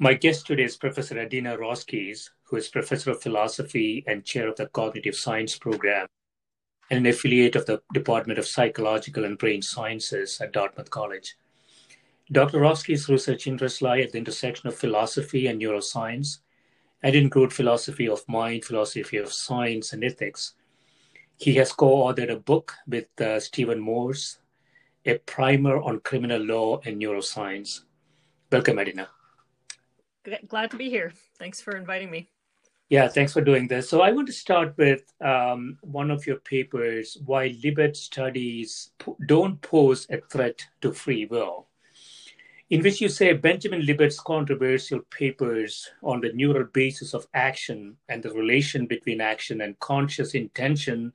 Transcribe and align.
My 0.00 0.14
guest 0.14 0.48
today 0.48 0.64
is 0.64 0.76
Professor 0.76 1.20
Adina 1.20 1.56
Roskies, 1.56 2.30
who 2.42 2.56
is 2.56 2.66
Professor 2.66 3.12
of 3.12 3.22
Philosophy 3.22 4.02
and 4.08 4.24
Chair 4.24 4.48
of 4.48 4.56
the 4.56 4.66
Cognitive 4.66 5.14
Science 5.14 5.56
Program 5.56 6.08
and 6.90 6.98
an 6.98 7.06
affiliate 7.06 7.54
of 7.54 7.66
the 7.66 7.80
Department 7.92 8.40
of 8.40 8.46
Psychological 8.46 9.24
and 9.24 9.38
Brain 9.38 9.62
Sciences 9.62 10.40
at 10.40 10.52
Dartmouth 10.52 10.90
College. 10.90 11.36
Dr. 12.32 12.58
Roskies' 12.58 13.08
research 13.08 13.46
interests 13.46 13.82
lie 13.82 14.00
at 14.00 14.10
the 14.10 14.18
intersection 14.18 14.66
of 14.66 14.74
philosophy 14.74 15.46
and 15.46 15.62
neuroscience 15.62 16.38
and 17.04 17.14
include 17.14 17.52
philosophy 17.52 18.08
of 18.08 18.28
mind, 18.28 18.64
philosophy 18.64 19.18
of 19.18 19.32
science, 19.32 19.92
and 19.92 20.02
ethics. 20.02 20.54
He 21.36 21.54
has 21.54 21.72
co 21.72 22.06
authored 22.06 22.32
a 22.32 22.36
book 22.36 22.74
with 22.88 23.06
uh, 23.20 23.38
Stephen 23.38 23.78
Morse, 23.78 24.38
A 25.06 25.18
Primer 25.18 25.80
on 25.80 26.00
Criminal 26.00 26.42
Law 26.42 26.80
and 26.84 27.00
Neuroscience. 27.00 27.82
Welcome, 28.50 28.80
Adina 28.80 29.08
glad 30.48 30.70
to 30.70 30.76
be 30.76 30.90
here. 30.90 31.12
Thanks 31.38 31.60
for 31.60 31.76
inviting 31.76 32.10
me. 32.10 32.28
Yeah, 32.90 33.08
thanks 33.08 33.32
for 33.32 33.40
doing 33.40 33.66
this. 33.66 33.88
So 33.88 34.02
I 34.02 34.12
want 34.12 34.26
to 34.26 34.32
start 34.32 34.74
with 34.76 35.02
um, 35.20 35.78
one 35.80 36.10
of 36.10 36.26
your 36.26 36.36
papers, 36.36 37.16
Why 37.24 37.48
Libet 37.48 37.96
Studies 37.96 38.90
Don't 39.26 39.60
Pose 39.62 40.06
a 40.10 40.20
Threat 40.20 40.64
to 40.82 40.92
Free 40.92 41.24
Will, 41.24 41.66
in 42.68 42.82
which 42.82 43.00
you 43.00 43.08
say 43.08 43.32
Benjamin 43.32 43.82
Libet's 43.82 44.20
controversial 44.20 45.00
papers 45.10 45.90
on 46.02 46.20
the 46.20 46.32
neural 46.34 46.64
basis 46.64 47.14
of 47.14 47.26
action 47.32 47.96
and 48.10 48.22
the 48.22 48.32
relation 48.32 48.86
between 48.86 49.20
action 49.20 49.62
and 49.62 49.78
conscious 49.80 50.34
intention 50.34 51.12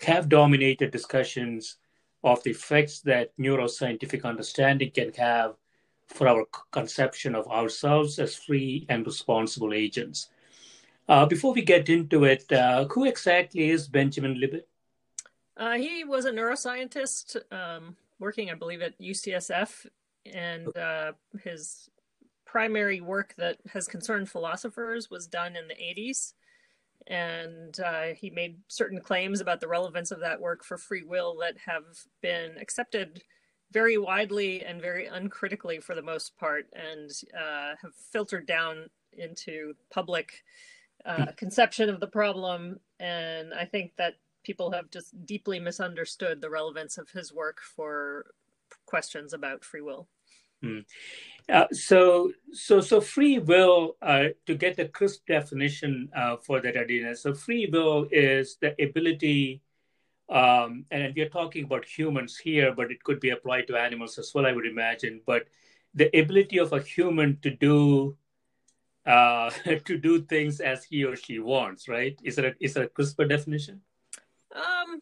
have 0.00 0.28
dominated 0.28 0.90
discussions 0.90 1.76
of 2.24 2.42
the 2.42 2.50
effects 2.50 3.00
that 3.00 3.36
neuroscientific 3.38 4.24
understanding 4.24 4.90
can 4.90 5.12
have 5.14 5.54
for 6.08 6.28
our 6.28 6.44
conception 6.72 7.34
of 7.34 7.46
ourselves 7.48 8.18
as 8.18 8.34
free 8.34 8.86
and 8.88 9.06
responsible 9.06 9.72
agents. 9.72 10.28
Uh, 11.08 11.24
before 11.24 11.54
we 11.54 11.62
get 11.62 11.88
into 11.88 12.24
it, 12.24 12.50
uh, 12.52 12.84
who 12.86 13.06
exactly 13.06 13.70
is 13.70 13.88
Benjamin 13.88 14.34
Libet? 14.34 14.64
Uh, 15.56 15.74
he 15.74 16.04
was 16.04 16.24
a 16.24 16.30
neuroscientist 16.30 17.36
um, 17.52 17.96
working, 18.20 18.50
I 18.50 18.54
believe, 18.54 18.82
at 18.82 18.98
UCSF, 19.00 19.86
and 20.32 20.76
uh, 20.76 21.12
his 21.42 21.88
primary 22.44 23.00
work 23.00 23.34
that 23.36 23.58
has 23.72 23.86
concerned 23.86 24.28
philosophers 24.28 25.10
was 25.10 25.26
done 25.26 25.56
in 25.56 25.68
the 25.68 25.74
80s. 25.74 26.34
And 27.06 27.78
uh, 27.80 28.14
he 28.14 28.30
made 28.30 28.58
certain 28.68 29.00
claims 29.00 29.40
about 29.40 29.60
the 29.60 29.68
relevance 29.68 30.10
of 30.10 30.20
that 30.20 30.40
work 30.40 30.64
for 30.64 30.76
free 30.76 31.02
will 31.02 31.38
that 31.40 31.56
have 31.66 31.84
been 32.22 32.56
accepted 32.58 33.22
very 33.72 33.98
widely 33.98 34.64
and 34.64 34.80
very 34.80 35.06
uncritically 35.06 35.80
for 35.80 35.94
the 35.94 36.02
most 36.02 36.36
part, 36.38 36.66
and 36.72 37.10
uh, 37.34 37.74
have 37.80 37.94
filtered 38.12 38.46
down 38.46 38.88
into 39.16 39.74
public 39.90 40.44
uh, 41.04 41.16
hmm. 41.16 41.30
conception 41.36 41.88
of 41.88 42.00
the 42.00 42.06
problem. 42.06 42.80
And 43.00 43.52
I 43.54 43.64
think 43.64 43.92
that 43.96 44.14
people 44.42 44.70
have 44.72 44.90
just 44.90 45.26
deeply 45.26 45.60
misunderstood 45.60 46.40
the 46.40 46.50
relevance 46.50 46.98
of 46.98 47.10
his 47.10 47.32
work 47.32 47.60
for 47.60 48.32
questions 48.86 49.32
about 49.32 49.64
free 49.64 49.82
will. 49.82 50.08
Hmm. 50.62 50.80
Uh, 51.48 51.66
so, 51.72 52.32
so, 52.52 52.80
so 52.80 53.00
free 53.00 53.38
will. 53.38 53.96
Uh, 54.02 54.28
to 54.46 54.54
get 54.54 54.78
a 54.78 54.88
crisp 54.88 55.26
definition 55.26 56.08
uh, 56.16 56.36
for 56.36 56.60
that, 56.60 56.76
Adina. 56.76 57.14
So, 57.14 57.32
free 57.32 57.68
will 57.72 58.08
is 58.10 58.56
the 58.60 58.74
ability 58.82 59.62
um, 60.28 60.84
and 60.90 61.14
we 61.14 61.22
are 61.22 61.28
talking 61.28 61.64
about 61.64 61.84
humans 61.84 62.36
here, 62.36 62.74
but 62.74 62.90
it 62.90 63.02
could 63.02 63.20
be 63.20 63.30
applied 63.30 63.66
to 63.68 63.76
animals 63.76 64.18
as 64.18 64.32
well, 64.34 64.46
I 64.46 64.52
would 64.52 64.66
imagine. 64.66 65.20
But 65.24 65.46
the 65.94 66.06
ability 66.18 66.58
of 66.58 66.72
a 66.72 66.82
human 66.82 67.38
to 67.42 67.50
do 67.50 68.16
uh, 69.06 69.50
to 69.84 69.96
do 69.96 70.22
things 70.22 70.60
as 70.60 70.84
he 70.84 71.04
or 71.04 71.16
she 71.16 71.38
wants, 71.38 71.88
right? 71.88 72.18
Is 72.22 72.38
it 72.38 72.44
a 72.44 72.54
is 72.60 72.76
a 72.76 72.88
crisper 72.88 73.24
definition? 73.24 73.80
Um, 74.54 75.00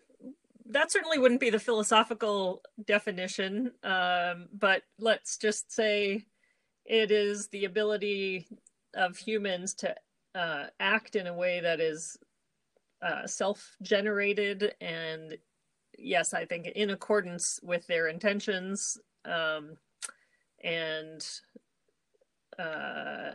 that 0.71 0.93
certainly 0.93 1.19
wouldn't 1.19 1.41
be 1.41 1.51
the 1.51 1.59
philosophical 1.59 2.63
definition, 2.85 3.73
um, 3.83 4.49
but 4.53 4.83
let's 4.99 5.39
just 5.39 5.73
say 5.73 6.25
it 6.85 7.11
is 7.11 7.49
the 7.49 7.65
ability 7.65 8.47
of 8.95 9.17
humans 9.17 9.75
to 9.75 9.95
uh, 10.35 10.67
act 10.79 11.17
in 11.17 11.27
a 11.27 11.35
way 11.35 11.61
that 11.61 11.81
is 11.81 12.17
uh, 13.03 13.27
self-generated 13.27 14.75
and 14.81 15.37
yes 15.99 16.35
i 16.35 16.45
think 16.45 16.67
in 16.67 16.91
accordance 16.91 17.61
with 17.63 17.87
their 17.87 18.09
intentions 18.09 18.99
um, 19.25 19.77
and 20.63 21.27
uh, 22.59 23.33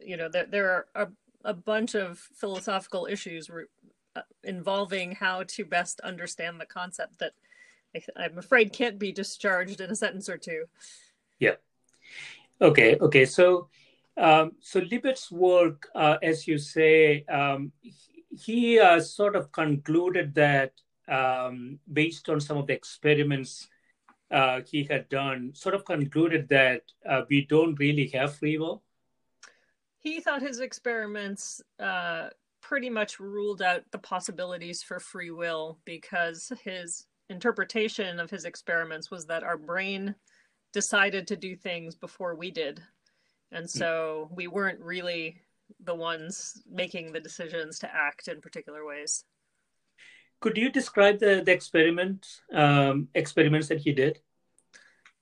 you 0.00 0.16
know 0.16 0.28
there, 0.28 0.46
there 0.46 0.70
are 0.70 0.86
a, 0.94 1.08
a 1.50 1.54
bunch 1.54 1.94
of 1.94 2.18
philosophical 2.18 3.06
issues 3.10 3.50
re- 3.50 3.64
uh, 4.14 4.22
involving 4.44 5.12
how 5.12 5.42
to 5.44 5.64
best 5.64 6.00
understand 6.00 6.60
the 6.60 6.66
concept 6.66 7.18
that 7.18 7.32
I, 7.94 8.24
am 8.24 8.38
afraid 8.38 8.72
can't 8.72 8.98
be 8.98 9.12
discharged 9.12 9.80
in 9.80 9.90
a 9.90 9.96
sentence 9.96 10.28
or 10.28 10.38
two. 10.38 10.64
Yeah. 11.38 11.56
Okay 12.60 12.96
okay 13.00 13.24
so 13.24 13.68
um, 14.16 14.52
so 14.60 14.80
Libet's 14.80 15.32
work, 15.32 15.88
uh, 15.94 16.18
as 16.22 16.46
you 16.46 16.58
say, 16.58 17.24
um, 17.24 17.72
he 18.32 18.78
uh, 18.78 19.00
sort 19.00 19.36
of 19.36 19.52
concluded 19.52 20.34
that 20.34 20.72
um, 21.08 21.78
based 21.92 22.28
on 22.28 22.40
some 22.40 22.56
of 22.56 22.66
the 22.66 22.72
experiments 22.72 23.68
uh, 24.30 24.60
he 24.66 24.84
had 24.84 25.08
done, 25.08 25.52
sort 25.54 25.74
of 25.74 25.84
concluded 25.84 26.48
that 26.48 26.82
uh, 27.08 27.22
we 27.28 27.44
don't 27.44 27.78
really 27.78 28.08
have 28.08 28.34
free 28.34 28.56
will. 28.56 28.82
He 29.98 30.20
thought 30.20 30.40
his 30.40 30.60
experiments 30.60 31.62
uh, 31.78 32.28
pretty 32.60 32.88
much 32.88 33.20
ruled 33.20 33.60
out 33.60 33.82
the 33.90 33.98
possibilities 33.98 34.82
for 34.82 34.98
free 34.98 35.30
will 35.30 35.78
because 35.84 36.50
his 36.64 37.06
interpretation 37.28 38.18
of 38.18 38.30
his 38.30 38.44
experiments 38.44 39.10
was 39.10 39.26
that 39.26 39.42
our 39.42 39.58
brain 39.58 40.14
decided 40.72 41.26
to 41.26 41.36
do 41.36 41.54
things 41.54 41.94
before 41.94 42.34
we 42.34 42.50
did. 42.50 42.80
And 43.50 43.64
hmm. 43.64 43.78
so 43.78 44.30
we 44.32 44.48
weren't 44.48 44.80
really 44.80 45.42
the 45.80 45.94
ones 45.94 46.62
making 46.70 47.12
the 47.12 47.20
decisions 47.20 47.78
to 47.80 47.94
act 47.94 48.28
in 48.28 48.40
particular 48.40 48.84
ways. 48.84 49.24
could 50.40 50.56
you 50.56 50.70
describe 50.70 51.18
the 51.18 51.42
the 51.44 51.52
experiment 51.52 52.26
um, 52.52 53.08
experiments 53.14 53.68
that 53.68 53.78
he 53.78 53.92
did? 53.92 54.20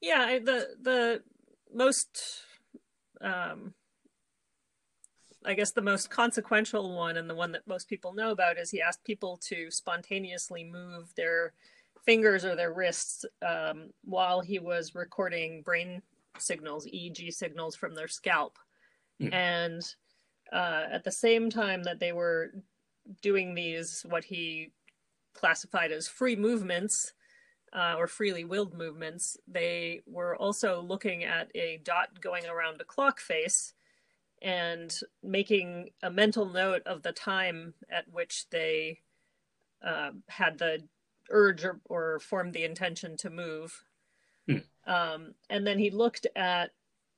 Yeah, 0.01 0.39
the 0.39 0.69
the 0.81 1.23
most 1.73 2.43
um, 3.21 3.75
I 5.45 5.55
guess 5.55 5.73
the 5.73 5.83
most 5.83 6.11
consequential 6.11 6.95
one 6.95 7.17
and 7.17 7.29
the 7.29 7.35
one 7.35 7.53
that 7.53 7.67
most 7.67 7.89
people 7.89 8.13
know 8.13 8.31
about 8.31 8.59
is 8.59 8.71
he 8.71 8.83
asked 8.83 9.05
people 9.05 9.39
to 9.49 9.71
spontaneously 9.71 10.65
move 10.65 11.13
their 11.17 11.55
fingers 12.05 12.45
or 12.45 12.55
their 12.55 12.73
wrists 12.73 13.25
um, 13.47 13.91
while 14.05 14.41
he 14.41 14.59
was 14.59 14.95
recording 14.95 15.63
brain 15.63 16.03
signals, 16.39 16.87
EEG 16.87 17.33
signals 17.33 17.75
from 17.75 17.95
their 17.95 18.09
scalp. 18.09 18.59
Mm. 19.21 19.33
And 19.33 19.95
uh, 20.53 20.85
at 20.91 21.05
the 21.05 21.13
same 21.13 21.51
time 21.51 21.83
that 21.85 22.01
they 22.01 22.13
were 22.13 22.53
doing 23.23 23.55
these, 23.55 24.05
what 24.09 24.25
he 24.25 24.73
classified 25.35 25.93
as 25.93 26.09
free 26.09 26.37
movements 26.37 27.13
uh, 27.73 27.95
or 27.97 28.07
freely 28.07 28.45
willed 28.45 28.75
movements, 28.75 29.37
they 29.47 30.01
were 30.07 30.37
also 30.37 30.81
looking 30.81 31.25
at 31.25 31.51
a 31.55 31.81
dot 31.85 32.21
going 32.21 32.47
around 32.47 32.81
a 32.81 32.85
clock 32.85 33.21
face 33.21 33.75
and 34.43 35.01
making 35.23 35.91
a 36.03 36.11
mental 36.11 36.47
note 36.47 36.83
of 36.87 37.03
the 37.03 37.13
time 37.13 37.75
at 37.91 38.07
which 38.11 38.49
they 38.51 39.01
uh, 39.87 40.11
had 40.29 40.59
the 40.59 40.83
urge 41.31 41.65
or, 41.65 41.81
or, 41.85 42.19
formed 42.19 42.53
the 42.53 42.65
intention 42.65 43.17
to 43.17 43.31
move. 43.31 43.85
Hmm. 44.49 44.57
Um, 44.87 45.35
and 45.49 45.67
then 45.67 45.79
he 45.79 45.91
looked 45.91 46.27
at 46.35 46.73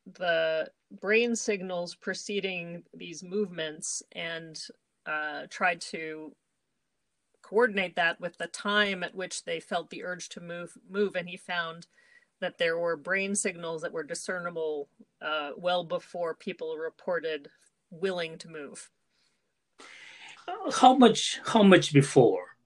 the 0.06 0.68
brain 1.00 1.34
signals 1.34 1.94
preceding 1.94 2.82
these 2.94 3.22
movements 3.22 4.02
and 4.12 4.60
uh, 5.06 5.42
tried 5.48 5.80
to 5.80 6.34
coordinate 7.42 7.96
that 7.96 8.20
with 8.20 8.38
the 8.38 8.46
time 8.46 9.02
at 9.02 9.14
which 9.14 9.44
they 9.44 9.60
felt 9.60 9.90
the 9.90 10.04
urge 10.04 10.28
to 10.30 10.40
move 10.40 10.76
move. 10.88 11.16
And 11.16 11.28
he 11.28 11.36
found 11.36 11.86
that 12.40 12.58
there 12.58 12.78
were 12.78 12.96
brain 12.96 13.34
signals 13.34 13.82
that 13.82 13.92
were 13.92 14.02
discernible 14.02 14.88
uh, 15.20 15.50
well 15.56 15.84
before 15.84 16.34
people 16.34 16.76
reported 16.76 17.48
willing 17.90 18.38
to 18.38 18.48
move. 18.48 18.90
How 20.74 20.94
much 20.94 21.40
how 21.44 21.62
much 21.62 21.92
before? 21.92 22.56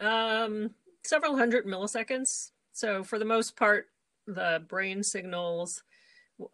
Um, 0.00 0.70
several 1.02 1.36
hundred 1.36 1.66
milliseconds. 1.66 2.50
So 2.72 3.04
for 3.04 3.18
the 3.18 3.24
most 3.24 3.56
part 3.56 3.88
the 4.26 4.62
brain 4.68 5.02
signals 5.02 5.82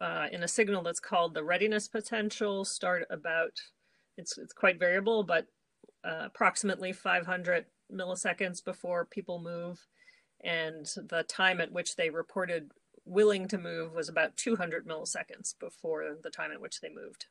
uh, 0.01 0.27
in 0.31 0.43
a 0.43 0.47
signal 0.47 0.83
that's 0.83 0.99
called 0.99 1.33
the 1.33 1.43
readiness 1.43 1.87
potential 1.87 2.63
start 2.63 3.05
about 3.09 3.51
it's 4.17 4.37
it's 4.37 4.53
quite 4.53 4.79
variable 4.79 5.23
but 5.23 5.47
uh, 6.03 6.23
approximately 6.25 6.91
500 6.91 7.65
milliseconds 7.91 8.63
before 8.63 9.05
people 9.05 9.39
move, 9.39 9.85
and 10.43 10.85
the 11.09 11.23
time 11.23 11.61
at 11.61 11.71
which 11.71 11.95
they 11.95 12.09
reported 12.09 12.71
willing 13.05 13.47
to 13.47 13.57
move 13.57 13.93
was 13.93 14.09
about 14.09 14.35
200 14.37 14.87
milliseconds 14.87 15.57
before 15.59 16.17
the 16.21 16.29
time 16.29 16.51
at 16.51 16.61
which 16.61 16.81
they 16.81 16.89
moved. 16.89 17.25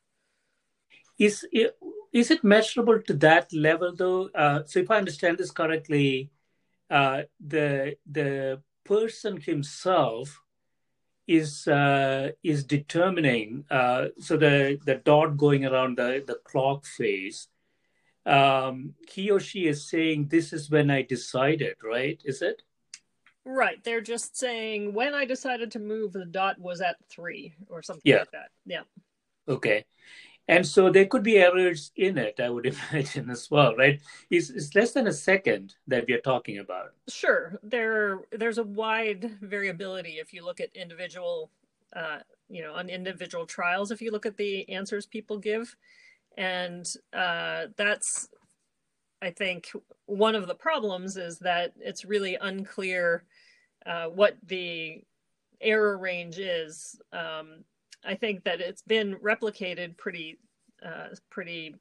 Is 1.19 1.45
it, 1.51 1.77
is 2.11 2.31
it 2.31 2.43
measurable 2.43 3.01
to 3.03 3.13
that 3.15 3.53
level 3.53 3.93
though? 3.95 4.29
Uh, 4.33 4.63
so 4.65 4.79
if 4.79 4.89
I 4.89 4.97
understand 4.97 5.37
this 5.37 5.51
correctly, 5.51 6.31
uh, 6.89 7.23
the 7.39 7.95
the 8.09 8.61
person 8.83 9.39
himself 9.39 10.41
is 11.27 11.67
uh, 11.67 12.31
is 12.43 12.63
determining. 12.63 13.65
Uh, 13.69 14.07
so 14.19 14.37
the 14.37 14.79
the 14.85 14.95
dot 14.95 15.37
going 15.37 15.65
around 15.65 15.97
the 15.97 16.23
the 16.25 16.39
clock 16.45 16.85
face 16.85 17.47
um, 18.25 18.93
he 19.09 19.31
or 19.31 19.39
she 19.39 19.67
is 19.67 19.89
saying, 19.89 20.27
This 20.27 20.53
is 20.53 20.69
when 20.69 20.89
I 20.89 21.01
decided, 21.01 21.75
right? 21.83 22.21
Is 22.23 22.41
it? 22.41 22.61
Right. 23.45 23.83
They're 23.83 24.01
just 24.01 24.37
saying, 24.37 24.93
When 24.93 25.13
I 25.13 25.25
decided 25.25 25.71
to 25.71 25.79
move, 25.79 26.13
the 26.13 26.25
dot 26.25 26.59
was 26.59 26.81
at 26.81 26.95
three 27.09 27.53
or 27.67 27.81
something 27.81 28.01
yeah. 28.05 28.19
like 28.19 28.31
that. 28.31 28.49
Yeah. 28.65 28.83
Okay. 29.47 29.85
And 30.47 30.67
so 30.67 30.89
there 30.89 31.05
could 31.05 31.23
be 31.23 31.37
errors 31.37 31.91
in 31.95 32.17
it, 32.17 32.39
I 32.39 32.49
would 32.49 32.65
imagine 32.91 33.29
as 33.29 33.49
well, 33.49 33.75
right? 33.75 34.01
It's, 34.29 34.49
it's 34.49 34.75
less 34.75 34.91
than 34.91 35.07
a 35.07 35.13
second 35.13 35.75
that 35.87 36.05
we 36.07 36.13
are 36.13 36.21
talking 36.21 36.59
about. 36.59 36.93
Sure. 37.07 37.59
There, 37.63 38.21
there's 38.31 38.57
a 38.57 38.63
wide 38.63 39.37
variability 39.41 40.19
if 40.19 40.33
you 40.33 40.43
look 40.43 40.59
at 40.59 40.75
individual, 40.75 41.49
uh, 41.95 42.19
you 42.49 42.61
know, 42.61 42.73
on 42.73 42.89
individual 42.89 43.45
trials. 43.45 43.91
If 43.91 44.01
you 44.01 44.11
look 44.11 44.25
at 44.25 44.35
the 44.35 44.69
answers 44.69 45.05
people 45.05 45.37
give, 45.37 45.75
and 46.37 46.85
uh, 47.13 47.65
that's 47.77 48.29
i 49.21 49.29
think 49.29 49.71
one 50.05 50.35
of 50.35 50.47
the 50.47 50.55
problems 50.55 51.17
is 51.17 51.39
that 51.39 51.73
it's 51.79 52.05
really 52.05 52.35
unclear 52.41 53.23
uh, 53.85 54.05
what 54.07 54.37
the 54.47 55.01
error 55.61 55.97
range 55.97 56.39
is 56.39 56.99
um, 57.13 57.63
i 58.05 58.13
think 58.15 58.43
that 58.43 58.61
it's 58.61 58.81
been 58.81 59.15
replicated 59.15 59.97
pretty 59.97 60.37
uh, 60.85 61.07
pretty 61.29 61.75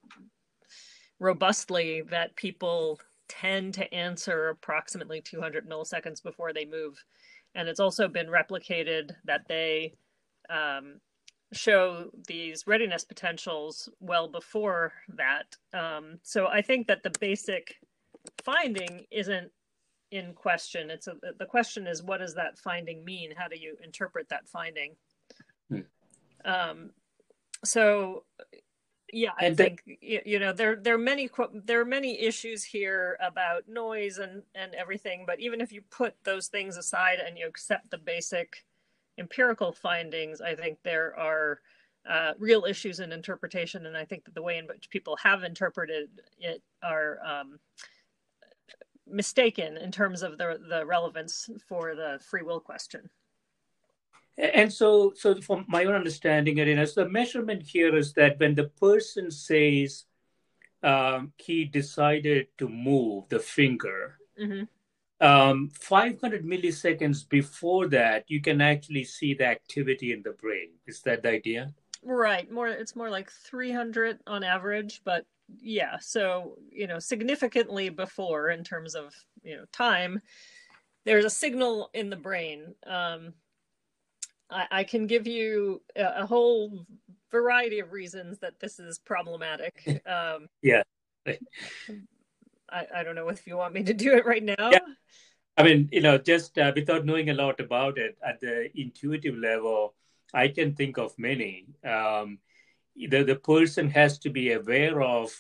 robustly 1.19 2.03
that 2.11 2.35
people 2.37 3.01
tend 3.29 3.73
to 3.75 3.93
answer 3.95 4.49
approximately 4.51 5.21
200 5.21 5.69
milliseconds 5.69 6.23
before 6.23 6.53
they 6.53 6.65
move 6.65 7.03
and 7.55 7.69
it's 7.69 7.81
also 7.81 8.09
been 8.09 8.29
replicated 8.29 9.13
that 9.25 9.47
they 9.49 9.95
um, 10.51 11.01
show 11.53 12.11
these 12.27 12.67
readiness 12.67 13.05
potentials 13.05 13.89
well 14.01 14.29
before 14.29 14.93
that. 15.17 15.57
Um, 15.75 16.19
so 16.23 16.47
I 16.47 16.63
think 16.63 16.87
that 16.87 17.03
the 17.03 17.13
basic 17.21 17.77
finding 18.45 19.05
isn't 19.11 19.51
in 20.11 20.35
question. 20.35 20.91
It's 20.91 21.07
a, 21.07 21.15
the 21.39 21.47
question 21.47 21.87
is 21.87 22.03
what 22.03 22.19
does 22.19 22.35
that 22.35 22.59
finding 22.59 23.05
mean? 23.05 23.33
How 23.37 23.49
do 23.49 23.59
you 23.59 23.77
interpret 23.83 24.29
that 24.31 24.49
finding? 24.49 24.95
Um, 26.45 26.91
so 27.65 28.25
yeah, 29.13 29.33
I 29.39 29.47
and 29.47 29.57
think 29.57 29.83
you 30.01 30.39
know 30.39 30.53
there 30.53 30.75
there 30.77 30.95
are 30.95 30.99
many 30.99 31.29
there 31.53 31.81
are 31.81 31.85
many 31.85 32.21
issues 32.21 32.65
here 32.65 33.19
about 33.21 33.69
noise 33.69 34.19
and 34.19 34.43
and 34.55 34.75
everything. 34.75 35.25
But 35.27 35.39
even 35.39 35.61
if 35.61 35.71
you 35.71 35.83
put 35.91 36.15
those 36.25 36.49
things 36.49 36.77
aside 36.79 37.19
and 37.25 37.37
you 37.39 37.47
accept 37.47 37.91
the 37.91 37.99
basic 37.99 38.65
empirical 39.19 39.73
findings, 39.73 40.41
I 40.41 40.55
think 40.55 40.79
there 40.83 41.15
are 41.19 41.61
uh, 42.09 42.33
real 42.39 42.65
issues 42.65 43.01
in 43.01 43.13
interpretation, 43.13 43.85
and 43.85 43.97
I 43.97 44.07
think 44.07 44.25
that 44.25 44.35
the 44.35 44.43
way 44.43 44.57
in 44.57 44.67
which 44.67 44.89
people 44.89 45.17
have 45.23 45.45
interpreted 45.45 46.09
it 46.39 46.63
are 46.83 47.19
um, 47.25 47.61
mistaken 49.07 49.77
in 49.77 49.93
terms 49.93 50.23
of 50.23 50.39
the 50.39 50.59
the 50.69 50.87
relevance 50.87 51.51
for 51.69 51.95
the 51.95 52.19
free 52.25 52.43
will 52.43 52.61
question. 52.61 53.11
And 54.39 54.73
so, 54.73 55.13
so 55.15 55.41
from 55.41 55.65
my 55.69 55.85
own 55.85 55.95
understanding, 55.95 56.61
Adina, 56.61 56.87
so 56.87 57.05
the 57.05 57.11
measurement 57.11 57.63
here 57.63 57.95
is 57.95 58.13
that 58.15 58.41
when 58.41 58.55
the 58.55 58.69
person 58.69 59.31
says 59.31 60.05
um, 60.83 61.33
he 61.37 61.65
decided 61.65 62.49
to 62.59 62.69
move 62.69 63.29
the 63.29 63.39
finger, 63.39 64.19
mm-hmm 64.41 64.65
um, 65.23 65.71
500 65.73 66.45
milliseconds 66.45 67.29
before 67.29 67.87
that, 67.89 68.25
you 68.27 68.41
can 68.41 68.61
actually 68.61 69.05
see 69.05 69.35
the 69.35 69.47
activity 69.47 70.13
in 70.13 70.23
the 70.23 70.33
brain. 70.33 70.71
Is 70.87 71.01
that 71.03 71.23
the 71.23 71.31
idea? 71.31 71.73
Right. 72.03 72.51
More, 72.51 72.67
it's 72.67 72.97
more 72.97 73.09
like 73.09 73.31
300 73.31 74.19
on 74.27 74.43
average, 74.43 75.01
but 75.05 75.25
yeah. 75.61 75.97
So 76.01 76.59
you 76.71 76.89
know, 76.89 76.99
significantly 76.99 77.89
before 77.89 78.51
in 78.51 78.65
terms 78.65 78.97
of 78.97 79.15
you 79.45 79.57
know 79.57 79.65
time, 79.73 80.21
there's 81.05 81.25
a 81.25 81.31
signal 81.31 81.91
in 81.95 82.11
the 82.11 82.17
brain. 82.17 82.75
Um, 82.85 83.35
I, 84.53 84.67
I 84.71 84.85
can 84.85 85.07
give 85.07 85.27
you 85.27 85.83
a, 85.97 86.23
a, 86.23 86.27
whole 86.27 86.87
variety 87.31 87.79
of 87.81 87.93
reasons 87.93 88.39
that 88.41 88.61
this 88.61 88.79
is 88.79 88.99
problematic. 88.99 89.83
Um, 90.07 90.49
yeah. 90.63 90.83
I, 91.27 92.87
I 92.95 93.03
don't 93.03 93.15
know 93.15 93.29
if 93.29 93.47
you 93.47 93.57
want 93.57 93.75
me 93.75 93.83
to 93.85 93.95
do 93.95 94.15
it 94.15 94.27
right 94.27 94.43
now. 94.43 94.71
Yeah. 94.71 94.79
I 95.57 95.63
mean, 95.63 95.89
you 95.93 96.01
know, 96.01 96.19
just 96.19 96.59
uh, 96.59 96.73
without 96.75 97.05
knowing 97.05 97.31
a 97.31 97.35
lot 97.35 97.61
about 97.61 97.99
it 97.99 98.17
at 98.27 98.41
the 98.41 98.69
intuitive 98.79 99.37
level, 99.37 99.95
I 100.33 100.49
can 100.49 100.75
think 100.75 100.99
of 100.99 101.19
many. 101.19 101.67
Um, 101.85 102.39
the, 102.97 103.23
the 103.23 103.37
person 103.37 103.91
has 103.91 104.19
to 104.21 104.31
be 104.31 104.53
aware 104.53 105.03
of 105.03 105.31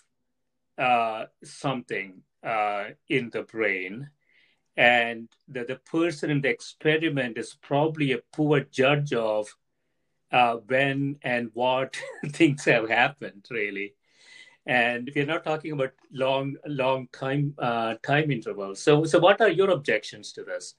uh, 0.78 1.26
something 1.42 2.22
uh, 2.42 2.84
in 3.08 3.30
the 3.30 3.42
brain, 3.42 4.10
and 4.76 5.28
the, 5.48 5.64
the 5.64 5.76
person 5.76 6.30
in 6.30 6.40
the 6.40 6.48
experiment 6.48 7.36
is 7.36 7.56
probably 7.60 8.12
a 8.12 8.22
poor 8.32 8.60
judge 8.60 9.12
of 9.12 9.48
uh, 10.30 10.56
when 10.66 11.18
and 11.22 11.50
what 11.52 11.96
things 12.28 12.64
have 12.64 12.88
happened, 12.88 13.46
really. 13.50 13.94
And 14.64 15.10
we're 15.14 15.26
not 15.26 15.44
talking 15.44 15.72
about 15.72 15.92
long 16.12 16.56
long 16.64 17.08
time 17.12 17.54
uh, 17.58 17.94
time 18.02 18.30
intervals. 18.30 18.80
So 18.80 19.04
so 19.04 19.18
what 19.18 19.40
are 19.40 19.50
your 19.50 19.70
objections 19.70 20.32
to 20.34 20.44
this? 20.44 20.74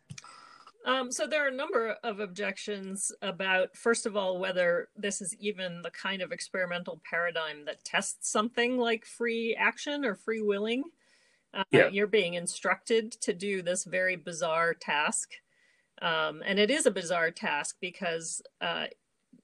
Um, 0.86 1.12
so 1.12 1.28
there 1.28 1.46
are 1.46 1.50
a 1.50 1.56
number 1.56 1.96
of 2.04 2.20
objections 2.20 3.12
about 3.22 3.76
first 3.76 4.06
of 4.06 4.16
all 4.16 4.40
whether 4.40 4.90
this 4.96 5.22
is 5.22 5.36
even 5.40 5.82
the 5.82 5.92
kind 5.92 6.22
of 6.22 6.32
experimental 6.32 7.02
paradigm 7.10 7.66
that 7.66 7.84
tests 7.84 8.30
something 8.30 8.78
like 8.78 9.06
free 9.06 9.56
action 9.58 10.04
or 10.04 10.16
free 10.16 10.42
willing 10.42 10.84
Uh, 11.54 11.64
yeah. 11.72 11.90
You're 11.90 12.08
being 12.08 12.34
instructed 12.34 13.12
to 13.22 13.34
do 13.34 13.62
this 13.62 13.84
very 13.84 14.16
bizarre 14.16 14.74
task. 14.74 15.34
Um, 16.02 16.42
and 16.46 16.58
it 16.60 16.72
is 16.72 16.86
a 16.86 16.92
bizarre 16.92 17.32
task 17.32 17.78
because 17.80 18.42
uh, 18.60 18.86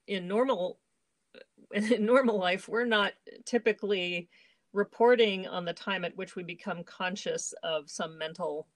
in 0.07 0.27
normal 0.27 0.79
in 1.73 2.05
normal 2.05 2.39
life, 2.39 2.67
we're 2.67 2.85
not 2.85 3.13
typically 3.45 4.29
reporting 4.73 5.47
on 5.47 5.65
the 5.65 5.73
time 5.73 6.05
at 6.05 6.15
which 6.17 6.35
we 6.35 6.43
become 6.43 6.83
conscious 6.83 7.53
of 7.63 7.89
some 7.89 8.17
mental 8.17 8.67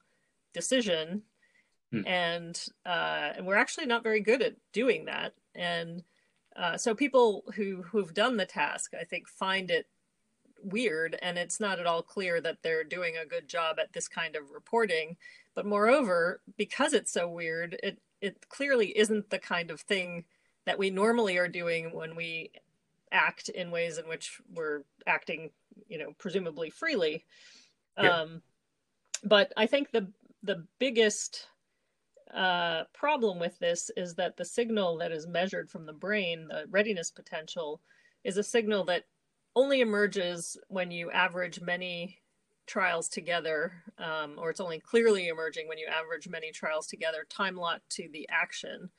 decision. 0.54 1.24
Hmm. 1.92 2.08
And 2.08 2.66
uh, 2.86 3.32
and 3.36 3.48
we're 3.48 3.56
actually 3.56 3.88
not 3.88 4.04
very 4.04 4.22
good 4.22 4.42
at 4.42 4.56
doing 4.72 5.06
that. 5.06 5.34
And 5.56 6.04
uh, 6.56 6.78
so 6.78 6.94
people 6.94 7.44
who 7.56 7.84
who've 7.84 8.14
done 8.14 8.38
the 8.38 8.46
task, 8.46 8.94
I 9.00 9.04
think, 9.04 9.28
find 9.28 9.72
it 9.72 9.88
weird 10.64 11.18
and 11.22 11.38
it's 11.38 11.60
not 11.60 11.80
at 11.80 11.86
all 11.86 12.02
clear 12.02 12.40
that 12.42 12.58
they're 12.62 12.84
doing 12.84 13.16
a 13.18 13.26
good 13.26 13.48
job 13.48 13.78
at 13.80 13.94
this 13.94 14.08
kind 14.08 14.36
of 14.36 14.52
reporting 14.52 15.16
but 15.56 15.66
moreover 15.66 16.42
because 16.58 16.94
it's 16.94 17.12
so 17.12 17.28
weird 17.28 17.78
it 17.84 18.00
it 18.22 18.48
clearly 18.50 18.98
isn't 18.98 19.30
the 19.30 19.40
kind 19.40 19.70
of 19.70 19.82
thing 19.82 20.24
that 20.66 20.80
we 20.80 20.90
normally 20.90 21.38
are 21.38 21.48
doing 21.48 21.94
when 21.94 22.16
we 22.16 22.52
act 23.12 23.50
in 23.50 23.70
ways 23.70 23.98
in 23.98 24.08
which 24.08 24.42
we're 24.54 24.82
acting 25.06 25.52
you 25.88 25.98
know 25.98 26.14
presumably 26.18 26.70
freely 26.70 27.26
yeah. 28.02 28.22
um 28.22 28.42
but 29.24 29.52
i 29.58 29.66
think 29.66 29.92
the 29.92 30.08
the 30.44 30.66
biggest 30.80 31.48
uh, 32.34 32.84
problem 32.94 33.40
with 33.40 33.58
this 33.60 33.92
is 33.96 34.16
that 34.16 34.38
the 34.38 34.46
signal 34.46 34.98
that 34.98 35.12
is 35.12 35.28
measured 35.28 35.70
from 35.70 35.86
the 35.86 35.94
brain, 35.94 36.48
the 36.48 36.66
readiness 36.70 37.12
potential, 37.12 37.80
is 38.24 38.38
a 38.38 38.44
signal 38.44 38.84
that 38.86 39.04
only 39.56 39.82
emerges 39.82 40.58
when 40.68 40.92
you 40.92 41.12
average 41.12 41.62
many 41.62 42.20
trials 42.66 43.10
together, 43.10 43.74
um, 43.98 44.36
or 44.38 44.50
it's 44.50 44.60
only 44.60 44.80
clearly 44.80 45.28
emerging 45.28 45.68
when 45.68 45.78
you 45.78 45.88
average 45.88 46.28
many 46.28 46.52
trials 46.52 46.88
together, 46.88 47.26
time 47.30 47.56
locked 47.56 47.90
to 47.90 48.10
the 48.12 48.28
action. 48.32 48.90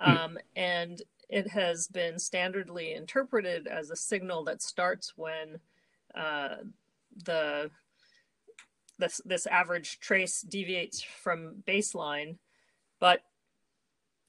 Hmm. 0.00 0.10
Um, 0.10 0.38
and 0.54 1.02
it 1.28 1.48
has 1.48 1.88
been 1.88 2.14
standardly 2.14 2.96
interpreted 2.96 3.66
as 3.66 3.90
a 3.90 3.96
signal 3.96 4.44
that 4.44 4.62
starts 4.62 5.12
when 5.16 5.58
uh, 6.14 6.56
the 7.24 7.70
this 8.98 9.20
this 9.26 9.46
average 9.46 10.00
trace 10.00 10.40
deviates 10.40 11.02
from 11.02 11.62
baseline, 11.66 12.36
but 12.98 13.20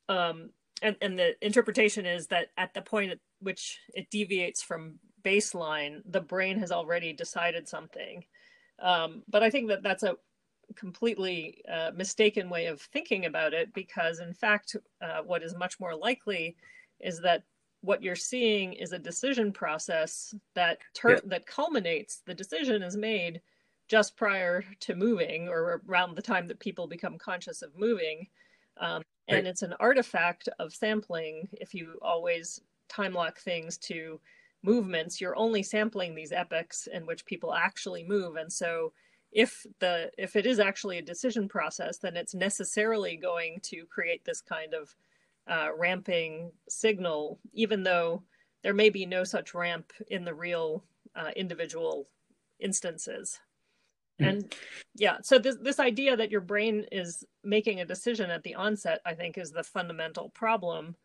um, 0.10 0.50
and 0.82 0.96
and 1.02 1.18
the 1.18 1.36
interpretation 1.46 2.06
is 2.06 2.28
that 2.28 2.48
at 2.58 2.74
the 2.74 2.82
point 2.82 3.12
at 3.12 3.20
which 3.40 3.80
it 3.94 4.10
deviates 4.10 4.62
from 4.62 5.00
baseline, 5.28 6.02
the 6.10 6.22
brain 6.22 6.58
has 6.60 6.72
already 6.72 7.12
decided 7.14 7.68
something. 7.68 8.24
Um, 8.80 9.24
but 9.28 9.44
I 9.44 9.50
think 9.50 9.68
that 9.70 9.84
that's 9.84 10.04
a 10.04 10.18
completely 10.76 11.62
uh, 11.72 11.92
mistaken 11.96 12.50
way 12.50 12.68
of 12.68 12.82
thinking 12.82 13.26
about 13.26 13.54
it 13.54 13.74
because, 13.74 14.20
in 14.20 14.34
fact, 14.34 14.76
uh, 15.02 15.22
what 15.24 15.44
is 15.44 15.56
much 15.56 15.80
more 15.80 15.96
likely 15.96 16.56
is 17.00 17.20
that 17.22 17.44
what 17.82 18.04
you're 18.04 18.16
seeing 18.16 18.74
is 18.74 18.92
a 18.92 19.00
decision 19.00 19.52
process 19.52 20.34
that 20.56 20.80
ter- 20.94 21.16
yeah. 21.16 21.20
that 21.26 21.46
culminates. 21.46 22.22
The 22.26 22.34
decision 22.34 22.82
is 22.82 22.98
made 22.98 23.42
just 23.88 24.18
prior 24.18 24.64
to 24.82 24.96
moving 24.96 25.48
or 25.48 25.82
around 25.88 26.16
the 26.16 26.22
time 26.22 26.48
that 26.48 26.60
people 26.60 26.88
become 26.88 27.18
conscious 27.18 27.62
of 27.62 27.78
moving. 27.78 28.28
Um, 28.78 29.02
and 29.30 29.44
right. 29.44 29.48
it's 29.48 29.62
an 29.62 29.74
artifact 29.80 30.50
of 30.60 30.74
sampling 30.74 31.48
if 31.54 31.74
you 31.74 31.98
always 32.02 32.62
time 32.90 33.14
lock 33.14 33.40
things 33.40 33.78
to 33.78 34.20
movements, 34.68 35.20
you're 35.20 35.38
only 35.38 35.64
sampling 35.64 36.14
these 36.14 36.34
epochs 36.34 36.88
in 36.88 37.06
which 37.06 37.26
people 37.26 37.54
actually 37.54 38.04
move. 38.04 38.36
And 38.36 38.52
so 38.52 38.92
if 39.32 39.66
the 39.80 40.12
if 40.18 40.36
it 40.36 40.46
is 40.46 40.60
actually 40.60 40.98
a 40.98 41.12
decision 41.14 41.48
process, 41.48 41.98
then 41.98 42.16
it's 42.18 42.36
necessarily 42.36 43.16
going 43.18 43.60
to 43.64 43.86
create 43.86 44.24
this 44.26 44.42
kind 44.42 44.74
of 44.74 44.96
uh, 45.48 45.70
ramping 45.78 46.52
signal, 46.68 47.40
even 47.54 47.84
though 47.84 48.24
there 48.64 48.74
may 48.74 48.90
be 48.90 49.06
no 49.06 49.24
such 49.24 49.54
ramp 49.54 49.92
in 50.10 50.26
the 50.26 50.34
real 50.34 50.84
uh, 51.16 51.32
individual 51.36 52.08
instances. 52.60 53.40
Mm. 54.22 54.30
And 54.30 54.56
yeah, 54.96 55.18
so 55.22 55.40
this 55.40 55.58
this 55.62 55.80
idea 55.80 56.18
that 56.18 56.32
your 56.32 56.42
brain 56.42 56.86
is 56.92 57.24
making 57.44 57.80
a 57.80 57.86
decision 57.86 58.30
at 58.30 58.44
the 58.44 58.56
onset, 58.56 59.00
I 59.06 59.14
think, 59.14 59.38
is 59.38 59.52
the 59.52 59.64
fundamental 59.64 60.30
problem 60.30 60.96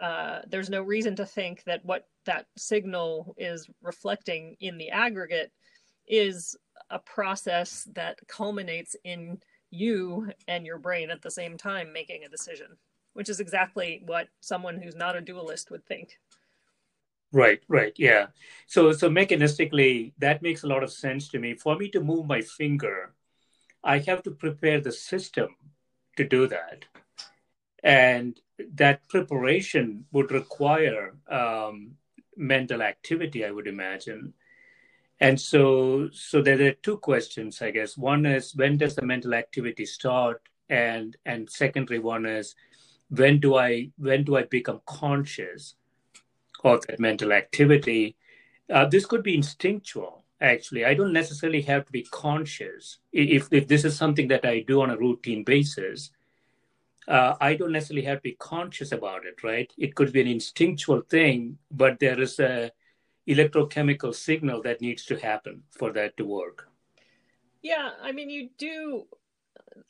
uh, 0.00 0.40
there's 0.48 0.70
no 0.70 0.82
reason 0.82 1.16
to 1.16 1.26
think 1.26 1.64
that 1.64 1.84
what 1.84 2.06
that 2.26 2.46
signal 2.56 3.34
is 3.38 3.68
reflecting 3.82 4.56
in 4.60 4.78
the 4.78 4.90
aggregate 4.90 5.52
is 6.06 6.56
a 6.90 6.98
process 6.98 7.88
that 7.94 8.18
culminates 8.28 8.94
in 9.04 9.38
you 9.70 10.30
and 10.48 10.66
your 10.66 10.78
brain 10.78 11.10
at 11.10 11.22
the 11.22 11.30
same 11.30 11.56
time 11.56 11.92
making 11.92 12.24
a 12.24 12.28
decision, 12.28 12.68
which 13.14 13.28
is 13.28 13.40
exactly 13.40 14.02
what 14.06 14.28
someone 14.40 14.80
who's 14.80 14.94
not 14.94 15.16
a 15.16 15.20
dualist 15.20 15.70
would 15.70 15.84
think. 15.86 16.18
Right, 17.32 17.60
right, 17.68 17.92
yeah. 17.96 18.26
So, 18.66 18.92
so 18.92 19.10
mechanistically, 19.10 20.12
that 20.18 20.42
makes 20.42 20.62
a 20.62 20.68
lot 20.68 20.82
of 20.82 20.92
sense 20.92 21.28
to 21.28 21.38
me. 21.38 21.54
For 21.54 21.76
me 21.76 21.88
to 21.90 22.00
move 22.00 22.26
my 22.26 22.40
finger, 22.40 23.14
I 23.82 23.98
have 23.98 24.22
to 24.24 24.30
prepare 24.30 24.80
the 24.80 24.92
system 24.92 25.56
to 26.16 26.24
do 26.24 26.46
that 26.46 26.84
and 27.82 28.40
that 28.74 29.06
preparation 29.08 30.04
would 30.12 30.30
require 30.30 31.14
um, 31.28 31.92
mental 32.36 32.82
activity 32.82 33.44
i 33.44 33.50
would 33.50 33.66
imagine. 33.66 34.32
And 35.20 35.40
so 35.40 36.10
so 36.12 36.42
there 36.42 36.60
are 36.66 36.72
two 36.72 36.98
questions 36.98 37.62
i 37.62 37.70
guess. 37.70 37.96
One 37.96 38.26
is 38.26 38.54
when 38.54 38.76
does 38.76 38.94
the 38.94 39.02
mental 39.02 39.34
activity 39.34 39.86
start? 39.86 40.42
And 40.68 41.16
and 41.24 41.48
secondary 41.48 42.00
one 42.00 42.26
is 42.26 42.54
when 43.08 43.40
do 43.40 43.56
i 43.56 43.90
when 43.96 44.24
do 44.24 44.36
i 44.36 44.42
become 44.42 44.80
conscious 44.86 45.76
of 46.64 46.86
that 46.86 47.00
mental 47.00 47.32
activity? 47.32 48.16
Uh, 48.68 48.84
this 48.84 49.06
could 49.06 49.22
be 49.22 49.34
instinctual 49.34 50.24
actually. 50.40 50.84
I 50.84 50.92
don't 50.92 51.14
necessarily 51.14 51.62
have 51.62 51.86
to 51.86 51.92
be 51.92 52.02
conscious. 52.10 52.98
If 53.12 53.48
if 53.52 53.68
this 53.68 53.84
is 53.84 53.96
something 53.96 54.28
that 54.28 54.44
i 54.44 54.60
do 54.60 54.82
on 54.82 54.90
a 54.90 54.98
routine 54.98 55.44
basis 55.44 56.10
uh, 57.08 57.34
I 57.40 57.54
don't 57.54 57.72
necessarily 57.72 58.04
have 58.06 58.18
to 58.18 58.22
be 58.22 58.36
conscious 58.38 58.92
about 58.92 59.24
it, 59.26 59.42
right? 59.42 59.72
It 59.78 59.94
could 59.94 60.12
be 60.12 60.20
an 60.20 60.26
instinctual 60.26 61.02
thing, 61.02 61.58
but 61.70 62.00
there 62.00 62.20
is 62.20 62.38
a 62.40 62.72
electrochemical 63.28 64.14
signal 64.14 64.62
that 64.62 64.80
needs 64.80 65.04
to 65.06 65.16
happen 65.16 65.62
for 65.70 65.92
that 65.92 66.16
to 66.16 66.24
work. 66.24 66.68
Yeah, 67.62 67.90
I 68.02 68.12
mean, 68.12 68.30
you 68.30 68.50
do. 68.58 69.06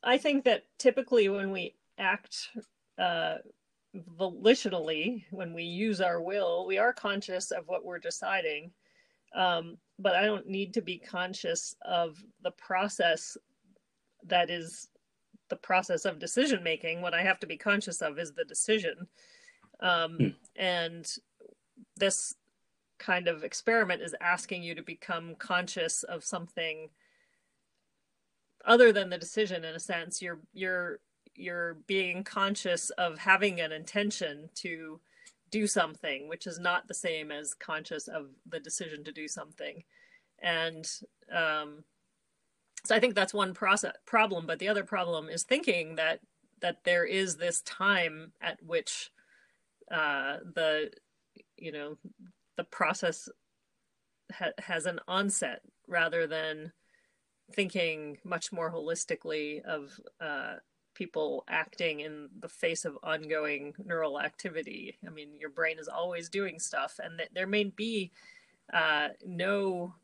I 0.03 0.19
think 0.19 0.45
that 0.45 0.65
typically 0.79 1.29
when 1.29 1.53
we 1.53 1.75
act 1.99 2.49
uh, 2.99 3.37
volitionally, 4.19 5.25
when 5.31 5.53
we 5.53 5.65
use 5.65 6.01
our 6.01 6.21
will, 6.21 6.67
we 6.67 6.79
are 6.79 6.93
conscious 6.93 7.51
of 7.51 7.65
what 7.67 7.85
we're 7.85 7.99
deciding. 7.99 8.71
Um, 9.35 9.77
but 9.99 10.15
I 10.15 10.25
don't 10.25 10.47
need 10.47 10.75
to 10.75 10.83
be 10.83 10.99
conscious 10.99 11.75
of 11.83 12.23
the 12.43 12.53
process 12.53 13.37
that 14.27 14.51
is 14.51 14.89
the 15.49 15.57
process 15.57 16.05
of 16.05 16.19
decision 16.19 16.63
making. 16.63 17.01
What 17.01 17.15
I 17.15 17.23
have 17.23 17.41
to 17.41 17.47
be 17.47 17.57
conscious 17.57 18.03
of 18.03 18.19
is 18.19 18.33
the 18.33 18.45
decision. 18.45 19.07
Um, 19.81 20.17
hmm. 20.19 20.29
And 20.57 21.07
this 21.97 22.35
kind 22.99 23.29
of 23.29 23.45
experiment 23.45 24.03
is 24.03 24.15
asking 24.21 24.63
you 24.63 24.75
to 24.75 24.83
become 24.83 25.35
conscious 25.37 26.03
of 26.05 26.25
something 26.25 26.89
other 28.65 28.93
than 28.93 29.11
the 29.11 29.19
decision 29.19 29.65
in 29.65 29.75
a 29.75 29.81
sense 29.81 30.23
you're 30.23 30.41
you're 30.55 30.99
you're 31.35 31.75
being 31.87 32.25
conscious 32.25 32.91
of 32.91 33.19
having 33.19 33.61
an 33.61 33.71
intention 33.71 34.49
to 34.55 34.99
do 35.51 35.67
something 35.67 36.29
which 36.29 36.47
is 36.47 36.59
not 36.59 36.89
the 36.89 36.95
same 36.95 37.31
as 37.31 37.55
conscious 37.55 38.09
of 38.09 38.29
the 38.49 38.59
decision 38.59 39.05
to 39.05 39.13
do 39.13 39.29
something 39.29 39.85
and 40.41 40.91
um, 41.35 41.85
so 42.87 42.95
I 42.95 43.01
think 43.01 43.15
that's 43.15 43.35
one 43.35 43.55
process 43.55 43.95
problem, 44.07 44.47
but 44.47 44.59
the 44.59 44.69
other 44.69 44.85
problem 44.85 45.29
is 45.29 45.43
thinking 45.43 45.97
that 45.97 46.21
that 46.61 46.85
there 46.85 47.05
is 47.05 47.37
this 47.37 47.61
time 47.63 48.33
at 48.41 48.63
which 48.63 49.11
uh, 49.91 50.39
the 50.55 50.91
you 51.57 51.73
know 51.73 51.97
the 52.57 52.65
process 52.65 53.29
ha- 54.33 54.53
has 54.59 54.87
an 54.87 55.01
onset 55.07 55.63
rather 55.87 56.27
than 56.27 56.73
thinking 57.53 58.19
much 58.25 58.53
more 58.53 58.71
holistically 58.73 59.63
of 59.65 60.01
uh, 60.21 60.55
people 60.95 61.45
acting 61.49 62.01
in 62.01 62.29
the 62.41 62.49
face 62.49 62.85
of 62.85 62.99
ongoing 63.03 63.75
neural 63.85 64.21
activity. 64.21 64.97
I 65.07 65.11
mean, 65.11 65.29
your 65.39 65.51
brain 65.51 65.79
is 65.79 65.89
always 65.89 66.29
doing 66.29 66.59
stuff, 66.59 66.99
and 67.03 67.19
th- 67.19 67.31
there 67.35 67.47
may 67.47 67.65
be 67.65 68.11
uh, 68.73 69.09
no 69.25 69.95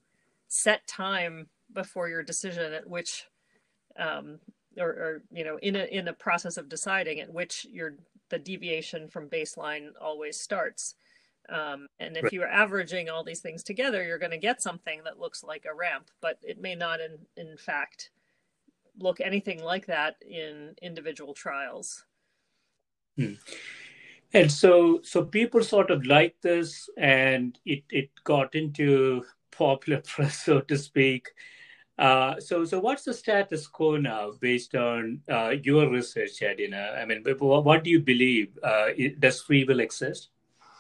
set 0.49 0.87
time 0.87 1.49
before 1.75 2.09
your 2.09 2.23
decision 2.23 2.73
at 2.73 2.89
which 2.89 3.27
um, 3.99 4.39
or, 4.79 4.89
or, 4.89 5.23
you 5.33 5.45
know 5.45 5.59
in 5.63 5.77
a 5.77 5.85
in 5.85 6.09
a 6.09 6.13
process 6.13 6.57
of 6.57 6.69
deciding 6.69 7.21
at 7.21 7.33
which 7.33 7.67
your 7.71 7.97
the 8.31 8.39
deviation 8.39 9.09
from 9.09 9.29
baseline 9.29 9.91
always 10.01 10.41
starts 10.41 10.95
Um, 11.49 11.87
and 11.99 12.17
if 12.17 12.25
right. 12.25 12.33
you're 12.33 12.49
averaging 12.49 13.11
all 13.11 13.25
these 13.25 13.41
things 13.41 13.63
together, 13.63 14.05
you're 14.05 14.19
going 14.19 14.33
to 14.33 14.39
get 14.39 14.63
something 14.63 15.03
that 15.05 15.19
looks 15.19 15.43
like 15.43 15.67
a 15.67 15.75
ramp, 15.75 16.11
but 16.21 16.39
it 16.43 16.61
may 16.61 16.75
not, 16.75 17.01
in, 17.01 17.19
in 17.37 17.57
fact, 17.57 18.11
look 18.99 19.21
anything 19.21 19.63
like 19.63 19.87
that 19.87 20.17
in 20.23 20.75
individual 20.83 21.35
trials. 21.35 22.05
Hmm. 23.17 23.35
And 24.33 24.51
so, 24.51 25.01
so 25.03 25.25
people 25.25 25.63
sort 25.63 25.91
of 25.91 26.07
like 26.07 26.37
this, 26.43 26.89
and 26.97 27.59
it 27.67 27.85
it 27.91 28.11
got 28.25 28.55
into 28.55 29.25
popular 29.51 30.01
press, 30.01 30.45
so 30.45 30.61
to 30.61 30.79
speak. 30.79 31.29
Uh, 31.99 32.41
so, 32.41 32.65
so 32.65 32.81
what's 32.81 33.05
the 33.05 33.15
status 33.15 33.67
quo 33.67 33.97
now, 33.97 34.33
based 34.41 34.75
on 34.75 35.21
uh, 35.31 35.51
your 35.63 35.89
research, 35.91 36.43
Adina? 36.43 36.97
I 36.99 37.05
mean, 37.05 37.23
what 37.23 37.85
do 37.85 37.91
you 37.91 38.01
believe? 38.01 38.59
Uh, 38.63 38.89
does 39.19 39.43
free 39.43 39.65
will 39.65 39.81
exist? 39.81 40.31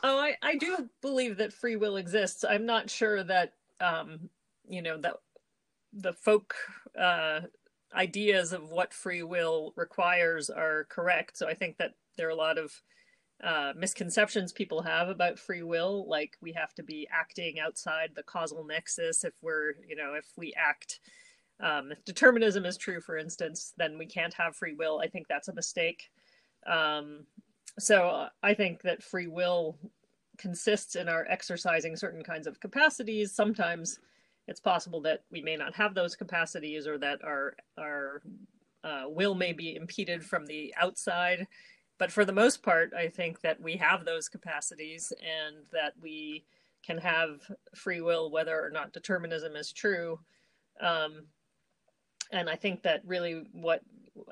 Oh, 0.02 0.18
I, 0.18 0.36
I 0.42 0.56
do 0.56 0.88
believe 1.00 1.36
that 1.36 1.52
free 1.52 1.76
will 1.76 1.96
exists. 1.96 2.44
I'm 2.44 2.66
not 2.66 2.90
sure 2.90 3.22
that 3.22 3.52
um, 3.80 4.30
you 4.68 4.82
know 4.82 4.96
that 4.98 5.16
the 5.92 6.12
folk 6.12 6.54
uh, 6.98 7.40
ideas 7.94 8.52
of 8.52 8.70
what 8.70 8.94
free 8.94 9.22
will 9.22 9.72
requires 9.76 10.50
are 10.50 10.84
correct. 10.88 11.36
So 11.36 11.46
I 11.46 11.54
think 11.54 11.76
that 11.78 11.94
there 12.16 12.26
are 12.26 12.30
a 12.30 12.34
lot 12.34 12.58
of 12.58 12.72
uh, 13.42 13.72
misconceptions 13.76 14.52
people 14.52 14.82
have 14.82 15.08
about 15.08 15.38
free 15.38 15.62
will, 15.62 16.08
like 16.08 16.36
we 16.40 16.52
have 16.52 16.74
to 16.74 16.82
be 16.82 17.08
acting 17.10 17.58
outside 17.58 18.10
the 18.14 18.22
causal 18.22 18.64
nexus. 18.64 19.24
If 19.24 19.34
we're, 19.42 19.74
you 19.88 19.96
know, 19.96 20.14
if 20.14 20.26
we 20.36 20.54
act, 20.56 21.00
um, 21.60 21.90
if 21.90 22.04
determinism 22.04 22.64
is 22.64 22.76
true, 22.76 23.00
for 23.00 23.16
instance, 23.16 23.72
then 23.76 23.98
we 23.98 24.06
can't 24.06 24.34
have 24.34 24.54
free 24.54 24.74
will. 24.74 25.00
I 25.02 25.08
think 25.08 25.26
that's 25.26 25.48
a 25.48 25.54
mistake. 25.54 26.10
Um, 26.66 27.26
so 27.78 28.26
I 28.42 28.54
think 28.54 28.82
that 28.82 29.02
free 29.02 29.26
will 29.26 29.76
consists 30.38 30.94
in 30.94 31.08
our 31.08 31.26
exercising 31.28 31.96
certain 31.96 32.22
kinds 32.22 32.46
of 32.46 32.60
capacities. 32.60 33.32
Sometimes 33.32 33.98
it's 34.48 34.60
possible 34.60 35.00
that 35.02 35.24
we 35.30 35.40
may 35.40 35.56
not 35.56 35.74
have 35.74 35.94
those 35.94 36.14
capacities 36.16 36.86
or 36.86 36.98
that 36.98 37.22
our 37.24 37.54
our 37.78 38.22
uh, 38.84 39.04
will 39.06 39.34
may 39.34 39.52
be 39.52 39.76
impeded 39.76 40.24
from 40.24 40.44
the 40.46 40.74
outside 40.80 41.46
but 42.02 42.10
for 42.10 42.24
the 42.24 42.32
most 42.32 42.64
part 42.64 42.92
i 42.98 43.06
think 43.06 43.40
that 43.42 43.60
we 43.60 43.76
have 43.76 44.04
those 44.04 44.28
capacities 44.28 45.12
and 45.20 45.64
that 45.70 45.92
we 46.02 46.44
can 46.84 46.98
have 46.98 47.40
free 47.76 48.00
will 48.00 48.28
whether 48.28 48.60
or 48.60 48.70
not 48.70 48.92
determinism 48.92 49.54
is 49.54 49.72
true 49.72 50.18
um, 50.80 51.22
and 52.32 52.50
i 52.50 52.56
think 52.56 52.82
that 52.82 53.02
really 53.06 53.44
what 53.52 53.82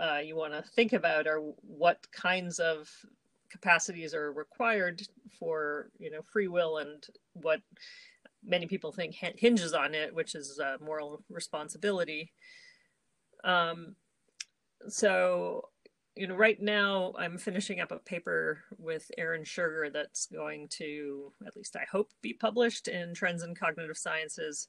uh, 0.01 0.19
you 0.19 0.35
want 0.35 0.53
to 0.53 0.63
think 0.73 0.93
about 0.93 1.29
are 1.29 1.39
what 1.63 2.05
kinds 2.11 2.59
of 2.59 2.91
capacities 3.51 4.15
are 4.15 4.33
required 4.33 5.01
for 5.39 5.91
you 6.01 6.11
know 6.11 6.23
free 6.33 6.49
will 6.49 6.79
and 6.79 7.07
what 7.35 7.61
many 8.45 8.67
people 8.67 8.91
think 8.91 9.15
hinges 9.15 9.75
on 9.75 9.95
it, 9.95 10.15
which 10.15 10.35
is 10.35 10.59
uh, 10.59 10.77
moral 10.83 11.23
responsibility. 11.29 12.33
Um, 13.45 13.97
so, 14.89 15.69
you 16.17 16.27
know, 16.27 16.35
right 16.35 16.61
now 16.61 17.13
I'm 17.19 17.39
finishing 17.39 17.81
up 17.81 17.93
a 17.93 17.99
paper 17.99 18.63
with 18.79 19.11
Aaron 19.17 19.45
Schurger 19.45 19.93
that's 19.93 20.27
going 20.27 20.69
to, 20.73 21.33
at 21.47 21.57
least 21.57 21.77
I 21.77 21.87
hope, 21.91 22.11
be 22.21 22.33
published 22.35 22.89
in 22.89 23.15
Trends 23.15 23.43
in 23.43 23.55
Cognitive 23.55 23.97
Sciences, 23.97 24.69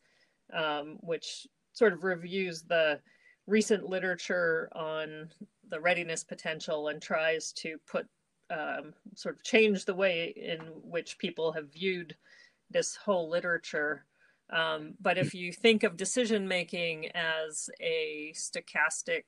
um, 0.53 0.97
which 1.01 1.47
sort 1.73 1.93
of 1.93 2.03
reviews 2.03 2.61
the 2.63 2.99
recent 3.47 3.89
literature 3.89 4.69
on 4.73 5.29
the 5.69 5.79
readiness 5.79 6.23
potential 6.23 6.89
and 6.89 7.01
tries 7.01 7.51
to 7.53 7.77
put 7.87 8.05
um, 8.51 8.93
sort 9.15 9.35
of 9.35 9.43
change 9.43 9.85
the 9.85 9.95
way 9.95 10.33
in 10.35 10.59
which 10.83 11.17
people 11.17 11.51
have 11.53 11.73
viewed 11.73 12.15
this 12.69 12.95
whole 12.95 13.29
literature. 13.29 14.05
Um, 14.51 14.95
but 14.99 15.17
if 15.17 15.33
you 15.33 15.53
think 15.53 15.83
of 15.83 15.97
decision 15.97 16.47
making 16.47 17.07
as 17.15 17.69
a 17.81 18.33
stochastic 18.35 19.23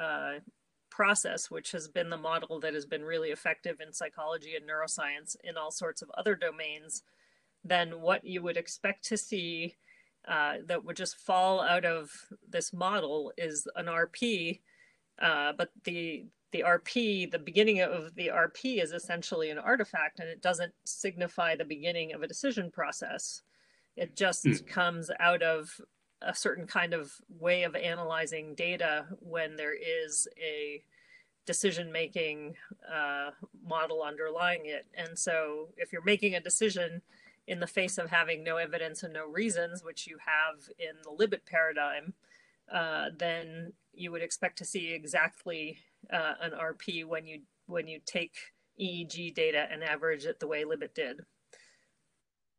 uh, 0.00 0.38
process, 0.90 1.50
which 1.50 1.72
has 1.72 1.88
been 1.88 2.10
the 2.10 2.16
model 2.16 2.60
that 2.60 2.74
has 2.74 2.86
been 2.86 3.02
really 3.02 3.30
effective 3.30 3.80
in 3.80 3.92
psychology 3.92 4.54
and 4.54 4.68
neuroscience 4.68 5.36
in 5.44 5.56
all 5.56 5.70
sorts 5.70 6.02
of 6.02 6.10
other 6.16 6.34
domains, 6.34 7.02
then 7.64 8.00
what 8.00 8.24
you 8.24 8.42
would 8.42 8.56
expect 8.56 9.04
to 9.04 9.16
see 9.16 9.76
uh, 10.28 10.56
that 10.66 10.84
would 10.84 10.96
just 10.96 11.16
fall 11.16 11.60
out 11.60 11.84
of 11.84 12.10
this 12.48 12.72
model 12.72 13.32
is 13.38 13.66
an 13.76 13.86
RP. 13.86 14.60
Uh, 15.20 15.52
but 15.56 15.70
the 15.84 16.26
the 16.52 16.64
RP, 16.66 17.30
the 17.30 17.38
beginning 17.38 17.80
of 17.80 18.14
the 18.16 18.28
RP 18.28 18.82
is 18.82 18.92
essentially 18.92 19.50
an 19.50 19.58
artifact 19.58 20.18
and 20.18 20.28
it 20.28 20.42
doesn't 20.42 20.72
signify 20.84 21.54
the 21.54 21.64
beginning 21.64 22.12
of 22.12 22.22
a 22.22 22.26
decision 22.26 22.70
process. 22.72 23.42
It 23.96 24.16
just 24.16 24.44
mm. 24.44 24.66
comes 24.66 25.10
out 25.20 25.42
of 25.42 25.80
a 26.22 26.34
certain 26.34 26.66
kind 26.66 26.94
of 26.94 27.12
way 27.28 27.62
of 27.62 27.74
analyzing 27.74 28.54
data 28.54 29.06
when 29.20 29.56
there 29.56 29.74
is 29.74 30.28
a 30.38 30.82
decision 31.46 31.90
making 31.90 32.54
uh, 32.92 33.30
model 33.66 34.02
underlying 34.02 34.66
it. 34.66 34.86
And 34.94 35.18
so 35.18 35.68
if 35.76 35.92
you're 35.92 36.04
making 36.04 36.34
a 36.34 36.40
decision 36.40 37.02
in 37.46 37.58
the 37.58 37.66
face 37.66 37.98
of 37.98 38.10
having 38.10 38.44
no 38.44 38.56
evidence 38.56 39.02
and 39.02 39.12
no 39.12 39.26
reasons, 39.26 39.82
which 39.82 40.06
you 40.06 40.18
have 40.24 40.68
in 40.78 40.96
the 41.02 41.10
Libet 41.10 41.44
paradigm, 41.46 42.12
uh, 42.72 43.06
then 43.18 43.72
you 43.92 44.12
would 44.12 44.22
expect 44.22 44.58
to 44.58 44.64
see 44.64 44.92
exactly 44.92 45.78
uh, 46.12 46.34
an 46.40 46.52
RP 46.52 47.04
when 47.04 47.26
you 47.26 47.40
when 47.66 47.88
you 47.88 48.00
take 48.04 48.34
EEG 48.80 49.34
data 49.34 49.66
and 49.70 49.82
average 49.82 50.24
it 50.24 50.40
the 50.40 50.46
way 50.46 50.64
Libet 50.64 50.94
did. 50.94 51.20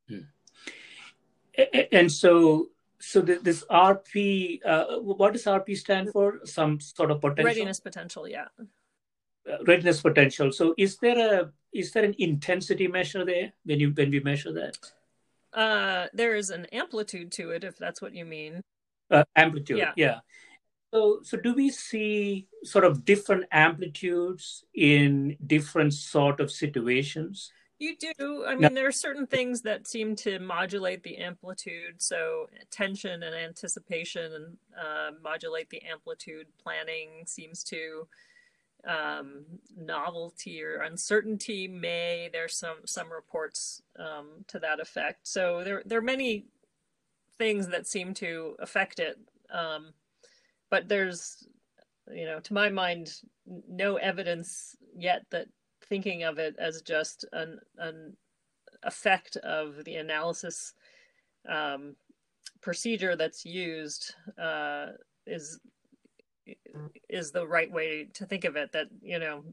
Hmm. 0.08 0.19
And 1.91 2.12
so, 2.12 2.69
so 3.02 3.22
this 3.22 3.64
RP, 3.70 4.60
uh, 4.66 5.00
what 5.00 5.34
does 5.34 5.46
RP 5.46 5.78
stand 5.78 6.12
for? 6.12 6.40
Some 6.46 6.80
sort 6.80 7.12
of 7.12 7.20
potential 7.22 7.46
readiness 7.46 7.80
potential, 7.80 8.28
yeah. 8.28 8.48
Uh, 9.50 9.64
readiness 9.66 10.02
potential. 10.02 10.52
So, 10.52 10.74
is 10.78 10.98
there 10.98 11.42
a 11.42 11.52
is 11.74 11.92
there 11.92 12.04
an 12.04 12.16
intensity 12.20 12.88
measure 12.88 13.26
there 13.26 13.54
when 13.66 13.80
you 13.80 13.92
when 13.92 14.12
we 14.12 14.20
measure 14.20 14.54
that? 14.54 14.78
Uh, 15.54 16.08
there 16.14 16.36
is 16.36 16.50
an 16.50 16.66
amplitude 16.72 17.32
to 17.34 17.52
it, 17.52 17.64
if 17.64 17.78
that's 17.78 18.02
what 18.02 18.14
you 18.14 18.26
mean. 18.26 18.62
Uh, 19.10 19.24
amplitude, 19.36 19.80
yeah. 19.80 19.92
yeah. 19.98 20.20
So, 20.94 21.20
so 21.24 21.38
do 21.38 21.54
we 21.54 21.70
see 21.70 22.48
sort 22.64 22.86
of 22.86 23.06
different 23.06 23.46
amplitudes 23.52 24.64
in 24.74 25.38
different 25.46 25.94
sort 25.94 26.40
of 26.40 26.52
situations? 26.52 27.52
You 27.82 27.96
do. 27.98 28.46
I 28.48 28.54
mean, 28.54 28.76
there 28.76 28.88
are 28.88 28.91
certain 28.91 29.26
things 29.26 29.63
that 29.63 29.88
seem 29.88 30.15
to 30.17 30.38
modulate 30.38 31.02
the 31.02 31.17
amplitude. 31.17 31.96
So, 31.98 32.48
tension 32.70 33.24
and 33.24 33.34
anticipation 33.34 34.34
and 34.34 34.58
uh, 34.80 35.17
modulate 35.24 35.72
the 35.72 35.82
amplitude. 35.82 36.46
Planning 36.62 37.24
seems 37.26 37.63
to 37.63 38.08
um, 38.88 39.46
novelty 39.76 40.63
or 40.63 40.82
uncertainty 40.82 41.67
may. 41.67 42.30
There's 42.32 42.56
some 42.56 42.78
some 42.86 43.12
reports 43.12 43.82
um, 43.98 44.46
to 44.50 44.60
that 44.60 44.80
effect. 44.80 45.28
So 45.28 45.63
there 45.63 45.82
there 45.84 45.98
are 45.98 46.04
many 46.04 46.46
things 47.39 47.67
that 47.70 47.88
seem 47.88 48.13
to 48.15 48.58
affect 48.60 49.00
it. 49.00 49.17
Um, 49.52 49.94
but 50.70 50.88
there's 50.88 51.48
you 52.13 52.26
know 52.26 52.39
to 52.41 52.54
my 52.54 52.70
mind 52.70 53.12
no 53.67 53.96
evidence 53.96 54.76
yet 54.96 55.24
that 55.32 55.48
thinking 55.91 56.23
of 56.23 56.39
it 56.39 56.56
as 56.58 56.82
just 56.82 57.25
an 57.34 57.60
an 57.77 58.15
effect 58.84 59.36
of 59.43 59.84
the 59.84 59.95
analysis 59.95 60.73
um, 61.49 61.97
procedure 62.62 63.17
that's 63.17 63.45
used 63.45 64.15
uh, 64.41 64.86
is 65.27 65.60
is 67.10 67.32
the 67.32 67.45
right 67.45 67.69
way 67.69 68.08
to 68.13 68.25
think 68.25 68.45
of 68.45 68.56
it 68.56 68.71
that 68.71 68.88
you 69.01 69.19
know 69.19 69.43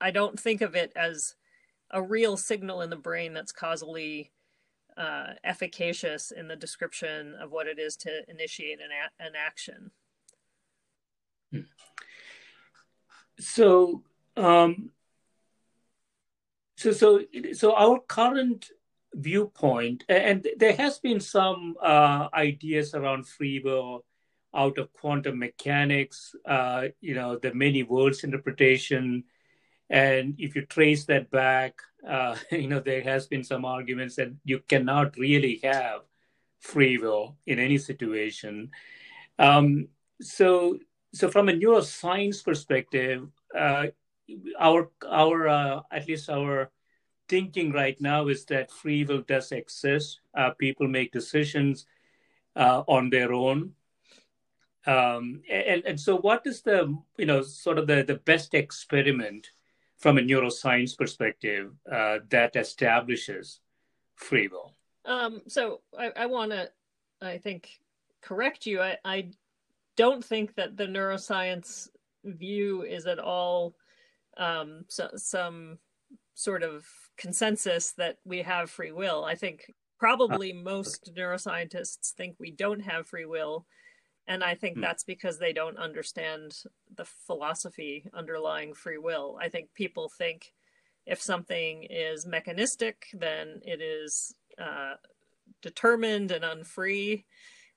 i 0.00 0.10
don't 0.10 0.40
think 0.40 0.60
of 0.60 0.74
it 0.74 0.92
as 0.96 1.36
a 1.92 2.02
real 2.02 2.36
signal 2.36 2.82
in 2.82 2.90
the 2.90 2.96
brain 2.96 3.32
that's 3.32 3.52
causally 3.52 4.32
uh, 4.96 5.34
efficacious 5.44 6.32
in 6.32 6.48
the 6.48 6.56
description 6.56 7.36
of 7.40 7.52
what 7.52 7.68
it 7.68 7.78
is 7.78 7.96
to 7.96 8.22
initiate 8.28 8.80
an, 8.80 8.88
a- 8.90 9.24
an 9.24 9.32
action. 9.36 9.90
So, 13.38 14.02
um, 14.36 14.90
so, 16.76 16.92
so, 16.92 17.20
so 17.52 17.74
our 17.74 18.00
current 18.00 18.70
viewpoint, 19.14 20.04
and 20.08 20.46
there 20.58 20.76
has 20.76 20.98
been 20.98 21.20
some 21.20 21.74
uh, 21.82 22.28
ideas 22.34 22.94
around 22.94 23.26
free 23.26 23.60
will 23.64 24.04
out 24.54 24.78
of 24.78 24.92
quantum 24.92 25.38
mechanics. 25.38 26.34
Uh, 26.44 26.88
you 27.00 27.14
know, 27.14 27.36
the 27.36 27.52
many 27.54 27.82
worlds 27.82 28.24
interpretation, 28.24 29.24
and 29.88 30.34
if 30.38 30.54
you 30.54 30.66
trace 30.66 31.04
that 31.06 31.30
back, 31.30 31.80
uh, 32.06 32.36
you 32.50 32.68
know, 32.68 32.80
there 32.80 33.02
has 33.02 33.26
been 33.26 33.44
some 33.44 33.64
arguments 33.64 34.16
that 34.16 34.32
you 34.44 34.60
cannot 34.68 35.16
really 35.16 35.60
have 35.62 36.02
free 36.60 36.98
will 36.98 37.36
in 37.46 37.58
any 37.58 37.78
situation. 37.78 38.70
Um, 39.38 39.88
so 40.20 40.78
so 41.14 41.30
from 41.30 41.48
a 41.48 41.52
neuroscience 41.52 42.44
perspective, 42.44 43.28
uh, 43.56 43.86
our 44.58 44.90
our 45.08 45.48
uh, 45.48 45.80
at 45.90 46.08
least 46.08 46.30
our 46.30 46.70
thinking 47.28 47.72
right 47.72 48.00
now 48.00 48.28
is 48.28 48.44
that 48.46 48.70
free 48.70 49.04
will 49.04 49.22
does 49.22 49.52
exist. 49.52 50.20
Uh, 50.34 50.50
people 50.50 50.86
make 50.88 51.12
decisions 51.12 51.86
uh, 52.54 52.82
on 52.86 53.10
their 53.10 53.32
own. 53.32 53.72
Um, 54.86 55.42
and, 55.50 55.82
and 55.84 56.00
so, 56.00 56.16
what 56.16 56.46
is 56.46 56.62
the 56.62 56.96
you 57.16 57.26
know 57.26 57.42
sort 57.42 57.78
of 57.78 57.86
the, 57.86 58.04
the 58.04 58.16
best 58.24 58.54
experiment 58.54 59.50
from 59.98 60.18
a 60.18 60.20
neuroscience 60.20 60.96
perspective 60.96 61.72
uh, 61.90 62.18
that 62.30 62.54
establishes 62.54 63.60
free 64.14 64.48
will? 64.48 64.74
Um, 65.04 65.42
so 65.46 65.80
I, 65.98 66.10
I 66.16 66.26
want 66.26 66.50
to, 66.52 66.70
I 67.22 67.38
think, 67.38 67.70
correct 68.20 68.66
you. 68.66 68.80
I, 68.80 68.96
I 69.04 69.30
don't 69.96 70.24
think 70.24 70.54
that 70.56 70.76
the 70.76 70.86
neuroscience 70.86 71.88
view 72.24 72.82
is 72.82 73.06
at 73.06 73.18
all 73.18 73.74
um, 74.36 74.84
so, 74.88 75.10
some 75.16 75.78
sort 76.34 76.62
of 76.62 76.84
consensus 77.16 77.92
that 77.92 78.18
we 78.24 78.42
have 78.42 78.70
free 78.70 78.92
will. 78.92 79.24
I 79.24 79.34
think 79.34 79.72
probably 79.98 80.52
most 80.52 81.12
neuroscientists 81.16 82.12
think 82.12 82.36
we 82.38 82.50
don't 82.50 82.80
have 82.80 83.06
free 83.06 83.24
will. 83.24 83.66
And 84.28 84.42
I 84.42 84.54
think 84.54 84.76
hmm. 84.76 84.82
that's 84.82 85.04
because 85.04 85.38
they 85.38 85.52
don't 85.52 85.78
understand 85.78 86.52
the 86.96 87.04
philosophy 87.04 88.08
underlying 88.12 88.74
free 88.74 88.98
will. 88.98 89.38
I 89.40 89.48
think 89.48 89.72
people 89.74 90.08
think 90.08 90.52
if 91.06 91.22
something 91.22 91.84
is 91.84 92.26
mechanistic, 92.26 93.06
then 93.14 93.60
it 93.64 93.80
is 93.80 94.34
uh, 94.60 94.94
determined 95.62 96.32
and 96.32 96.44
unfree. 96.44 97.24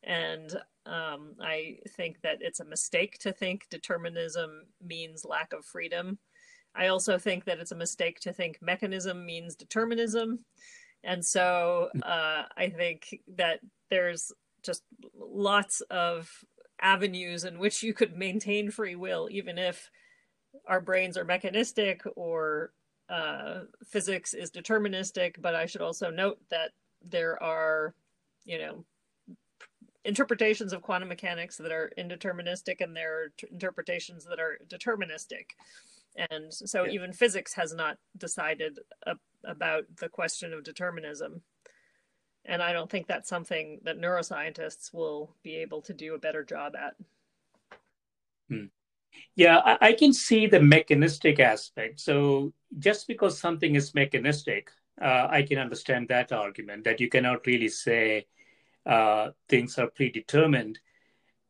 And 0.04 0.52
um, 0.86 1.36
I 1.40 1.78
think 1.96 2.22
that 2.22 2.40
it's 2.42 2.60
a 2.60 2.66
mistake 2.66 3.20
to 3.20 3.32
think 3.32 3.68
determinism 3.70 4.64
means 4.84 5.26
lack 5.26 5.54
of 5.54 5.66
freedom. 5.66 6.18
I 6.76 6.88
also 6.88 7.18
think 7.18 7.46
that 7.46 7.60
it's 7.60 7.72
a 7.72 7.76
mistake 7.76 8.20
to 8.22 8.34
think 8.34 8.62
mechanism 8.62 9.26
means 9.26 9.56
determinism. 9.56 10.46
And 11.04 11.26
so 11.26 11.90
uh, 12.04 12.44
I 12.56 12.70
think 12.70 13.20
that 13.38 13.60
there's 13.90 14.32
just 14.64 14.84
lots 15.18 15.82
of 15.90 16.30
avenues 16.82 17.44
in 17.44 17.60
which 17.60 17.84
you 17.84 17.94
could 17.94 18.16
maintain 18.16 18.72
free 18.72 18.96
will, 18.96 19.28
even 19.32 19.58
if 19.58 19.90
our 20.68 20.82
brains 20.82 21.18
are 21.18 21.26
mechanistic 21.26 22.02
or 22.16 22.72
uh, 23.10 23.62
physics 23.88 24.34
is 24.34 24.52
deterministic. 24.52 25.42
But 25.42 25.56
I 25.56 25.66
should 25.66 25.82
also 25.82 26.10
note 26.10 26.40
that 26.50 26.72
there 27.02 27.42
are, 27.42 27.94
you 28.46 28.60
know, 28.60 28.86
interpretations 30.06 30.74
of 30.74 30.82
quantum 30.82 31.10
mechanics 31.10 31.58
that 31.58 31.72
are 31.72 31.92
indeterministic 31.98 32.82
and 32.82 32.96
there 32.96 33.22
are 33.22 33.28
t- 33.38 33.48
interpretations 33.52 34.26
that 34.26 34.40
are 34.40 34.58
deterministic. 34.68 35.46
And 36.18 36.54
so 36.54 36.84
yeah. 36.84 36.92
even 36.92 37.14
physics 37.14 37.54
has 37.54 37.74
not 37.74 37.98
decided 38.18 38.80
a, 39.06 39.16
about 39.46 39.84
the 40.00 40.10
question 40.10 40.54
of 40.54 40.64
determinism. 40.64 41.42
And 42.46 42.64
I 42.64 42.74
don't 42.74 42.90
think 42.90 43.08
that's 43.08 43.30
something 43.30 43.80
that 43.84 44.00
neuroscientists 44.00 44.94
will 44.94 45.36
be 45.44 45.58
able 45.58 45.82
to 45.84 45.94
do 45.94 46.16
a 46.16 46.20
better 46.20 46.44
job 46.44 46.74
at. 46.76 46.96
Hmm. 48.50 48.66
Yeah, 49.36 49.58
I, 49.58 49.78
I, 49.90 49.94
can 49.94 50.14
see 50.14 50.48
the 50.48 50.60
mechanistic 50.60 51.40
aspect. 51.40 52.00
So 52.00 52.54
just 52.78 53.08
because 53.08 53.40
something 53.40 53.76
is 53.76 53.96
mechanistic, 53.96 54.72
uh, 55.02 55.28
I 55.30 55.44
can 55.44 55.58
understand 55.58 56.08
that 56.10 56.32
argument 56.32 56.84
that 56.86 57.00
you 57.00 57.10
cannot 57.10 57.46
really 57.46 57.70
say 57.70 58.26
uh, 58.86 59.30
things 59.48 59.78
are 59.78 59.88
predetermined. 59.88 60.80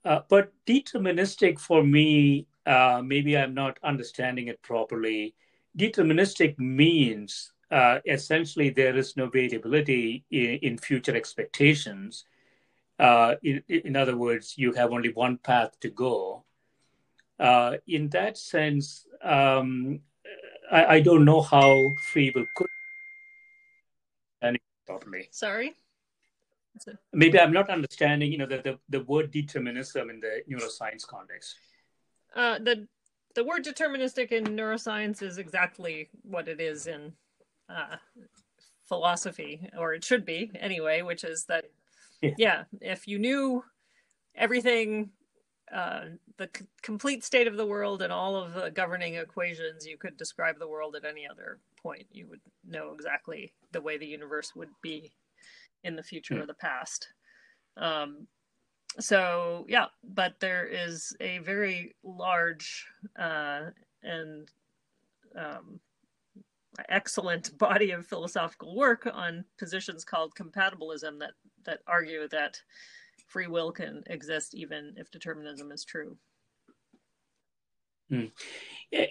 Uh, 0.05 0.21
but 0.29 0.51
deterministic 0.65 1.59
for 1.59 1.83
me, 1.83 2.47
uh, 2.69 3.01
maybe 3.03 3.35
I'm 3.35 3.55
not 3.55 3.79
understanding 3.83 4.47
it 4.47 4.61
properly. 4.61 5.33
Deterministic 5.75 6.57
means 6.59 7.51
uh, 7.71 7.99
essentially 8.05 8.69
there 8.69 8.95
is 8.95 9.17
no 9.17 9.27
variability 9.27 10.23
in, 10.29 10.59
in 10.61 10.77
future 10.77 11.15
expectations. 11.15 12.25
Uh, 12.99 13.35
in, 13.43 13.63
in, 13.67 13.95
other 13.95 14.15
words, 14.15 14.53
you 14.57 14.73
have 14.73 14.91
only 14.91 15.11
one 15.13 15.37
path 15.37 15.79
to 15.79 15.89
go. 15.89 16.43
Uh, 17.39 17.77
in 17.87 18.09
that 18.09 18.37
sense, 18.37 19.05
um, 19.23 20.01
I, 20.71 20.85
I, 20.85 20.99
don't 20.99 21.23
know 21.23 21.41
how 21.41 21.73
free 22.11 22.31
will 22.35 22.45
could 22.55 22.67
properly. 24.85 25.27
Sorry. 25.31 25.75
Maybe 27.13 27.39
I'm 27.39 27.53
not 27.53 27.69
understanding, 27.69 28.31
you 28.31 28.37
know, 28.37 28.45
the, 28.45 28.57
the, 28.57 28.79
the 28.89 29.03
word 29.03 29.31
determinism 29.31 30.09
in 30.09 30.19
the 30.19 30.41
neuroscience 30.49 31.05
context. 31.05 31.55
Uh, 32.35 32.59
the 32.59 32.87
the 33.35 33.43
word 33.43 33.63
deterministic 33.63 34.31
in 34.31 34.43
neuroscience 34.43 35.21
is 35.21 35.37
exactly 35.37 36.09
what 36.23 36.47
it 36.47 36.59
is 36.59 36.87
in 36.87 37.13
uh, 37.69 37.95
philosophy, 38.87 39.69
or 39.77 39.93
it 39.93 40.03
should 40.03 40.25
be 40.25 40.51
anyway, 40.59 41.01
which 41.01 41.23
is 41.23 41.45
that, 41.45 41.65
yeah, 42.21 42.33
yeah 42.37 42.63
if 42.81 43.07
you 43.07 43.19
knew 43.19 43.63
everything, 44.35 45.11
uh, 45.73 46.05
the 46.37 46.49
c- 46.55 46.65
complete 46.81 47.23
state 47.23 47.47
of 47.47 47.55
the 47.55 47.65
world 47.65 48.01
and 48.01 48.11
all 48.11 48.35
of 48.35 48.55
the 48.55 48.71
governing 48.71 49.13
equations, 49.15 49.85
you 49.85 49.97
could 49.97 50.17
describe 50.17 50.57
the 50.57 50.67
world 50.67 50.95
at 50.95 51.05
any 51.05 51.27
other 51.27 51.59
point. 51.81 52.07
You 52.11 52.27
would 52.27 52.41
know 52.67 52.91
exactly 52.93 53.53
the 53.71 53.81
way 53.81 53.97
the 53.97 54.07
universe 54.07 54.55
would 54.55 54.71
be 54.81 55.11
in 55.83 55.95
the 55.95 56.03
future 56.03 56.33
mm. 56.33 56.41
or 56.41 56.45
the 56.47 56.53
past. 56.55 57.09
Um, 57.77 58.27
so 58.99 59.65
yeah, 59.69 59.85
but 60.03 60.39
there 60.39 60.65
is 60.65 61.15
a 61.19 61.39
very 61.39 61.95
large 62.03 62.87
uh, 63.17 63.71
and 64.03 64.49
um, 65.37 65.79
excellent 66.87 67.57
body 67.57 67.91
of 67.91 68.05
philosophical 68.05 68.75
work 68.75 69.07
on 69.11 69.45
positions 69.57 70.03
called 70.03 70.35
compatibilism 70.35 71.19
that 71.19 71.31
that 71.65 71.79
argue 71.87 72.27
that 72.29 72.61
free 73.27 73.47
will 73.47 73.71
can 73.71 74.03
exist 74.07 74.55
even 74.55 74.93
if 74.97 75.11
determinism 75.11 75.71
is 75.71 75.83
true. 75.83 76.17
Hmm. 78.09 78.25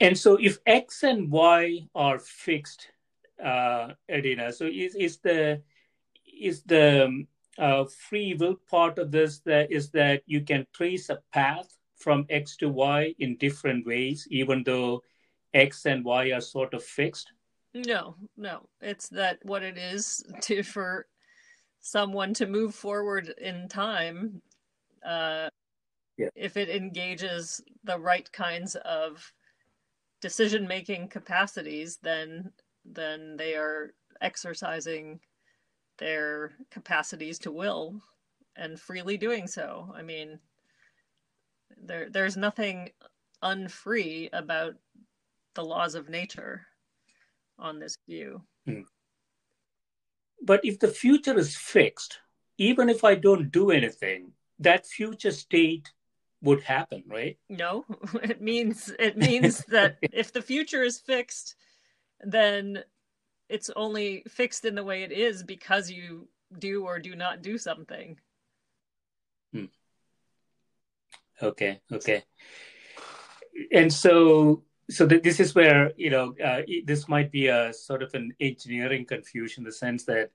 And 0.01 0.19
so, 0.19 0.37
if 0.41 0.59
x 0.67 1.05
and 1.05 1.31
y 1.31 1.89
are 1.95 2.19
fixed, 2.19 2.89
uh, 3.43 3.91
Adina, 4.11 4.53
so 4.53 4.67
is 4.67 4.95
is 4.97 5.19
the 5.19 5.63
is 6.27 6.63
the 6.65 7.25
uh, 7.59 7.85
free 7.85 8.35
will 8.35 8.57
part 8.71 8.99
of 8.99 9.11
this 9.11 9.41
that 9.41 9.71
is 9.71 9.91
that 9.91 10.23
you 10.27 10.41
can 10.43 10.67
trace 10.73 11.11
a 11.11 11.19
path 11.33 11.77
from 11.97 12.25
x 12.31 12.57
to 12.57 12.69
y 12.69 13.15
in 13.19 13.37
different 13.37 13.87
ways, 13.87 14.27
even 14.31 14.63
though 14.65 15.03
x 15.55 15.87
and 15.87 16.05
y 16.05 16.31
are 16.31 16.41
sort 16.41 16.75
of 16.75 16.83
fixed? 16.85 17.33
No, 17.75 18.17
no. 18.37 18.69
It's 18.81 19.09
that 19.11 19.39
what 19.43 19.63
it 19.63 19.77
is 19.77 20.25
to 20.43 20.63
for 20.63 21.07
someone 21.81 22.35
to 22.35 22.47
move 22.47 22.75
forward 22.75 23.35
in 23.39 23.69
time 23.69 24.43
uh, 25.05 25.49
yeah. 26.17 26.29
if 26.35 26.57
it 26.57 26.69
engages 26.69 27.63
the 27.85 27.99
right 27.99 28.31
kinds 28.33 28.75
of 28.77 29.33
decision 30.21 30.67
making 30.67 31.09
capacities 31.09 31.99
then 32.03 32.51
then 32.85 33.37
they 33.37 33.55
are 33.55 33.95
exercising 34.21 35.21
their 35.99 36.53
capacities 36.71 37.39
to 37.39 37.51
will 37.51 38.01
and 38.57 38.81
freely 38.81 39.17
doing 39.17 39.47
so 39.47 39.93
i 39.95 40.03
mean 40.03 40.39
there 41.83 42.09
there's 42.11 42.37
nothing 42.37 42.91
unfree 43.43 44.29
about 44.33 44.75
the 45.55 45.65
laws 45.65 45.95
of 45.95 46.09
nature 46.09 46.67
on 47.59 47.79
this 47.79 47.97
view. 48.09 48.43
Hmm. 48.67 48.83
But 50.43 50.61
if 50.65 50.79
the 50.79 50.89
future 50.89 51.37
is 51.37 51.57
fixed, 51.57 52.21
even 52.59 52.89
if 52.89 53.05
I 53.05 53.15
don't 53.15 53.51
do 53.51 53.71
anything, 53.71 54.33
that 54.61 54.87
future 54.87 55.33
state 55.33 55.93
would 56.43 56.63
happen, 56.63 57.03
right? 57.07 57.37
No, 57.49 57.85
it 58.23 58.41
means 58.41 58.93
it 58.99 59.17
means 59.17 59.65
that 59.67 59.99
if 60.03 60.33
the 60.33 60.43
future 60.43 60.83
is 60.83 61.01
fixed, 61.01 61.57
then 62.21 62.85
it's 63.49 63.71
only 63.77 64.25
fixed 64.29 64.65
in 64.65 64.75
the 64.75 64.85
way 64.85 65.03
it 65.03 65.13
is 65.13 65.43
because 65.43 65.91
you 65.91 66.29
do 66.59 66.85
or 66.85 66.99
do 66.99 67.15
not 67.15 67.43
do 67.43 67.59
something. 67.59 68.19
Hmm. 69.53 69.67
Okay, 71.43 71.81
okay. 71.93 72.25
And 73.73 73.93
so 73.93 74.63
so 74.91 75.07
th- 75.07 75.23
this 75.23 75.41
is 75.41 75.55
where 75.55 75.93
you 75.97 76.11
know 76.11 76.35
uh, 76.45 76.63
this 76.85 77.09
might 77.09 77.31
be 77.31 77.49
a 77.49 77.73
sort 77.73 78.03
of 78.03 78.15
an 78.15 78.33
engineering 78.41 79.05
confusion 79.05 79.63
in 79.63 79.65
the 79.65 79.73
sense 79.73 80.05
that 80.05 80.31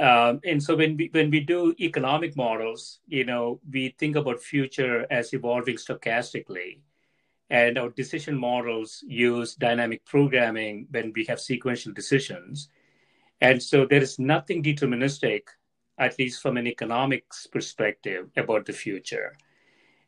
um, 0.00 0.40
and 0.44 0.62
so 0.62 0.74
when 0.74 0.96
we 0.96 1.08
when 1.12 1.30
we 1.30 1.40
do 1.40 1.74
economic 1.80 2.36
models 2.36 3.00
you 3.06 3.24
know 3.24 3.60
we 3.70 3.94
think 3.98 4.16
about 4.16 4.40
future 4.40 5.06
as 5.10 5.32
evolving 5.32 5.76
stochastically 5.76 6.80
and 7.50 7.78
our 7.78 7.90
decision 7.90 8.36
models 8.36 9.04
use 9.06 9.54
dynamic 9.54 10.04
programming 10.04 10.86
when 10.90 11.12
we 11.14 11.24
have 11.24 11.40
sequential 11.40 11.92
decisions 11.92 12.68
and 13.40 13.62
so 13.62 13.86
there 13.86 14.02
is 14.02 14.18
nothing 14.18 14.62
deterministic 14.62 15.42
at 15.98 16.18
least 16.18 16.42
from 16.42 16.56
an 16.56 16.66
economics 16.66 17.46
perspective 17.46 18.28
about 18.36 18.66
the 18.66 18.72
future 18.72 19.36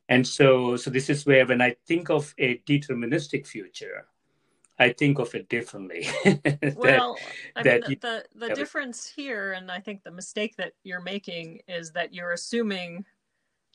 and 0.08 0.26
so, 0.26 0.76
so 0.76 0.90
this 0.90 1.10
is 1.10 1.26
where 1.26 1.46
when 1.46 1.60
I 1.60 1.76
think 1.86 2.08
of 2.08 2.34
a 2.38 2.58
deterministic 2.66 3.46
future, 3.46 4.06
I 4.78 4.92
think 4.92 5.18
of 5.18 5.34
it 5.34 5.48
differently. 5.48 6.06
that, 6.24 6.74
well, 6.76 7.16
I 7.54 7.62
mean, 7.62 7.80
the, 7.80 8.24
the, 8.34 8.48
the 8.48 8.54
difference 8.54 9.06
here, 9.06 9.52
and 9.52 9.70
I 9.70 9.80
think 9.80 10.04
the 10.04 10.10
mistake 10.10 10.56
that 10.56 10.72
you're 10.82 11.02
making 11.02 11.60
is 11.68 11.92
that 11.92 12.14
you're 12.14 12.32
assuming 12.32 13.04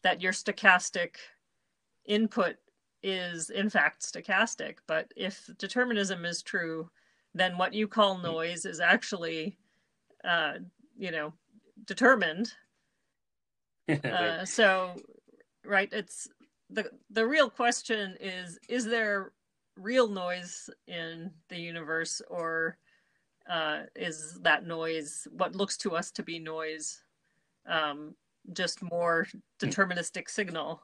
that 0.01 0.21
your 0.21 0.31
stochastic 0.31 1.15
input 2.05 2.55
is 3.03 3.49
in 3.49 3.69
fact 3.69 4.01
stochastic. 4.01 4.77
But 4.87 5.11
if 5.15 5.49
determinism 5.57 6.25
is 6.25 6.41
true, 6.41 6.89
then 7.35 7.57
what 7.57 7.73
you 7.73 7.87
call 7.87 8.15
hmm. 8.15 8.23
noise 8.23 8.65
is 8.65 8.79
actually, 8.79 9.57
uh, 10.23 10.53
you 10.97 11.11
know, 11.11 11.33
determined. 11.85 12.53
uh, 14.03 14.45
so, 14.45 14.95
right, 15.65 15.91
it's 15.91 16.27
the 16.69 16.89
the 17.09 17.25
real 17.25 17.49
question 17.49 18.15
is: 18.19 18.57
is 18.69 18.85
there 18.85 19.33
real 19.75 20.07
noise 20.07 20.69
in 20.87 21.31
the 21.49 21.57
universe, 21.57 22.21
or 22.29 22.77
uh, 23.49 23.81
is 23.95 24.39
that 24.41 24.65
noise 24.65 25.27
what 25.31 25.55
looks 25.55 25.75
to 25.77 25.95
us 25.95 26.11
to 26.11 26.23
be 26.23 26.39
noise 26.39 27.03
um, 27.67 28.15
just 28.53 28.81
more 28.81 29.27
hmm. 29.31 29.39
deterministic 29.59 30.29
signal? 30.29 30.81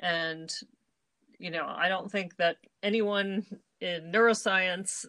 And 0.00 0.54
you 1.38 1.50
know, 1.50 1.66
I 1.66 1.88
don't 1.88 2.10
think 2.10 2.36
that 2.36 2.56
anyone 2.82 3.46
in 3.80 4.12
neuroscience 4.12 5.06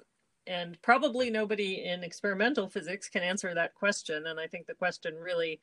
and 0.47 0.81
probably 0.81 1.29
nobody 1.29 1.85
in 1.85 2.03
experimental 2.03 2.67
physics 2.67 3.09
can 3.09 3.23
answer 3.23 3.53
that 3.53 3.75
question. 3.75 4.27
And 4.27 4.39
I 4.39 4.47
think 4.47 4.67
the 4.67 4.73
question 4.73 5.15
really 5.15 5.59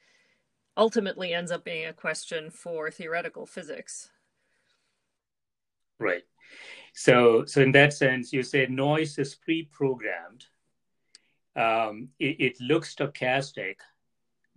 ultimately 0.76 1.32
ends 1.32 1.50
up 1.50 1.64
being 1.64 1.86
a 1.86 1.92
question 1.92 2.50
for 2.50 2.90
theoretical 2.90 3.46
physics. 3.46 4.10
Right. 5.98 6.22
So, 6.92 7.44
so 7.46 7.62
in 7.62 7.72
that 7.72 7.92
sense, 7.92 8.32
you 8.32 8.42
say 8.42 8.66
noise 8.66 9.18
is 9.18 9.34
pre-programmed. 9.34 10.46
Um, 11.56 12.10
it, 12.18 12.36
it 12.38 12.60
looks 12.60 12.94
stochastic, 12.94 13.76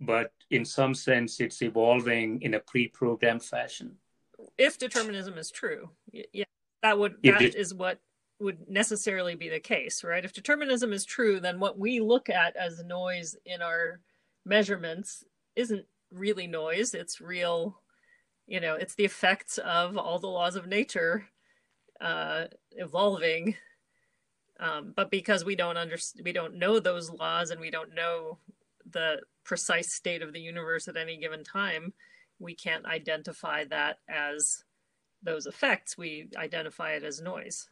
but 0.00 0.32
in 0.50 0.64
some 0.64 0.94
sense, 0.94 1.40
it's 1.40 1.62
evolving 1.62 2.42
in 2.42 2.54
a 2.54 2.60
pre-programmed 2.60 3.42
fashion. 3.42 3.96
If 4.58 4.78
determinism 4.78 5.38
is 5.38 5.50
true, 5.50 5.90
yeah, 6.12 6.44
that 6.82 6.98
would 6.98 7.16
that 7.24 7.54
is 7.54 7.74
what 7.74 8.00
would 8.38 8.68
necessarily 8.68 9.34
be 9.34 9.48
the 9.48 9.60
case, 9.60 10.02
right? 10.02 10.24
If 10.24 10.32
determinism 10.32 10.92
is 10.92 11.04
true, 11.04 11.40
then 11.40 11.60
what 11.60 11.78
we 11.78 12.00
look 12.00 12.30
at 12.30 12.56
as 12.56 12.82
noise 12.82 13.36
in 13.44 13.60
our 13.60 14.00
measurements 14.46 15.24
isn't 15.56 15.84
really 16.10 16.46
noise. 16.46 16.94
It's 16.94 17.20
real, 17.20 17.80
you 18.46 18.60
know, 18.60 18.74
it's 18.74 18.94
the 18.94 19.04
effects 19.04 19.58
of 19.58 19.98
all 19.98 20.18
the 20.18 20.26
laws 20.26 20.56
of 20.56 20.66
nature 20.66 21.26
uh, 22.00 22.44
evolving. 22.72 23.56
Um, 24.58 24.92
but 24.94 25.10
because 25.10 25.44
we 25.44 25.56
don't 25.56 25.76
understand, 25.76 26.24
we 26.24 26.32
don't 26.32 26.58
know 26.58 26.80
those 26.80 27.10
laws, 27.10 27.50
and 27.50 27.60
we 27.60 27.70
don't 27.70 27.94
know 27.94 28.38
the 28.90 29.20
precise 29.44 29.92
state 29.92 30.22
of 30.22 30.32
the 30.32 30.40
universe 30.40 30.88
at 30.88 30.96
any 30.96 31.16
given 31.16 31.44
time, 31.44 31.92
we 32.40 32.54
can't 32.54 32.86
identify 32.86 33.64
that 33.66 33.98
as 34.08 34.64
those 35.22 35.46
effects. 35.46 35.96
We 35.96 36.28
identify 36.36 36.92
it 36.92 37.04
as 37.04 37.20
noise. 37.20 37.68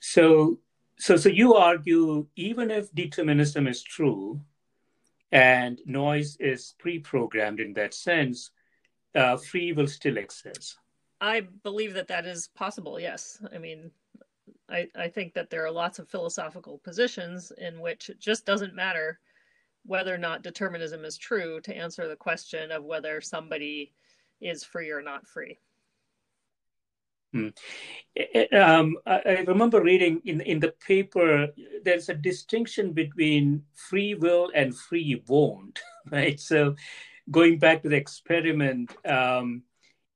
So, 0.00 0.60
so, 0.98 1.16
so 1.16 1.28
you 1.28 1.54
argue 1.54 2.26
even 2.36 2.70
if 2.70 2.94
determinism 2.94 3.66
is 3.66 3.82
true, 3.82 4.40
and 5.32 5.80
noise 5.84 6.36
is 6.38 6.74
pre-programmed 6.78 7.60
in 7.60 7.74
that 7.74 7.92
sense, 7.92 8.50
uh, 9.14 9.36
free 9.36 9.72
will 9.72 9.88
still 9.88 10.16
exists. 10.16 10.76
I 11.20 11.42
believe 11.62 11.94
that 11.94 12.08
that 12.08 12.26
is 12.26 12.48
possible. 12.54 13.00
Yes, 13.00 13.42
I 13.52 13.58
mean, 13.58 13.90
I 14.68 14.88
I 14.94 15.08
think 15.08 15.34
that 15.34 15.50
there 15.50 15.64
are 15.64 15.70
lots 15.70 15.98
of 15.98 16.08
philosophical 16.08 16.78
positions 16.78 17.52
in 17.58 17.80
which 17.80 18.10
it 18.10 18.20
just 18.20 18.46
doesn't 18.46 18.74
matter 18.74 19.18
whether 19.86 20.14
or 20.14 20.18
not 20.18 20.42
determinism 20.42 21.04
is 21.04 21.16
true 21.16 21.60
to 21.60 21.76
answer 21.76 22.08
the 22.08 22.16
question 22.16 22.70
of 22.72 22.84
whether 22.84 23.20
somebody 23.20 23.92
is 24.40 24.64
free 24.64 24.90
or 24.90 25.02
not 25.02 25.26
free. 25.26 25.58
Hmm. 27.32 27.48
Um, 28.54 28.96
I 29.06 29.44
remember 29.46 29.82
reading 29.82 30.22
in 30.24 30.40
in 30.40 30.60
the 30.60 30.72
paper 30.86 31.48
there's 31.84 32.08
a 32.08 32.14
distinction 32.14 32.92
between 32.92 33.62
free 33.74 34.14
will 34.14 34.50
and 34.54 34.74
free 34.74 35.22
won't, 35.26 35.80
right? 36.10 36.38
So, 36.38 36.76
going 37.30 37.58
back 37.58 37.82
to 37.82 37.88
the 37.88 37.96
experiment, 37.96 38.94
um, 39.04 39.62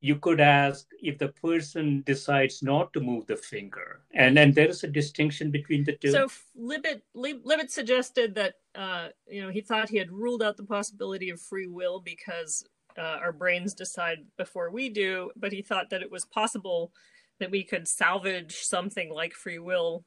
you 0.01 0.17
could 0.17 0.41
ask 0.41 0.87
if 1.03 1.19
the 1.19 1.29
person 1.29 2.03
decides 2.07 2.63
not 2.63 2.93
to 2.95 3.01
move 3.01 3.27
the 3.27 3.37
finger, 3.37 4.01
and 4.15 4.37
then 4.37 4.53
there 4.53 4.69
is 4.69 4.83
a 4.83 4.89
distinction 4.89 5.51
between 5.51 5.85
the 5.85 5.93
two. 5.93 6.11
So 6.11 6.29
Libet 6.59 7.03
Libet 7.15 7.71
suggested 7.71 8.35
that 8.37 8.55
uh, 8.75 9.09
you 9.29 9.43
know 9.43 9.51
he 9.51 9.61
thought 9.61 9.91
he 9.91 9.99
had 9.99 10.11
ruled 10.11 10.43
out 10.43 10.57
the 10.57 10.65
possibility 10.65 11.31
of 11.31 11.41
free 11.41 11.67
will 11.67 12.01
because 12.01 12.65
uh, 12.99 13.19
our 13.23 13.33
brains 13.33 13.75
decide 13.75 14.19
before 14.39 14.71
we 14.71 14.89
do, 14.89 15.31
but 15.37 15.53
he 15.53 15.63
thought 15.63 15.91
that 15.91 16.03
it 16.03 16.11
was 16.11 16.25
possible 16.25 16.93
that 17.39 17.51
we 17.51 17.63
could 17.63 17.87
salvage 17.87 18.57
something 18.57 19.11
like 19.11 19.33
free 19.33 19.59
will 19.59 20.05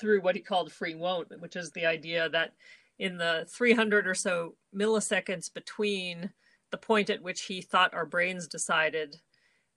through 0.00 0.22
what 0.22 0.34
he 0.34 0.40
called 0.40 0.72
free 0.72 0.94
won't, 0.94 1.28
which 1.40 1.56
is 1.56 1.70
the 1.72 1.84
idea 1.86 2.28
that 2.30 2.54
in 2.98 3.16
the 3.16 3.46
300 3.50 4.06
or 4.06 4.14
so 4.14 4.54
milliseconds 4.74 5.52
between 5.52 6.30
the 6.70 6.78
point 6.78 7.10
at 7.10 7.22
which 7.22 7.42
he 7.42 7.60
thought 7.60 7.94
our 7.94 8.06
brains 8.06 8.46
decided 8.46 9.16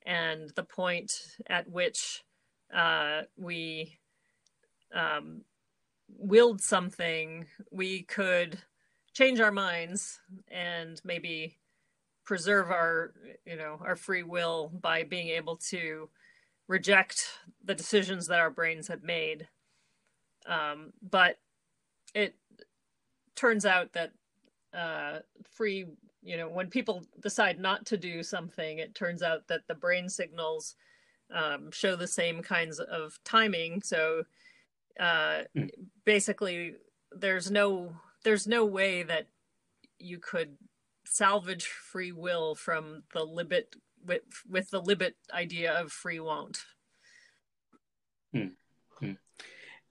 and 0.05 0.51
the 0.55 0.63
point 0.63 1.37
at 1.47 1.69
which 1.69 2.23
uh, 2.73 3.21
we 3.37 3.97
um, 4.93 5.41
willed 6.09 6.61
something, 6.61 7.45
we 7.71 8.03
could 8.03 8.57
change 9.13 9.39
our 9.39 9.51
minds 9.51 10.19
and 10.49 11.01
maybe 11.03 11.57
preserve 12.25 12.71
our, 12.71 13.13
you 13.45 13.55
know, 13.55 13.79
our 13.85 13.95
free 13.95 14.23
will 14.23 14.71
by 14.81 15.03
being 15.03 15.27
able 15.29 15.57
to 15.57 16.09
reject 16.67 17.27
the 17.63 17.75
decisions 17.75 18.27
that 18.27 18.39
our 18.39 18.49
brains 18.49 18.87
had 18.87 19.03
made. 19.03 19.47
Um, 20.47 20.93
but 21.01 21.37
it 22.13 22.35
turns 23.35 23.65
out 23.65 23.93
that 23.93 24.11
uh, 24.73 25.19
free 25.43 25.85
you 26.21 26.37
know 26.37 26.47
when 26.47 26.69
people 26.69 27.05
decide 27.21 27.59
not 27.59 27.85
to 27.85 27.97
do 27.97 28.23
something 28.23 28.79
it 28.79 28.95
turns 28.95 29.21
out 29.21 29.47
that 29.47 29.67
the 29.67 29.75
brain 29.75 30.09
signals 30.09 30.75
um, 31.33 31.71
show 31.71 31.95
the 31.95 32.07
same 32.07 32.41
kinds 32.41 32.79
of 32.79 33.19
timing 33.23 33.81
so 33.81 34.23
uh, 34.99 35.41
mm. 35.55 35.69
basically 36.05 36.75
there's 37.11 37.51
no 37.51 37.93
there's 38.23 38.47
no 38.47 38.65
way 38.65 39.03
that 39.03 39.27
you 39.99 40.17
could 40.19 40.55
salvage 41.05 41.65
free 41.65 42.11
will 42.11 42.55
from 42.55 43.03
the 43.13 43.19
libet 43.19 43.75
with 44.05 44.21
with 44.49 44.69
the 44.69 44.81
libet 44.81 45.13
idea 45.33 45.79
of 45.79 45.91
free 45.91 46.19
won't 46.19 46.63
hmm. 48.33 48.47
Hmm. 48.99 49.13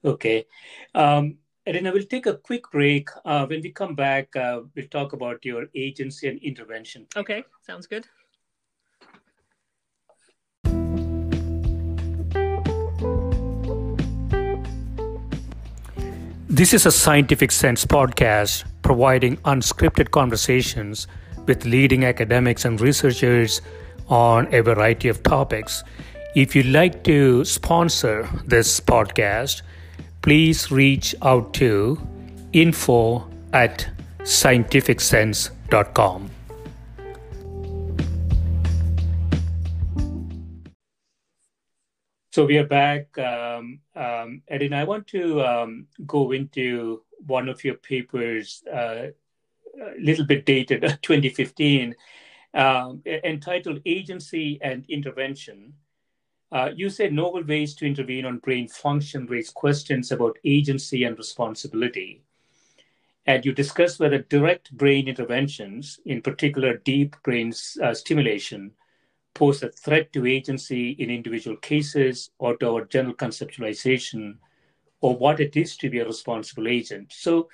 okay 0.04 0.46
um, 0.94 1.38
Adina, 1.64 1.92
we'll 1.92 2.02
take 2.02 2.26
a 2.26 2.34
quick 2.34 2.68
break. 2.72 3.08
Uh, 3.24 3.46
when 3.46 3.60
we 3.62 3.70
come 3.70 3.94
back, 3.94 4.34
uh, 4.34 4.62
we'll 4.74 4.88
talk 4.88 5.12
about 5.12 5.44
your 5.44 5.66
agency 5.76 6.28
and 6.28 6.40
intervention. 6.40 7.06
Okay, 7.16 7.44
sounds 7.64 7.86
good. 7.86 8.04
This 16.48 16.74
is 16.74 16.84
a 16.84 16.90
Scientific 16.90 17.52
Sense 17.52 17.86
podcast 17.86 18.64
providing 18.82 19.36
unscripted 19.38 20.10
conversations 20.10 21.06
with 21.46 21.64
leading 21.64 22.04
academics 22.04 22.64
and 22.64 22.80
researchers 22.80 23.62
on 24.08 24.52
a 24.52 24.62
variety 24.62 25.08
of 25.08 25.22
topics. 25.22 25.84
If 26.34 26.56
you'd 26.56 26.66
like 26.66 27.04
to 27.04 27.44
sponsor 27.44 28.28
this 28.46 28.80
podcast, 28.80 29.62
please 30.22 30.70
reach 30.70 31.14
out 31.22 31.52
to 31.54 31.98
info 32.52 33.28
at 33.52 33.88
scientificsense.com. 34.20 36.30
So 42.30 42.46
we 42.46 42.56
are 42.56 42.66
back. 42.66 43.18
Um, 43.18 43.80
um, 43.94 44.42
Edin, 44.48 44.72
I 44.72 44.84
want 44.84 45.06
to 45.08 45.42
um, 45.42 45.86
go 46.06 46.32
into 46.32 47.02
one 47.26 47.48
of 47.48 47.62
your 47.62 47.74
papers, 47.74 48.62
uh, 48.72 49.08
a 49.78 50.00
little 50.00 50.24
bit 50.24 50.46
dated, 50.46 50.80
2015, 51.02 51.94
um, 52.54 53.02
entitled 53.04 53.80
Agency 53.84 54.58
and 54.62 54.86
Intervention 54.88 55.74
uh, 56.52 56.68
you 56.74 56.90
said 56.90 57.12
novel 57.12 57.42
ways 57.42 57.74
to 57.74 57.86
intervene 57.86 58.26
on 58.26 58.38
brain 58.38 58.68
function 58.68 59.26
raise 59.26 59.50
questions 59.50 60.12
about 60.12 60.38
agency 60.44 61.04
and 61.04 61.16
responsibility. 61.16 62.22
And 63.26 63.44
you 63.44 63.52
discussed 63.52 64.00
whether 64.00 64.18
direct 64.18 64.76
brain 64.76 65.08
interventions, 65.08 65.98
in 66.04 66.20
particular 66.20 66.76
deep 66.78 67.16
brain 67.22 67.54
uh, 67.82 67.94
stimulation, 67.94 68.72
pose 69.34 69.62
a 69.62 69.70
threat 69.70 70.12
to 70.12 70.26
agency 70.26 70.90
in 70.90 71.08
individual 71.08 71.56
cases 71.56 72.30
or 72.38 72.56
to 72.58 72.68
our 72.68 72.84
general 72.84 73.14
conceptualization 73.14 74.36
of 75.02 75.18
what 75.18 75.40
it 75.40 75.56
is 75.56 75.76
to 75.78 75.88
be 75.88 76.00
a 76.00 76.06
responsible 76.06 76.68
agent. 76.68 77.12
So, 77.12 77.48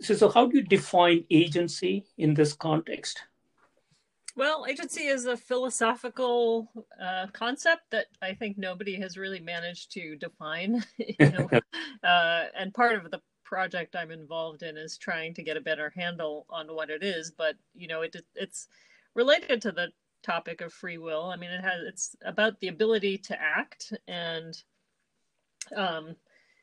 so, 0.00 0.14
so 0.14 0.28
how 0.30 0.46
do 0.46 0.56
you 0.56 0.62
define 0.64 1.24
agency 1.30 2.06
in 2.16 2.32
this 2.32 2.54
context? 2.54 3.22
Well, 4.36 4.66
agency 4.68 5.02
is 5.02 5.26
a 5.26 5.36
philosophical 5.36 6.68
uh, 7.00 7.28
concept 7.32 7.82
that 7.90 8.06
I 8.20 8.34
think 8.34 8.58
nobody 8.58 8.96
has 8.96 9.16
really 9.16 9.38
managed 9.40 9.92
to 9.92 10.16
define. 10.16 10.84
You 10.98 11.30
know? 11.30 11.48
uh, 12.08 12.46
and 12.56 12.74
part 12.74 12.96
of 12.96 13.10
the 13.10 13.20
project 13.44 13.94
I'm 13.94 14.10
involved 14.10 14.62
in 14.62 14.76
is 14.76 14.98
trying 14.98 15.34
to 15.34 15.42
get 15.42 15.56
a 15.56 15.60
better 15.60 15.92
handle 15.94 16.46
on 16.50 16.66
what 16.74 16.90
it 16.90 17.04
is. 17.04 17.30
But 17.30 17.54
you 17.74 17.86
know, 17.86 18.02
it 18.02 18.16
it's 18.34 18.66
related 19.14 19.62
to 19.62 19.72
the 19.72 19.88
topic 20.24 20.60
of 20.60 20.72
free 20.72 20.98
will. 20.98 21.26
I 21.26 21.36
mean, 21.36 21.50
it 21.50 21.62
has 21.62 21.82
it's 21.86 22.16
about 22.24 22.58
the 22.58 22.68
ability 22.68 23.18
to 23.18 23.40
act 23.40 23.92
and, 24.08 24.60
um, 25.76 26.16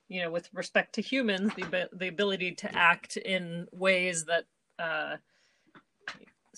you 0.10 0.22
know, 0.22 0.32
with 0.32 0.50
respect 0.54 0.94
to 0.96 1.02
humans, 1.02 1.54
the 1.56 1.90
the 1.94 2.10
ability 2.10 2.56
to 2.56 2.76
act 2.76 3.16
in 3.16 3.68
ways 3.72 4.26
that. 4.26 4.46
Uh, 4.78 5.18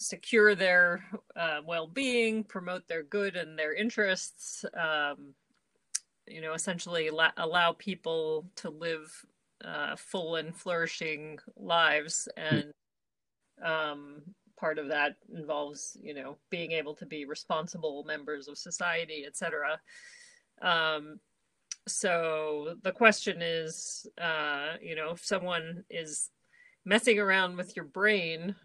secure 0.04 0.56
their 0.56 1.04
uh, 1.36 1.62
well-being, 1.66 2.44
promote 2.44 2.88
their 2.88 3.04
good 3.04 3.36
and 3.36 3.58
their 3.58 3.74
interests, 3.74 4.66
um, 4.78 5.34
you 6.28 6.42
know, 6.42 6.54
essentially 6.54 7.10
la- 7.10 7.32
allow 7.38 7.74
people 7.74 8.46
to 8.56 8.70
live 8.70 9.26
uh, 9.64 9.96
full 9.96 10.36
and 10.36 10.56
flourishing 10.56 11.40
lives. 11.58 12.28
And 12.38 12.72
um, 13.64 14.22
part 14.58 14.78
of 14.78 14.90
that 14.90 15.16
involves, 15.36 15.98
you 16.02 16.14
know, 16.14 16.38
being 16.50 16.72
able 16.72 16.96
to 16.96 17.06
be 17.06 17.26
responsible 17.26 18.04
members 18.06 18.48
of 18.48 18.58
society, 18.58 19.26
etc. 19.26 19.80
Um, 20.62 21.20
so 21.88 22.76
the 22.82 22.92
question 22.92 23.42
is, 23.42 24.08
uh, 24.22 24.74
you 24.82 24.96
know, 24.96 25.12
if 25.12 25.26
someone 25.26 25.84
is 25.90 26.30
messing 26.86 27.20
around 27.20 27.58
with 27.58 27.76
your 27.76 27.86
brain 27.86 28.56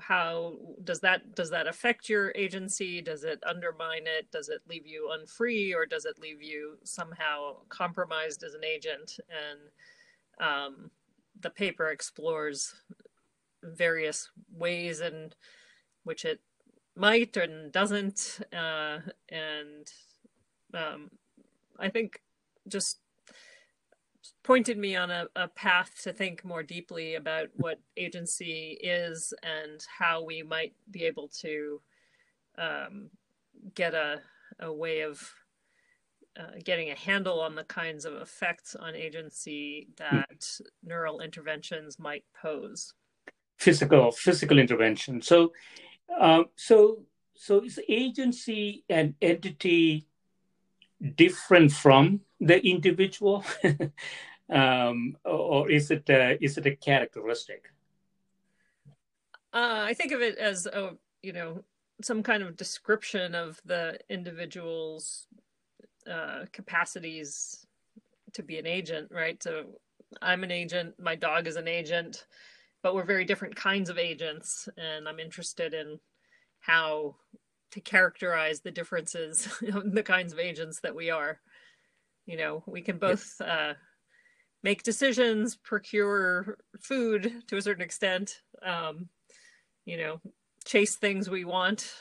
how 0.00 0.54
does 0.84 1.00
that 1.00 1.34
does 1.34 1.50
that 1.50 1.66
affect 1.66 2.08
your 2.08 2.32
agency? 2.34 3.00
Does 3.00 3.24
it 3.24 3.42
undermine 3.46 4.06
it? 4.06 4.30
Does 4.30 4.48
it 4.48 4.60
leave 4.68 4.86
you 4.86 5.10
unfree 5.12 5.74
or 5.74 5.86
does 5.86 6.04
it 6.04 6.18
leave 6.20 6.42
you 6.42 6.78
somehow 6.84 7.56
compromised 7.68 8.42
as 8.44 8.54
an 8.54 8.64
agent? 8.64 9.18
And 9.28 10.46
um, 10.46 10.90
the 11.40 11.50
paper 11.50 11.88
explores 11.88 12.74
various 13.62 14.30
ways 14.52 15.00
in 15.00 15.32
which 16.04 16.24
it 16.24 16.40
might 16.96 17.36
and 17.36 17.72
doesn't 17.72 18.40
uh, 18.52 18.98
and 19.28 19.92
um, 20.74 21.10
i 21.78 21.88
think 21.88 22.20
just 22.66 22.98
pointed 24.48 24.78
me 24.78 24.96
on 24.96 25.10
a, 25.10 25.26
a 25.36 25.46
path 25.46 26.00
to 26.02 26.10
think 26.10 26.42
more 26.42 26.62
deeply 26.62 27.16
about 27.16 27.48
what 27.56 27.78
agency 27.98 28.78
is 28.82 29.34
and 29.42 29.84
how 29.98 30.24
we 30.24 30.42
might 30.42 30.72
be 30.90 31.04
able 31.04 31.28
to 31.28 31.82
um, 32.56 33.10
get 33.74 33.92
a, 33.92 34.18
a 34.60 34.72
way 34.72 35.02
of 35.02 35.20
uh, 36.40 36.52
getting 36.64 36.90
a 36.90 36.94
handle 36.94 37.42
on 37.42 37.54
the 37.54 37.64
kinds 37.64 38.06
of 38.06 38.14
effects 38.14 38.74
on 38.74 38.94
agency 38.94 39.88
that 39.98 40.42
neural 40.82 41.20
interventions 41.20 41.98
might 41.98 42.24
pose. 42.40 42.94
Physical, 43.58 44.12
physical 44.12 44.58
intervention. 44.58 45.20
So, 45.20 45.52
um, 46.18 46.46
so, 46.56 47.02
so 47.34 47.62
is 47.64 47.78
agency 47.86 48.82
an 48.88 49.14
entity 49.20 50.06
different 51.16 51.70
from 51.70 52.20
the 52.40 52.64
individual, 52.66 53.44
um, 54.50 55.16
or 55.24 55.70
is 55.70 55.90
it 55.90 56.08
a, 56.08 56.42
is 56.42 56.58
it 56.58 56.66
a 56.66 56.76
characteristic? 56.76 57.70
Uh, 59.52 59.84
I 59.86 59.94
think 59.94 60.12
of 60.12 60.20
it 60.20 60.36
as 60.38 60.66
a 60.66 60.96
you 61.22 61.32
know 61.32 61.64
some 62.02 62.22
kind 62.22 62.42
of 62.42 62.56
description 62.56 63.34
of 63.34 63.60
the 63.64 63.98
individual's 64.08 65.26
uh, 66.10 66.44
capacities 66.52 67.66
to 68.34 68.42
be 68.42 68.58
an 68.58 68.66
agent, 68.66 69.10
right? 69.10 69.42
So 69.42 69.64
I'm 70.22 70.44
an 70.44 70.50
agent, 70.50 70.94
my 70.98 71.16
dog 71.16 71.46
is 71.46 71.56
an 71.56 71.68
agent, 71.68 72.26
but 72.82 72.94
we're 72.94 73.04
very 73.04 73.24
different 73.24 73.56
kinds 73.56 73.90
of 73.90 73.98
agents, 73.98 74.68
and 74.76 75.08
I'm 75.08 75.18
interested 75.18 75.74
in 75.74 75.98
how 76.60 77.16
to 77.72 77.80
characterize 77.80 78.60
the 78.60 78.70
differences 78.70 79.48
in 79.62 79.94
the 79.94 80.02
kinds 80.02 80.32
of 80.32 80.38
agents 80.38 80.80
that 80.80 80.94
we 80.94 81.10
are. 81.10 81.40
You 82.26 82.36
know, 82.36 82.62
we 82.66 82.82
can 82.82 82.98
both 82.98 83.40
uh, 83.40 83.74
make 84.62 84.82
decisions, 84.82 85.56
procure 85.56 86.58
food 86.80 87.42
to 87.48 87.56
a 87.56 87.62
certain 87.62 87.82
extent, 87.82 88.42
um, 88.62 89.08
you 89.84 89.96
know, 89.96 90.20
chase 90.64 90.96
things 90.96 91.30
we 91.30 91.44
want. 91.44 91.92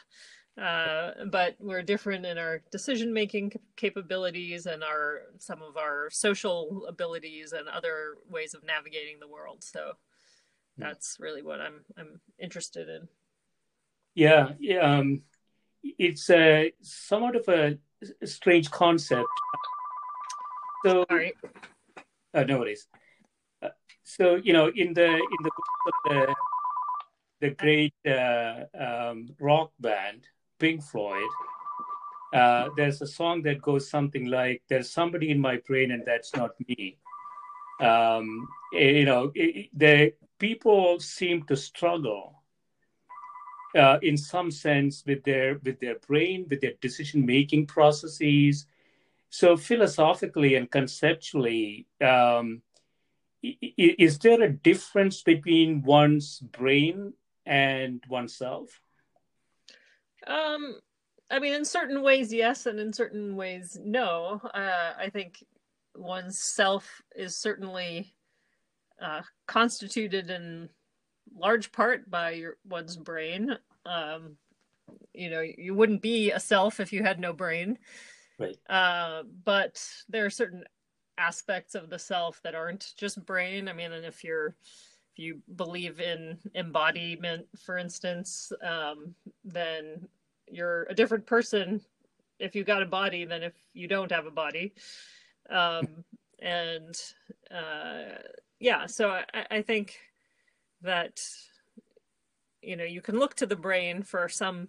Uh, 0.60 1.12
but 1.30 1.56
we're 1.60 1.84
different 1.84 2.26
in 2.26 2.40
our 2.40 2.64
decision 2.72 3.14
making 3.14 3.54
capabilities 3.76 4.66
and 4.66 4.84
our 4.84 5.22
some 5.38 5.62
of 5.62 5.78
our 5.78 6.10
social 6.10 6.84
abilities 6.90 7.52
and 7.52 7.70
other 7.70 8.16
ways 8.28 8.56
of 8.56 8.64
navigating 8.64 9.20
the 9.20 9.28
world. 9.28 9.64
So 9.64 9.92
hmm. 10.76 10.82
that's 10.82 11.18
really 11.20 11.44
what 11.44 11.62
I'm 11.62 11.86
I'm 11.96 12.20
interested 12.40 12.90
in. 12.90 13.08
Yeah, 14.16 14.54
yeah. 14.60 14.98
Um, 14.98 15.22
it's 15.84 16.28
a 16.32 16.74
somewhat 16.82 17.36
of 17.36 17.48
a 17.50 17.78
strange 18.26 18.72
concept. 18.72 19.28
So, 20.84 21.06
Sorry. 21.08 21.34
Uh, 22.38 22.44
no 22.44 22.60
worries. 22.60 22.88
Uh, 23.64 23.70
so 24.04 24.36
you 24.36 24.54
know, 24.54 24.68
in 24.68 24.94
the 24.94 25.08
in 25.08 25.40
the 25.42 25.52
the, 26.06 26.36
the 27.42 27.50
great 27.50 27.96
uh, 28.08 28.66
um, 28.78 29.30
rock 29.40 29.72
band 29.80 30.28
Pink 30.60 30.84
Floyd, 30.84 31.32
uh, 32.36 32.70
there's 32.78 33.02
a 33.02 33.08
song 33.08 33.42
that 33.42 33.60
goes 33.60 33.90
something 33.90 34.28
like, 34.28 34.62
"There's 34.70 34.92
somebody 34.92 35.32
in 35.32 35.40
my 35.42 35.58
brain, 35.66 35.90
and 35.90 36.04
that's 36.06 36.36
not 36.36 36.52
me." 36.68 37.00
Um, 37.80 38.48
you 38.72 39.06
know, 39.06 39.32
it, 39.34 39.70
the 39.74 40.14
people 40.38 41.00
seem 41.00 41.42
to 41.46 41.58
struggle 41.58 42.44
uh, 43.76 43.98
in 44.04 44.16
some 44.16 44.52
sense 44.52 45.04
with 45.08 45.24
their 45.24 45.60
with 45.64 45.80
their 45.80 45.98
brain, 46.08 46.46
with 46.52 46.62
their 46.62 46.74
decision 46.82 47.26
making 47.26 47.66
processes. 47.66 48.68
So 49.30 49.58
philosophically 49.58 50.56
and 50.56 50.70
conceptually, 50.70 51.88
um, 52.02 52.62
is 53.44 54.20
there 54.20 54.42
a 54.42 54.52
difference 54.52 55.22
between 55.22 55.84
one's 55.84 56.40
brain 56.40 57.14
and 57.46 58.04
oneself? 58.10 58.82
Um, 60.26 60.76
I 61.30 61.40
mean, 61.40 61.54
in 61.54 61.66
certain 61.66 62.02
ways, 62.02 62.34
yes, 62.34 62.66
and 62.66 62.80
in 62.80 62.94
certain 62.94 63.36
ways, 63.36 63.78
no. 63.82 64.42
Uh, 64.54 64.94
I 64.98 65.10
think 65.12 65.44
one's 65.96 66.40
self 66.40 67.02
is 67.16 67.38
certainly 67.38 68.16
uh, 69.02 69.22
constituted 69.48 70.30
in 70.30 70.70
large 71.36 71.72
part 71.72 72.10
by 72.10 72.32
your 72.32 72.58
one's 72.68 72.96
brain. 72.96 73.58
Um, 73.86 74.38
you 75.14 75.30
know, 75.30 75.42
you 75.42 75.74
wouldn't 75.74 76.02
be 76.02 76.32
a 76.32 76.40
self 76.40 76.80
if 76.80 76.94
you 76.94 77.04
had 77.04 77.20
no 77.20 77.34
brain. 77.34 77.78
Right. 78.40 78.58
Uh, 78.70 79.24
but 79.44 79.84
there 80.10 80.26
are 80.26 80.30
certain 80.30 80.64
aspects 81.18 81.76
of 81.76 81.90
the 81.90 82.00
self 82.00 82.42
that 82.44 82.56
aren't 82.56 82.94
just 82.98 83.26
brain. 83.26 83.68
I 83.68 83.74
mean, 83.74 83.92
and 83.92 84.06
if 84.06 84.24
you're 84.24 84.56
if 85.14 85.20
you 85.24 85.42
believe 85.56 86.00
in 86.00 86.38
embodiment, 86.54 87.48
for 87.58 87.78
instance, 87.78 88.52
um, 88.62 89.16
then 89.44 90.08
you're 90.48 90.84
a 90.84 90.94
different 90.94 91.26
person 91.26 91.82
if 92.40 92.56
you've 92.56 92.68
got 92.68 92.84
a 92.84 92.86
body 92.86 93.26
than 93.26 93.42
if 93.42 93.54
you 93.74 93.88
don't 93.88 94.12
have 94.12 94.28
a 94.28 94.32
body. 94.32 94.74
Um, 95.50 96.04
and 96.40 96.96
uh, 97.50 98.20
yeah, 98.60 98.86
so 98.86 99.10
I, 99.10 99.46
I 99.50 99.62
think 99.62 99.98
that 100.84 101.22
you 102.62 102.76
know 102.76 102.84
you 102.84 103.02
can 103.02 103.18
look 103.18 103.34
to 103.36 103.48
the 103.48 103.56
brain 103.56 104.04
for 104.04 104.30
some 104.30 104.68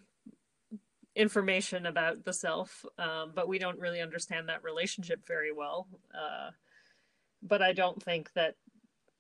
information 1.19 1.87
about 1.87 2.25
the 2.25 2.33
self 2.33 2.85
um, 2.99 3.33
but 3.35 3.49
we 3.49 3.59
don't 3.59 3.79
really 3.79 4.01
understand 4.01 4.49
that 4.49 4.63
relationship 4.63 5.27
very 5.27 5.53
well 5.53 5.87
uh, 6.15 6.51
but 7.43 7.61
i 7.61 7.73
don't 7.73 8.03
think 8.03 8.33
that 8.33 8.55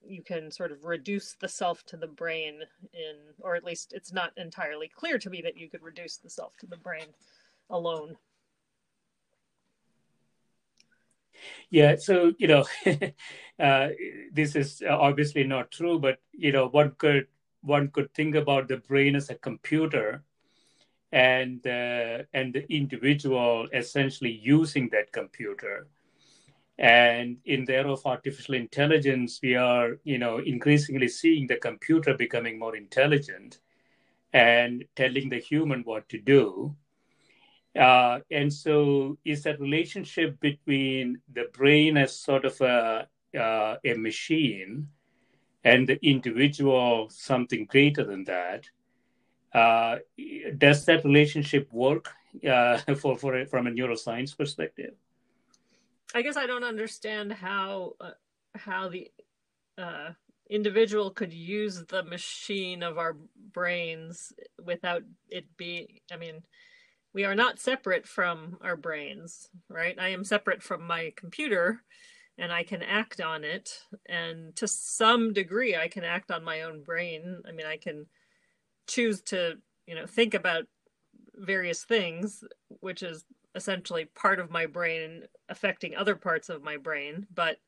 you 0.06 0.22
can 0.22 0.50
sort 0.50 0.72
of 0.72 0.84
reduce 0.84 1.34
the 1.40 1.48
self 1.48 1.84
to 1.84 1.96
the 1.96 2.06
brain 2.06 2.60
in 2.92 3.16
or 3.40 3.54
at 3.56 3.64
least 3.64 3.92
it's 3.94 4.12
not 4.12 4.32
entirely 4.36 4.88
clear 4.88 5.18
to 5.18 5.30
me 5.30 5.42
that 5.42 5.56
you 5.56 5.68
could 5.68 5.82
reduce 5.82 6.16
the 6.16 6.30
self 6.30 6.56
to 6.56 6.66
the 6.66 6.76
brain 6.76 7.06
alone. 7.70 8.16
Yeah, 11.70 11.96
so 11.96 12.32
you 12.38 12.48
know, 12.48 12.64
uh, 13.60 13.88
this 14.32 14.56
is 14.56 14.82
obviously 14.88 15.44
not 15.44 15.70
true, 15.70 15.98
but 15.98 16.18
you 16.32 16.50
know, 16.52 16.68
one 16.68 16.92
could 16.98 17.26
one 17.60 17.88
could 17.88 18.12
think 18.14 18.34
about 18.34 18.68
the 18.68 18.78
brain 18.78 19.14
as 19.14 19.30
a 19.30 19.34
computer, 19.34 20.24
and 21.12 21.66
uh, 21.66 22.22
and 22.34 22.52
the 22.52 22.64
individual 22.72 23.68
essentially 23.72 24.32
using 24.42 24.88
that 24.90 25.12
computer. 25.12 25.86
And 26.78 27.38
in 27.44 27.64
the 27.64 27.74
era 27.74 27.92
of 27.92 28.06
artificial 28.06 28.54
intelligence 28.54 29.40
we 29.42 29.56
are 29.56 29.98
you 30.04 30.18
know 30.18 30.38
increasingly 30.38 31.08
seeing 31.08 31.46
the 31.46 31.56
computer 31.56 32.14
becoming 32.14 32.58
more 32.58 32.76
intelligent 32.76 33.60
and 34.32 34.84
telling 34.94 35.28
the 35.28 35.38
human 35.38 35.82
what 35.82 36.08
to 36.10 36.18
do. 36.18 36.76
Uh, 37.78 38.20
and 38.30 38.52
so 38.52 39.16
is 39.24 39.42
that 39.44 39.60
relationship 39.60 40.38
between 40.40 41.20
the 41.32 41.46
brain 41.52 41.96
as 41.96 42.18
sort 42.18 42.44
of 42.44 42.60
a 42.60 43.08
uh, 43.38 43.76
a 43.84 43.94
machine 43.94 44.88
and 45.64 45.86
the 45.86 45.98
individual 46.04 47.08
something 47.10 47.66
greater 47.66 48.04
than 48.04 48.24
that 48.24 48.64
uh, 49.54 49.96
does 50.58 50.84
that 50.84 51.04
relationship 51.04 51.72
work 51.72 52.10
uh, 52.48 52.78
for, 52.96 53.16
for 53.16 53.46
from 53.46 53.66
a 53.66 53.70
neuroscience 53.70 54.36
perspective? 54.36 54.94
I 56.14 56.22
guess 56.22 56.36
I 56.36 56.46
don't 56.46 56.64
understand 56.64 57.32
how 57.32 57.94
uh, 58.00 58.10
how 58.54 58.88
the 58.88 59.10
uh, 59.76 60.10
individual 60.50 61.10
could 61.10 61.32
use 61.32 61.84
the 61.84 62.02
machine 62.02 62.82
of 62.82 62.98
our 62.98 63.16
brains 63.52 64.32
without 64.62 65.02
it 65.28 65.44
being. 65.56 66.00
I 66.10 66.16
mean, 66.16 66.42
we 67.12 67.24
are 67.24 67.34
not 67.34 67.58
separate 67.58 68.06
from 68.06 68.58
our 68.62 68.76
brains, 68.76 69.48
right? 69.68 69.98
I 69.98 70.08
am 70.08 70.24
separate 70.24 70.62
from 70.62 70.86
my 70.86 71.12
computer, 71.16 71.82
and 72.38 72.52
I 72.52 72.62
can 72.62 72.82
act 72.82 73.20
on 73.20 73.44
it, 73.44 73.70
and 74.06 74.54
to 74.56 74.68
some 74.68 75.32
degree, 75.32 75.76
I 75.76 75.88
can 75.88 76.04
act 76.04 76.30
on 76.30 76.44
my 76.44 76.62
own 76.62 76.82
brain. 76.82 77.42
I 77.46 77.52
mean, 77.52 77.66
I 77.66 77.76
can 77.76 78.06
choose 78.88 79.20
to 79.22 79.54
you 79.86 79.94
know 79.94 80.06
think 80.06 80.34
about 80.34 80.64
various 81.36 81.84
things 81.84 82.42
which 82.80 83.02
is 83.02 83.24
essentially 83.54 84.06
part 84.06 84.40
of 84.40 84.50
my 84.50 84.66
brain 84.66 85.22
affecting 85.48 85.94
other 85.94 86.16
parts 86.16 86.48
of 86.48 86.62
my 86.62 86.76
brain 86.76 87.26
but 87.32 87.58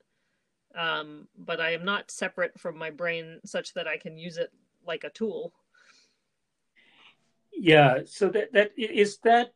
um 0.77 1.29
but 1.39 1.61
i 1.61 1.71
am 1.73 1.85
not 1.85 2.11
separate 2.11 2.59
from 2.59 2.77
my 2.77 2.91
brain 2.91 3.39
such 3.45 3.73
that 3.75 3.87
i 3.87 3.97
can 3.97 4.16
use 4.16 4.37
it 4.37 4.51
like 4.87 5.05
a 5.05 5.11
tool. 5.11 5.53
Yeah 7.53 8.01
so 8.07 8.29
that 8.31 8.53
that 8.53 8.71
is 8.77 9.18
that 9.18 9.53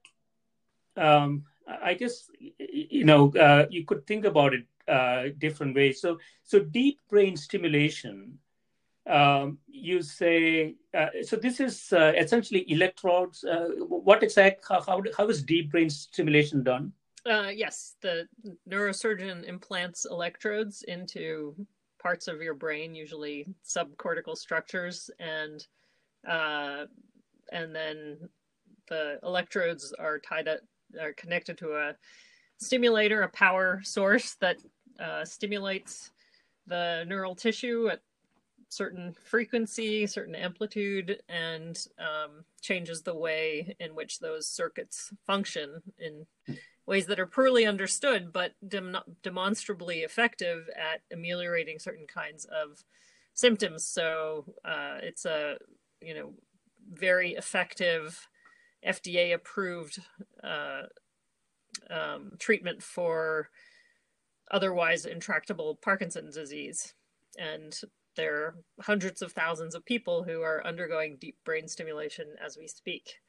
um 0.96 1.44
i 1.82 1.94
guess 1.94 2.28
you 2.58 3.04
know 3.04 3.32
uh, 3.32 3.66
you 3.70 3.84
could 3.84 4.06
think 4.06 4.24
about 4.24 4.54
it 4.54 4.66
uh 4.86 5.28
different 5.38 5.74
ways. 5.74 6.00
So 6.00 6.18
so 6.42 6.60
deep 6.60 7.00
brain 7.08 7.36
stimulation 7.36 8.38
um, 9.06 9.58
you 9.66 10.02
say 10.02 10.74
uh, 10.96 11.08
so 11.22 11.36
this 11.36 11.60
is 11.60 11.92
uh, 11.92 12.12
essentially 12.16 12.70
electrodes. 12.70 13.44
Uh, 13.44 13.68
what 13.88 14.22
exact 14.22 14.64
how, 14.68 14.80
how, 14.80 15.02
how 15.16 15.28
is 15.28 15.42
deep 15.42 15.70
brain 15.70 15.90
stimulation 15.90 16.62
done? 16.62 16.92
Uh, 17.26 17.48
yes 17.54 17.96
the 18.02 18.26
neurosurgeon 18.68 19.44
implants 19.44 20.06
electrodes 20.10 20.82
into 20.88 21.54
parts 21.98 22.28
of 22.28 22.42
your 22.42 22.54
brain 22.54 22.94
usually 22.94 23.46
subcortical 23.66 24.36
structures 24.36 25.10
and 25.18 25.66
uh, 26.28 26.84
and 27.52 27.74
then 27.74 28.18
the 28.88 29.18
electrodes 29.22 29.94
are 29.98 30.18
tied 30.18 30.48
up 30.48 30.60
are 31.00 31.14
connected 31.14 31.56
to 31.56 31.72
a 31.72 31.96
stimulator 32.58 33.22
a 33.22 33.28
power 33.28 33.80
source 33.82 34.34
that 34.34 34.58
uh, 35.00 35.24
stimulates 35.24 36.10
the 36.66 37.04
neural 37.08 37.34
tissue 37.34 37.88
at 37.90 38.00
certain 38.74 39.14
frequency, 39.24 40.06
certain 40.06 40.34
amplitude, 40.34 41.22
and 41.28 41.86
um, 41.98 42.44
changes 42.60 43.02
the 43.02 43.14
way 43.14 43.76
in 43.78 43.94
which 43.94 44.18
those 44.18 44.48
circuits 44.48 45.12
function 45.26 45.82
in 45.98 46.26
ways 46.86 47.06
that 47.06 47.20
are 47.20 47.26
poorly 47.26 47.66
understood, 47.66 48.32
but 48.32 48.52
dem- 48.66 48.96
demonstrably 49.22 50.00
effective 50.00 50.68
at 50.76 51.00
ameliorating 51.12 51.78
certain 51.78 52.06
kinds 52.06 52.44
of 52.46 52.84
symptoms. 53.32 53.84
So 53.84 54.44
uh, 54.64 54.98
it's 55.02 55.24
a 55.24 55.56
you 56.00 56.14
know 56.14 56.34
very 56.92 57.32
effective 57.32 58.28
FDA 58.86 59.34
approved 59.34 60.00
uh, 60.42 60.82
um, 61.90 62.32
treatment 62.38 62.82
for 62.82 63.48
otherwise 64.50 65.06
intractable 65.06 65.78
Parkinson's 65.82 66.34
disease. 66.34 66.94
And 67.38 67.78
there 68.16 68.34
are 68.36 68.54
hundreds 68.80 69.22
of 69.22 69.32
thousands 69.32 69.74
of 69.74 69.84
people 69.84 70.22
who 70.22 70.42
are 70.42 70.66
undergoing 70.66 71.16
deep 71.20 71.36
brain 71.44 71.68
stimulation 71.68 72.26
as 72.44 72.56
we 72.56 72.66
speak. 72.66 73.20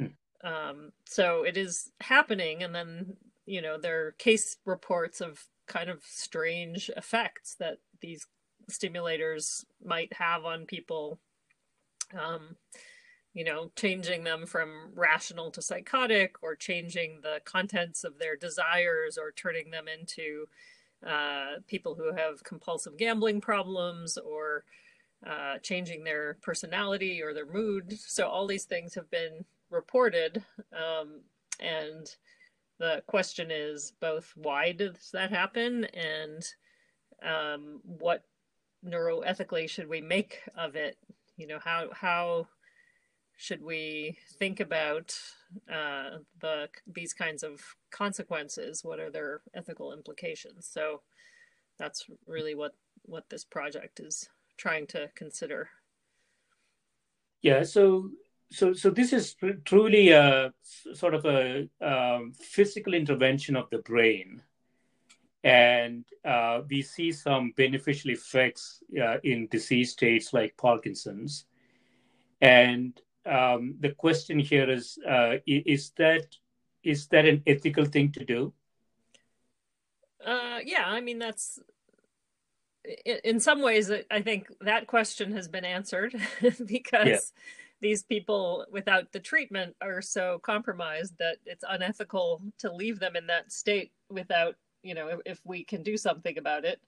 Mm. 0.00 0.12
Um, 0.44 0.92
so 1.04 1.42
it 1.42 1.56
is 1.56 1.90
happening, 2.00 2.62
and 2.62 2.74
then 2.74 3.16
you 3.46 3.62
know 3.62 3.78
there 3.78 4.06
are 4.06 4.12
case 4.12 4.56
reports 4.64 5.20
of 5.20 5.44
kind 5.66 5.90
of 5.90 6.02
strange 6.04 6.90
effects 6.96 7.54
that 7.58 7.78
these 8.00 8.26
stimulators 8.70 9.64
might 9.84 10.12
have 10.14 10.44
on 10.44 10.66
people. 10.66 11.18
Um, 12.18 12.56
you 13.34 13.44
know, 13.44 13.70
changing 13.76 14.24
them 14.24 14.46
from 14.46 14.90
rational 14.94 15.50
to 15.52 15.62
psychotic, 15.62 16.36
or 16.42 16.56
changing 16.56 17.20
the 17.22 17.40
contents 17.44 18.02
of 18.02 18.18
their 18.18 18.36
desires, 18.36 19.18
or 19.18 19.30
turning 19.30 19.70
them 19.70 19.86
into 19.86 20.46
uh, 21.06 21.60
people 21.66 21.94
who 21.94 22.12
have 22.14 22.42
compulsive 22.44 22.96
gambling 22.96 23.40
problems 23.40 24.18
or 24.18 24.64
uh, 25.26 25.58
changing 25.62 26.04
their 26.04 26.38
personality 26.42 27.22
or 27.22 27.34
their 27.34 27.46
mood. 27.46 27.92
So 27.98 28.28
all 28.28 28.46
these 28.46 28.64
things 28.64 28.94
have 28.94 29.10
been 29.10 29.44
reported. 29.70 30.42
Um, 30.72 31.20
and 31.60 32.08
the 32.78 33.02
question 33.06 33.50
is 33.50 33.92
both 34.00 34.32
why 34.36 34.72
does 34.72 35.10
that 35.12 35.30
happen 35.30 35.84
and 35.86 36.44
um, 37.22 37.80
what 37.82 38.24
neuroethically 38.86 39.68
should 39.68 39.88
we 39.88 40.00
make 40.00 40.40
of 40.56 40.76
it? 40.76 40.96
You 41.36 41.46
know, 41.48 41.58
how, 41.62 41.88
how 41.92 42.48
should 43.38 43.62
we 43.62 44.18
think 44.38 44.58
about 44.58 45.16
uh, 45.72 46.18
the 46.40 46.68
these 46.92 47.14
kinds 47.14 47.44
of 47.44 47.60
consequences? 47.92 48.84
What 48.84 48.98
are 48.98 49.10
their 49.10 49.42
ethical 49.54 49.92
implications? 49.92 50.68
So 50.68 51.02
that's 51.78 52.04
really 52.26 52.56
what 52.56 52.74
what 53.02 53.30
this 53.30 53.44
project 53.44 54.00
is 54.00 54.28
trying 54.56 54.88
to 54.88 55.08
consider. 55.14 55.70
Yeah. 57.40 57.62
So 57.62 58.10
so 58.50 58.72
so 58.72 58.90
this 58.90 59.12
is 59.12 59.36
truly 59.64 60.10
a 60.10 60.52
sort 60.92 61.14
of 61.14 61.24
a 61.24 61.68
um, 61.80 62.32
physical 62.32 62.92
intervention 62.92 63.54
of 63.54 63.70
the 63.70 63.78
brain 63.78 64.42
and 65.44 66.04
uh, 66.24 66.62
we 66.68 66.82
see 66.82 67.12
some 67.12 67.52
beneficial 67.56 68.10
effects 68.10 68.82
uh, 69.00 69.18
in 69.22 69.46
disease 69.46 69.92
states 69.92 70.32
like 70.32 70.56
parkinson's 70.56 71.44
and 72.40 73.00
um, 73.28 73.74
the 73.80 73.90
question 73.90 74.38
here 74.38 74.68
is 74.70 74.98
uh, 75.08 75.36
is 75.46 75.92
that 75.96 76.26
is 76.82 77.06
that 77.08 77.26
an 77.26 77.42
ethical 77.46 77.84
thing 77.84 78.12
to 78.12 78.24
do 78.24 78.52
uh, 80.24 80.58
yeah 80.64 80.84
i 80.86 81.00
mean 81.00 81.18
that's 81.18 81.58
in 83.24 83.38
some 83.40 83.60
ways 83.60 83.90
i 84.10 84.22
think 84.22 84.48
that 84.60 84.86
question 84.86 85.32
has 85.32 85.48
been 85.48 85.64
answered 85.64 86.14
because 86.66 87.06
yeah. 87.06 87.18
these 87.80 88.02
people 88.02 88.64
without 88.70 89.12
the 89.12 89.20
treatment 89.20 89.76
are 89.82 90.00
so 90.00 90.38
compromised 90.42 91.14
that 91.18 91.36
it's 91.44 91.64
unethical 91.68 92.40
to 92.58 92.72
leave 92.72 92.98
them 92.98 93.16
in 93.16 93.26
that 93.26 93.52
state 93.52 93.92
without 94.08 94.54
you 94.82 94.94
know 94.94 95.20
if 95.26 95.40
we 95.44 95.64
can 95.64 95.82
do 95.82 95.96
something 95.96 96.38
about 96.38 96.64
it 96.64 96.80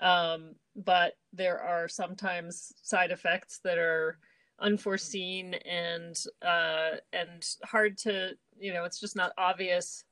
um, 0.00 0.54
but 0.76 1.14
there 1.32 1.60
are 1.60 1.88
sometimes 1.88 2.72
side 2.82 3.10
effects 3.10 3.60
that 3.64 3.78
are 3.78 4.18
unforeseen 4.60 5.54
and 5.54 6.24
uh, 6.42 6.96
and 7.12 7.46
hard 7.64 7.96
to 7.98 8.32
you 8.58 8.72
know 8.72 8.84
it's 8.84 9.00
just 9.00 9.16
not 9.16 9.32
obvious 9.38 10.04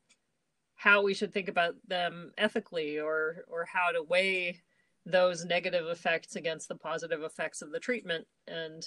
how 0.75 1.03
we 1.03 1.13
should 1.13 1.33
think 1.33 1.49
about 1.49 1.75
them 1.87 2.33
ethically 2.39 2.99
or 2.99 3.45
or 3.49 3.67
how 3.71 3.91
to 3.91 4.03
weigh 4.03 4.61
those 5.05 5.45
negative 5.45 5.87
effects 5.87 6.37
against 6.37 6.69
the 6.69 6.77
positive 6.77 7.23
effects 7.23 7.63
of 7.63 7.73
the 7.73 7.81
treatment. 7.81 8.27
And 8.47 8.85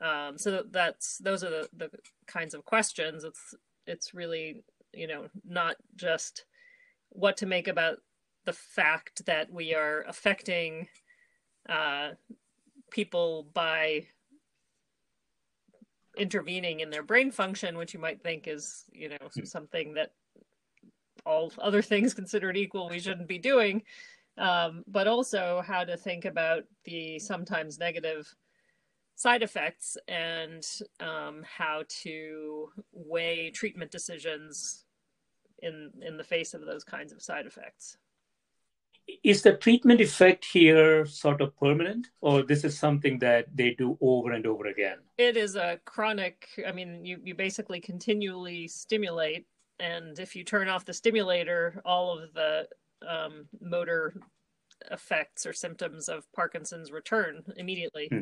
um, 0.00 0.38
so 0.38 0.62
that's 0.70 1.18
those 1.18 1.44
are 1.44 1.50
the, 1.50 1.68
the 1.76 1.90
kinds 2.26 2.54
of 2.54 2.64
questions. 2.64 3.24
It's 3.24 3.54
it's 3.86 4.14
really 4.14 4.62
you 4.92 5.06
know 5.06 5.28
not 5.44 5.76
just 5.96 6.44
what 7.10 7.36
to 7.38 7.46
make 7.46 7.68
about 7.68 7.98
the 8.44 8.52
fact 8.52 9.26
that 9.26 9.52
we 9.52 9.74
are 9.74 10.04
affecting 10.08 10.88
uh, 11.68 12.10
people 12.90 13.48
by 13.52 14.06
intervening 16.20 16.80
in 16.80 16.90
their 16.90 17.02
brain 17.02 17.30
function, 17.30 17.78
which 17.78 17.94
you 17.94 18.00
might 18.00 18.22
think 18.22 18.46
is, 18.46 18.84
you 18.92 19.08
know, 19.08 19.16
mm. 19.36 19.46
something 19.46 19.94
that 19.94 20.12
all 21.24 21.52
other 21.58 21.82
things 21.82 22.14
considered 22.14 22.56
equal 22.56 22.88
we 22.88 23.00
shouldn't 23.00 23.28
be 23.28 23.38
doing. 23.38 23.82
Um, 24.38 24.84
but 24.86 25.06
also 25.06 25.62
how 25.66 25.84
to 25.84 25.96
think 25.96 26.24
about 26.24 26.64
the 26.84 27.18
sometimes 27.18 27.78
negative 27.78 28.32
side 29.16 29.42
effects 29.42 29.98
and 30.08 30.66
um, 31.00 31.42
how 31.44 31.84
to 32.02 32.70
weigh 32.92 33.50
treatment 33.50 33.90
decisions 33.90 34.84
in 35.62 35.90
in 36.00 36.16
the 36.16 36.24
face 36.24 36.54
of 36.54 36.64
those 36.64 36.84
kinds 36.84 37.12
of 37.12 37.20
side 37.20 37.46
effects. 37.46 37.98
Is 39.22 39.42
the 39.42 39.56
treatment 39.56 40.00
effect 40.00 40.44
here 40.44 41.06
sort 41.06 41.40
of 41.40 41.56
permanent, 41.56 42.08
or 42.20 42.42
this 42.42 42.64
is 42.64 42.78
something 42.78 43.18
that 43.20 43.46
they 43.54 43.74
do 43.74 43.96
over 44.00 44.32
and 44.32 44.46
over 44.46 44.66
again? 44.66 44.98
It 45.18 45.36
is 45.36 45.56
a 45.56 45.80
chronic. 45.84 46.48
I 46.66 46.72
mean, 46.72 47.04
you 47.04 47.18
you 47.22 47.34
basically 47.34 47.80
continually 47.80 48.68
stimulate, 48.68 49.46
and 49.78 50.18
if 50.18 50.34
you 50.34 50.44
turn 50.44 50.68
off 50.68 50.84
the 50.84 50.92
stimulator, 50.92 51.80
all 51.84 52.18
of 52.18 52.32
the 52.34 52.68
um, 53.08 53.48
motor 53.60 54.14
effects 54.90 55.46
or 55.46 55.52
symptoms 55.52 56.08
of 56.08 56.30
Parkinson's 56.32 56.90
return 56.90 57.42
immediately. 57.56 58.08
Hmm. 58.10 58.20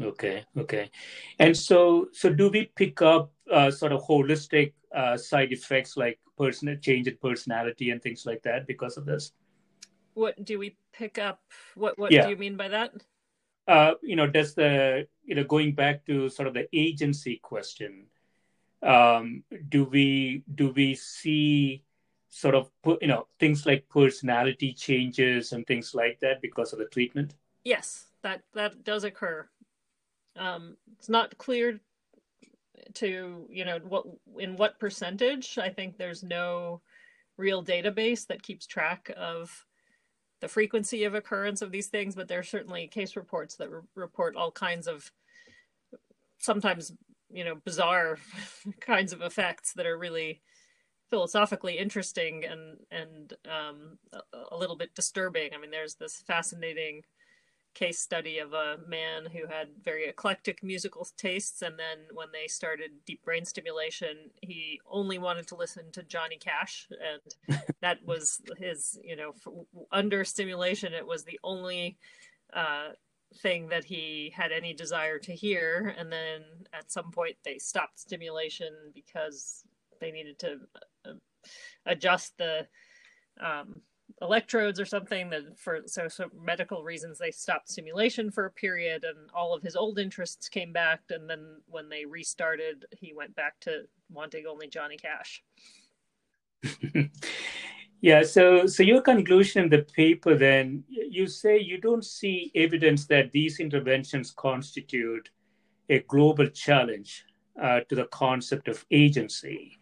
Okay, 0.00 0.44
okay. 0.56 0.90
And 1.38 1.56
so, 1.56 2.08
so 2.12 2.32
do 2.32 2.48
we 2.48 2.70
pick 2.76 3.02
up 3.02 3.32
uh, 3.50 3.70
sort 3.70 3.92
of 3.92 4.02
holistic 4.02 4.72
uh, 4.94 5.16
side 5.16 5.52
effects 5.52 5.96
like 5.96 6.18
personal 6.38 6.76
change 6.76 7.08
in 7.08 7.16
personality 7.20 7.90
and 7.90 8.02
things 8.02 8.24
like 8.24 8.42
that 8.42 8.66
because 8.66 8.96
of 8.96 9.04
this? 9.04 9.32
What 10.14 10.44
do 10.44 10.58
we 10.58 10.76
pick 10.92 11.18
up? 11.18 11.40
What 11.74 11.98
What 11.98 12.12
yeah. 12.12 12.24
do 12.24 12.30
you 12.30 12.36
mean 12.36 12.56
by 12.56 12.68
that? 12.68 12.92
Uh, 13.68 13.94
you 14.02 14.16
know, 14.16 14.26
does 14.26 14.54
the 14.54 15.06
you 15.24 15.34
know 15.34 15.44
going 15.44 15.74
back 15.74 16.04
to 16.06 16.28
sort 16.28 16.48
of 16.48 16.54
the 16.54 16.68
agency 16.72 17.38
question? 17.42 18.06
Um, 18.82 19.44
do 19.68 19.84
we 19.84 20.42
do 20.54 20.72
we 20.72 20.94
see 20.94 21.84
sort 22.28 22.54
of 22.54 22.70
you 23.00 23.08
know 23.08 23.28
things 23.38 23.64
like 23.66 23.88
personality 23.88 24.72
changes 24.72 25.52
and 25.52 25.66
things 25.66 25.94
like 25.94 26.18
that 26.20 26.42
because 26.42 26.72
of 26.72 26.78
the 26.78 26.86
treatment? 26.86 27.34
Yes, 27.64 28.06
that 28.22 28.42
that 28.54 28.84
does 28.84 29.04
occur. 29.04 29.48
Um, 30.36 30.76
it's 30.98 31.08
not 31.08 31.36
clear 31.38 31.80
to 32.94 33.46
you 33.50 33.64
know 33.64 33.78
what 33.86 34.04
in 34.38 34.56
what 34.56 34.78
percentage. 34.78 35.58
I 35.58 35.68
think 35.68 35.96
there's 35.96 36.22
no 36.22 36.80
real 37.36 37.64
database 37.64 38.26
that 38.26 38.42
keeps 38.42 38.66
track 38.66 39.10
of 39.16 39.66
the 40.40 40.48
frequency 40.48 41.04
of 41.04 41.14
occurrence 41.14 41.62
of 41.62 41.70
these 41.70 41.86
things, 41.86 42.14
but 42.14 42.28
there 42.28 42.40
are 42.40 42.44
certainly 42.44 42.88
case 42.88 43.16
reports 43.16 43.56
that 43.56 43.70
re- 43.70 43.80
report 43.94 44.36
all 44.36 44.50
kinds 44.50 44.86
of 44.86 45.10
sometimes 46.38 46.92
you 47.30 47.44
know 47.44 47.54
bizarre 47.54 48.18
kinds 48.80 49.12
of 49.12 49.22
effects 49.22 49.72
that 49.74 49.86
are 49.86 49.98
really 49.98 50.40
philosophically 51.10 51.76
interesting 51.76 52.44
and 52.44 52.78
and 52.90 53.34
um, 53.44 53.98
a, 54.12 54.54
a, 54.54 54.56
little 54.56 54.76
bit 54.76 54.94
disturbing. 54.94 55.50
I 55.54 55.58
mean, 55.58 55.70
there's 55.70 55.94
this 55.94 56.22
fascinating 56.26 57.02
case 57.74 57.98
study 57.98 58.38
of 58.38 58.52
a 58.52 58.76
man 58.86 59.24
who 59.32 59.46
had 59.46 59.68
very 59.82 60.06
eclectic 60.06 60.62
musical 60.62 61.06
tastes 61.16 61.62
and 61.62 61.78
then 61.78 61.98
when 62.12 62.28
they 62.32 62.46
started 62.46 62.90
deep 63.06 63.24
brain 63.24 63.44
stimulation 63.44 64.30
he 64.42 64.80
only 64.90 65.18
wanted 65.18 65.46
to 65.46 65.56
listen 65.56 65.84
to 65.92 66.02
johnny 66.02 66.36
cash 66.36 66.86
and 67.48 67.58
that 67.80 67.98
was 68.04 68.40
his 68.58 68.98
you 69.02 69.16
know 69.16 69.32
under 69.90 70.24
stimulation 70.24 70.92
it 70.92 71.06
was 71.06 71.24
the 71.24 71.40
only 71.42 71.96
uh, 72.52 72.88
thing 73.38 73.68
that 73.68 73.84
he 73.84 74.32
had 74.36 74.52
any 74.52 74.74
desire 74.74 75.18
to 75.18 75.32
hear 75.32 75.94
and 75.98 76.12
then 76.12 76.42
at 76.74 76.92
some 76.92 77.10
point 77.10 77.36
they 77.44 77.56
stopped 77.56 77.98
stimulation 77.98 78.72
because 78.94 79.64
they 80.00 80.10
needed 80.10 80.38
to 80.38 80.58
uh, 81.06 81.12
adjust 81.86 82.36
the 82.36 82.66
um, 83.40 83.80
electrodes 84.20 84.78
or 84.78 84.84
something 84.84 85.30
that 85.30 85.58
for 85.58 85.80
so, 85.86 86.08
so 86.08 86.28
medical 86.40 86.82
reasons 86.82 87.18
they 87.18 87.30
stopped 87.30 87.70
stimulation 87.70 88.30
for 88.30 88.46
a 88.46 88.50
period 88.50 89.04
and 89.04 89.16
all 89.34 89.54
of 89.54 89.62
his 89.62 89.76
old 89.76 89.98
interests 89.98 90.48
came 90.48 90.72
back 90.72 91.00
and 91.10 91.28
then 91.28 91.56
when 91.66 91.88
they 91.88 92.04
restarted 92.04 92.84
he 92.90 93.12
went 93.14 93.34
back 93.34 93.58
to 93.60 93.82
wanting 94.10 94.44
only 94.46 94.68
johnny 94.68 94.96
cash. 94.96 95.42
Yeah 98.04 98.24
so 98.24 98.66
so 98.66 98.82
your 98.82 99.00
conclusion 99.00 99.62
in 99.62 99.70
the 99.70 99.82
paper 99.94 100.36
then 100.36 100.82
you 100.88 101.28
say 101.28 101.60
you 101.60 101.80
don't 101.80 102.04
see 102.04 102.50
evidence 102.56 103.06
that 103.06 103.30
these 103.30 103.60
interventions 103.60 104.32
constitute 104.32 105.30
a 105.88 106.00
global 106.00 106.48
challenge 106.48 107.24
uh, 107.60 107.80
to 107.88 107.94
the 107.94 108.06
concept 108.06 108.68
of 108.68 108.84
agency. 108.90 109.78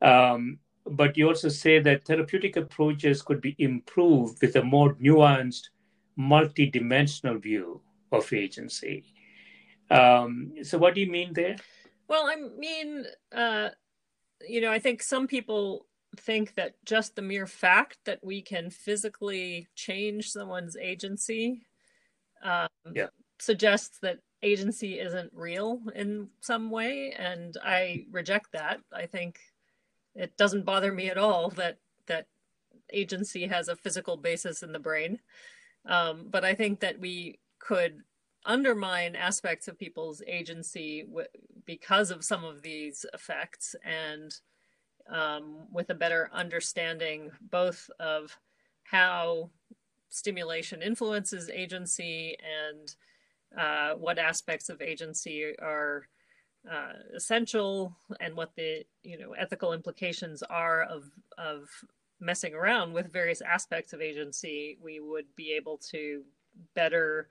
Um, 0.00 0.58
but 0.90 1.16
you 1.16 1.28
also 1.28 1.48
say 1.48 1.78
that 1.80 2.04
therapeutic 2.04 2.56
approaches 2.56 3.22
could 3.22 3.40
be 3.40 3.56
improved 3.58 4.40
with 4.40 4.56
a 4.56 4.62
more 4.62 4.94
nuanced, 4.94 5.68
multidimensional 6.18 7.40
view 7.40 7.80
of 8.12 8.32
agency. 8.32 9.04
Um, 9.90 10.52
so, 10.62 10.78
what 10.78 10.94
do 10.94 11.00
you 11.00 11.10
mean 11.10 11.32
there? 11.32 11.56
Well, 12.08 12.26
I 12.26 12.36
mean, 12.36 13.04
uh, 13.34 13.70
you 14.46 14.60
know, 14.60 14.70
I 14.70 14.78
think 14.78 15.02
some 15.02 15.26
people 15.26 15.86
think 16.16 16.54
that 16.54 16.74
just 16.84 17.16
the 17.16 17.22
mere 17.22 17.46
fact 17.46 17.98
that 18.04 18.20
we 18.22 18.42
can 18.42 18.70
physically 18.70 19.68
change 19.74 20.30
someone's 20.30 20.76
agency 20.76 21.66
um, 22.42 22.68
yeah. 22.94 23.08
suggests 23.38 23.98
that 24.00 24.18
agency 24.42 25.00
isn't 25.00 25.32
real 25.34 25.80
in 25.94 26.28
some 26.40 26.70
way. 26.70 27.14
And 27.18 27.56
I 27.62 28.06
reject 28.10 28.52
that. 28.52 28.80
I 28.92 29.06
think 29.06 29.40
it 30.16 30.36
doesn't 30.36 30.64
bother 30.64 30.92
me 30.92 31.08
at 31.08 31.18
all 31.18 31.50
that 31.50 31.78
that 32.06 32.26
agency 32.92 33.46
has 33.46 33.68
a 33.68 33.76
physical 33.76 34.16
basis 34.16 34.62
in 34.62 34.72
the 34.72 34.78
brain. 34.78 35.20
Um, 35.86 36.26
but 36.30 36.44
I 36.44 36.54
think 36.54 36.80
that 36.80 36.98
we 36.98 37.38
could 37.58 38.02
undermine 38.44 39.16
aspects 39.16 39.68
of 39.68 39.78
people's 39.78 40.22
agency 40.26 41.02
w- 41.02 41.26
because 41.64 42.10
of 42.10 42.24
some 42.24 42.44
of 42.44 42.62
these 42.62 43.04
effects 43.12 43.74
and 43.84 44.34
um, 45.10 45.66
with 45.72 45.90
a 45.90 45.94
better 45.94 46.30
understanding 46.32 47.30
both 47.50 47.90
of 47.98 48.36
how 48.84 49.50
stimulation 50.10 50.82
influences 50.82 51.50
agency 51.50 52.36
and 52.70 52.94
uh, 53.58 53.94
what 53.94 54.18
aspects 54.18 54.68
of 54.68 54.80
agency 54.80 55.54
are 55.60 56.06
uh, 56.70 56.92
essential 57.14 57.96
and 58.20 58.36
what 58.36 58.54
the 58.56 58.84
you 59.02 59.18
know 59.18 59.32
ethical 59.32 59.72
implications 59.72 60.42
are 60.42 60.82
of 60.82 61.04
of 61.38 61.68
messing 62.20 62.54
around 62.54 62.92
with 62.92 63.12
various 63.12 63.42
aspects 63.42 63.92
of 63.92 64.00
agency, 64.00 64.78
we 64.82 65.00
would 65.00 65.26
be 65.36 65.52
able 65.52 65.78
to 65.78 66.22
better 66.74 67.28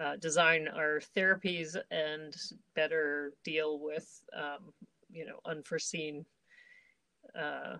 uh, 0.00 0.16
design 0.16 0.68
our 0.68 1.00
therapies 1.16 1.76
and 1.90 2.34
better 2.74 3.32
deal 3.44 3.78
with 3.80 4.20
um, 4.36 4.72
you 5.10 5.24
know 5.24 5.38
unforeseen 5.46 6.24
uh, 7.38 7.76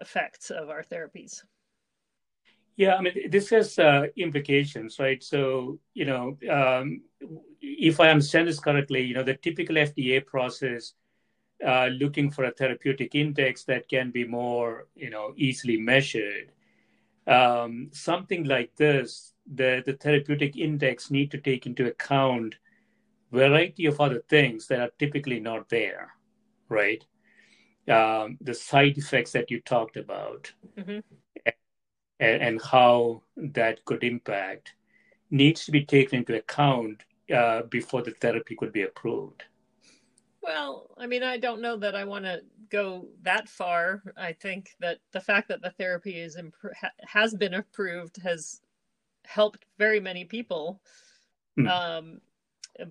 effects 0.00 0.50
of 0.50 0.68
our 0.68 0.82
therapies. 0.82 1.42
Yeah, 2.76 2.94
I 2.94 3.02
mean, 3.02 3.30
this 3.30 3.50
has 3.50 3.78
uh, 3.78 4.06
implications, 4.16 4.98
right? 4.98 5.22
So, 5.22 5.78
you 5.92 6.06
know, 6.06 6.38
um, 6.50 7.02
if 7.60 8.00
I 8.00 8.10
understand 8.10 8.48
this 8.48 8.60
correctly, 8.60 9.02
you 9.02 9.14
know, 9.14 9.22
the 9.22 9.34
typical 9.34 9.76
FDA 9.76 10.24
process 10.24 10.94
uh, 11.64 11.86
looking 11.86 12.30
for 12.30 12.44
a 12.44 12.52
therapeutic 12.52 13.14
index 13.14 13.64
that 13.64 13.88
can 13.88 14.10
be 14.10 14.24
more, 14.26 14.86
you 14.94 15.10
know, 15.10 15.34
easily 15.36 15.76
measured. 15.76 16.52
Um, 17.26 17.90
something 17.92 18.44
like 18.44 18.74
this, 18.76 19.34
the, 19.52 19.82
the 19.84 19.92
therapeutic 19.92 20.56
index 20.56 21.10
need 21.10 21.30
to 21.32 21.38
take 21.38 21.66
into 21.66 21.86
account 21.86 22.56
variety 23.30 23.86
of 23.86 24.00
other 24.00 24.22
things 24.28 24.66
that 24.66 24.80
are 24.80 24.90
typically 24.98 25.38
not 25.38 25.68
there, 25.68 26.14
right? 26.68 27.04
Um, 27.88 28.38
the 28.40 28.54
side 28.54 28.98
effects 28.98 29.32
that 29.32 29.50
you 29.50 29.60
talked 29.60 29.96
about, 29.96 30.52
mm-hmm 30.76 31.00
and, 32.20 32.42
and 32.42 32.62
how 32.62 33.22
that 33.36 33.84
could 33.84 34.04
impact 34.04 34.74
needs 35.30 35.64
to 35.64 35.72
be 35.72 35.84
taken 35.84 36.20
into 36.20 36.36
account 36.36 37.02
uh, 37.32 37.62
before 37.62 38.02
the 38.02 38.12
therapy 38.12 38.56
could 38.56 38.72
be 38.72 38.82
approved. 38.82 39.44
Well, 40.42 40.90
I 40.96 41.06
mean, 41.06 41.22
I 41.22 41.36
don't 41.36 41.60
know 41.60 41.76
that 41.76 41.94
I 41.94 42.04
want 42.04 42.24
to 42.24 42.40
go 42.70 43.08
that 43.22 43.48
far. 43.48 44.02
I 44.16 44.32
think 44.32 44.70
that 44.80 44.98
the 45.12 45.20
fact 45.20 45.48
that 45.48 45.60
the 45.60 45.70
therapy 45.70 46.18
is 46.18 46.36
imp- 46.36 46.54
has 47.06 47.34
been 47.34 47.54
approved 47.54 48.16
has 48.22 48.60
helped 49.24 49.66
very 49.78 50.00
many 50.00 50.24
people. 50.24 50.80
Mm. 51.58 51.68
Um, 51.68 52.20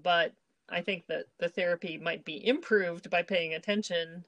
but 0.03 0.33
I 0.69 0.81
think 0.81 1.07
that 1.07 1.25
the 1.39 1.49
therapy 1.49 1.97
might 1.97 2.23
be 2.23 2.45
improved 2.45 3.09
by 3.09 3.23
paying 3.23 3.55
attention 3.55 4.25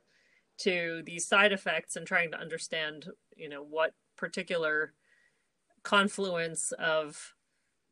to 0.59 1.03
these 1.05 1.28
side 1.28 1.51
effects 1.51 1.95
and 1.95 2.05
trying 2.05 2.32
to 2.32 2.39
understand, 2.39 3.07
you 3.36 3.49
know, 3.49 3.64
what 3.64 3.93
particular 4.18 4.93
confluence 5.84 6.72
of 6.74 7.34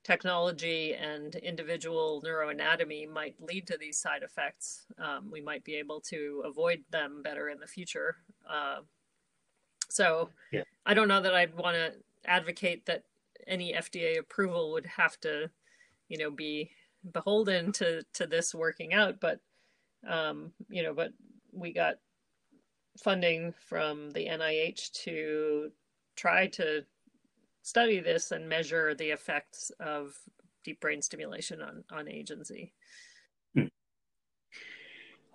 technology 0.03 0.93
and 0.93 1.35
individual 1.35 2.21
neuroanatomy 2.25 3.09
might 3.09 3.35
lead 3.39 3.67
to 3.67 3.77
these 3.77 3.97
side 3.97 4.23
effects. 4.23 4.85
Um, 4.97 5.29
we 5.31 5.41
might 5.41 5.63
be 5.63 5.75
able 5.75 5.99
to 6.01 6.43
avoid 6.45 6.83
them 6.89 7.21
better 7.23 7.49
in 7.49 7.59
the 7.59 7.67
future. 7.67 8.17
Uh, 8.49 8.79
so 9.89 10.29
yeah. 10.51 10.63
I 10.85 10.93
don't 10.93 11.07
know 11.07 11.21
that 11.21 11.33
I'd 11.33 11.55
want 11.55 11.75
to 11.75 11.93
advocate 12.25 12.85
that 12.85 13.03
any 13.47 13.73
FDA 13.73 14.19
approval 14.19 14.71
would 14.71 14.85
have 14.85 15.19
to, 15.21 15.49
you 16.07 16.17
know, 16.17 16.31
be 16.31 16.71
beholden 17.11 17.71
to 17.71 18.03
to 18.13 18.27
this 18.27 18.53
working 18.53 18.93
out, 18.93 19.19
but 19.19 19.39
um, 20.07 20.51
you 20.69 20.83
know, 20.83 20.93
but 20.93 21.11
we 21.51 21.73
got 21.73 21.95
funding 23.03 23.53
from 23.67 24.11
the 24.11 24.27
NIH 24.27 24.91
to 25.03 25.71
try 26.15 26.47
to 26.47 26.83
study 27.61 27.99
this 27.99 28.31
and 28.31 28.47
measure 28.47 28.93
the 28.93 29.09
effects 29.11 29.71
of 29.79 30.15
deep 30.63 30.79
brain 30.79 31.01
stimulation 31.01 31.61
on, 31.61 31.83
on 31.91 32.07
agency. 32.07 32.73
Hmm. 33.55 33.67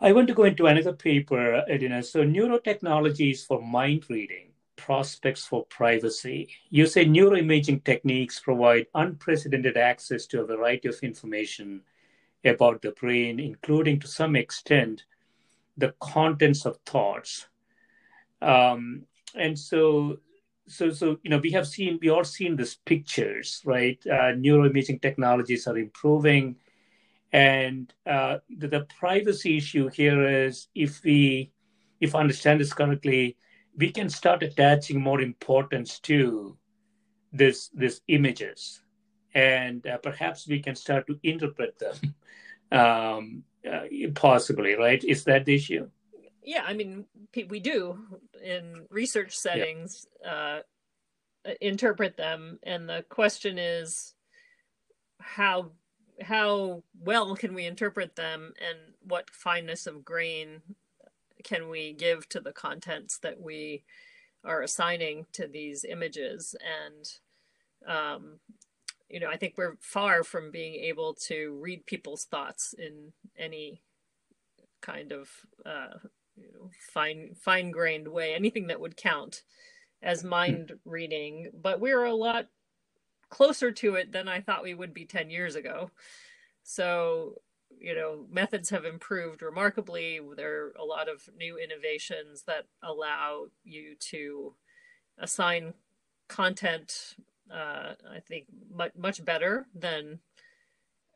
I 0.01 0.13
want 0.13 0.29
to 0.29 0.35
go 0.35 0.45
into 0.45 0.67
another 0.67 0.93
paper, 0.93 1.65
Adina. 1.71 2.03
So, 2.03 2.25
neurotechnologies 2.25 3.47
for 3.47 3.63
mind 3.63 4.05
reading, 4.09 4.49
prospects 4.77 5.47
for 5.47 5.65
privacy. 5.67 6.49
You 6.71 6.87
say 6.87 7.07
neuroimaging 7.07 7.85
techniques 7.85 8.41
provide 8.41 8.87
unprecedented 8.95 9.77
access 9.77 10.27
to 10.27 10.41
a 10.43 10.47
variety 10.47 10.89
of 10.89 10.99
information 11.03 11.83
about 12.45 12.83
the 12.83 12.93
brain, 12.93 13.41
including 13.41 13.99
to 14.01 14.07
some 14.07 14.37
extent 14.37 15.05
the 15.77 15.95
contents 16.01 16.67
of 16.67 16.79
thoughts. 16.85 17.49
Um, 18.43 19.07
and 19.35 19.59
so, 19.59 20.19
so, 20.67 20.91
so 20.91 21.19
you 21.23 21.31
know, 21.31 21.39
we 21.39 21.51
have 21.53 21.67
seen, 21.67 21.99
we 22.01 22.09
all 22.09 22.25
seen 22.25 22.57
these 22.57 22.75
pictures, 22.75 23.63
right? 23.65 23.99
Uh, 24.07 24.33
neuroimaging 24.35 25.03
technologies 25.03 25.67
are 25.67 25.77
improving, 25.77 26.57
and 27.33 27.93
uh, 28.07 28.39
the, 28.59 28.69
the 28.69 28.87
privacy 28.99 29.57
issue 29.57 29.89
here 29.89 30.47
is 30.47 30.69
if 30.75 31.03
we, 31.05 31.51
if 32.01 32.15
I 32.15 32.21
understand 32.21 32.61
this 32.61 32.73
correctly, 32.73 33.37
we 33.77 33.91
can 33.91 34.09
start 34.09 34.43
attaching 34.43 35.01
more 35.01 35.21
importance 35.21 35.99
to 36.01 36.57
this, 37.33 37.71
this 37.75 38.01
images, 38.09 38.83
and 39.35 39.87
uh, 39.87 39.99
perhaps 39.99 40.47
we 40.47 40.61
can 40.61 40.77
start 40.77 41.07
to 41.09 41.19
interpret 41.23 41.79
them 41.79 42.15
um, 42.73 43.43
uh, 43.71 43.83
possibly, 44.15 44.75
right? 44.75 45.03
Is 45.03 45.25
that 45.25 45.45
the 45.45 45.57
issue? 45.57 45.89
Yeah, 46.45 46.63
I 46.67 46.75
mean, 46.75 47.07
we 47.49 47.59
do 47.59 47.99
in 48.43 48.87
research 48.91 49.37
settings 49.37 50.07
yeah. 50.23 50.61
uh, 51.47 51.53
interpret 51.61 52.19
them, 52.19 52.59
and 52.63 52.89
the 52.89 53.05
question 53.09 53.59
is 53.59 54.15
how 55.21 55.71
how 56.21 56.83
well 57.01 57.35
can 57.35 57.55
we 57.55 57.65
interpret 57.65 58.15
them, 58.15 58.53
and 58.61 58.79
what 59.01 59.31
fineness 59.31 59.87
of 59.87 60.05
grain 60.05 60.61
can 61.45 61.71
we 61.71 61.95
give 61.95 62.29
to 62.29 62.41
the 62.41 62.53
contents 62.53 63.19
that 63.19 63.41
we 63.41 63.85
are 64.45 64.61
assigning 64.61 65.27
to 65.33 65.47
these 65.47 65.85
images, 65.85 66.55
and 66.61 67.91
um, 67.91 68.39
you 69.09 69.19
know, 69.21 69.29
I 69.29 69.37
think 69.37 69.55
we're 69.57 69.77
far 69.81 70.25
from 70.25 70.51
being 70.51 70.75
able 70.75 71.15
to 71.27 71.59
read 71.61 71.87
people's 71.87 72.25
thoughts 72.25 72.75
in 72.77 73.13
any 73.39 73.81
kind 74.83 75.13
of 75.13 75.31
uh, 75.65 75.99
you 76.37 76.49
know, 76.53 76.71
fine 76.93 77.35
fine 77.35 77.71
grained 77.71 78.09
way, 78.09 78.35
anything 78.35 78.69
that 78.69 78.81
would 78.81 78.97
count 78.97 79.43
as 80.03 80.23
hmm. 80.23 80.29
mind 80.29 80.73
reading. 80.85 81.51
But 81.61 81.81
we're 81.81 82.05
a 82.05 82.15
lot 82.15 82.49
closer 83.31 83.73
to 83.73 83.95
it 83.95 84.13
than 84.13 84.29
I 84.29 84.41
thought 84.41 84.63
we 84.63 84.75
would 84.75 84.95
be 84.95 85.05
10 85.05 85.31
years 85.31 85.57
ago. 85.57 85.91
So, 86.63 87.41
you 87.81 87.95
know, 87.95 88.27
methods 88.31 88.71
have 88.71 88.85
improved 88.85 89.43
remarkably. 89.43 90.21
There 90.37 90.67
are 90.67 90.75
a 90.79 90.85
lot 90.85 91.09
of 91.09 91.29
new 91.37 91.59
innovations 91.59 92.45
that 92.47 92.67
allow 92.83 93.47
you 93.65 93.97
to 94.11 94.55
assign 95.19 95.75
content 96.29 97.17
uh, 97.51 97.95
I 98.11 98.21
think 98.21 98.47
much 98.73 98.93
much 98.97 99.25
better 99.25 99.67
than 99.75 100.21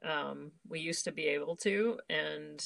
um, 0.04 0.52
we 0.68 0.80
used 0.80 1.04
to 1.04 1.12
be 1.12 1.26
able 1.26 1.56
to, 1.56 1.98
and 2.08 2.64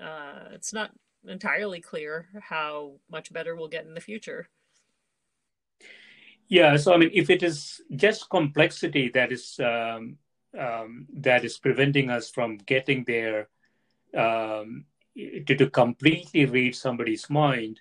uh, 0.00 0.48
it's 0.52 0.72
not 0.72 0.92
entirely 1.26 1.80
clear 1.80 2.28
how 2.40 2.94
much 3.10 3.32
better 3.32 3.54
we'll 3.54 3.68
get 3.68 3.84
in 3.84 3.94
the 3.94 4.00
future. 4.00 4.48
Yeah, 6.48 6.76
so 6.76 6.92
I 6.92 6.96
mean, 6.96 7.10
if 7.12 7.30
it 7.30 7.42
is 7.42 7.80
just 7.94 8.28
complexity 8.28 9.10
that 9.14 9.30
is 9.30 9.58
um, 9.60 10.18
um, 10.58 11.06
that 11.14 11.44
is 11.44 11.58
preventing 11.58 12.10
us 12.10 12.28
from 12.28 12.56
getting 12.56 13.04
there 13.04 13.48
um, 14.16 14.84
to, 15.16 15.54
to 15.54 15.70
completely 15.70 16.46
read 16.46 16.74
somebody's 16.74 17.30
mind, 17.30 17.80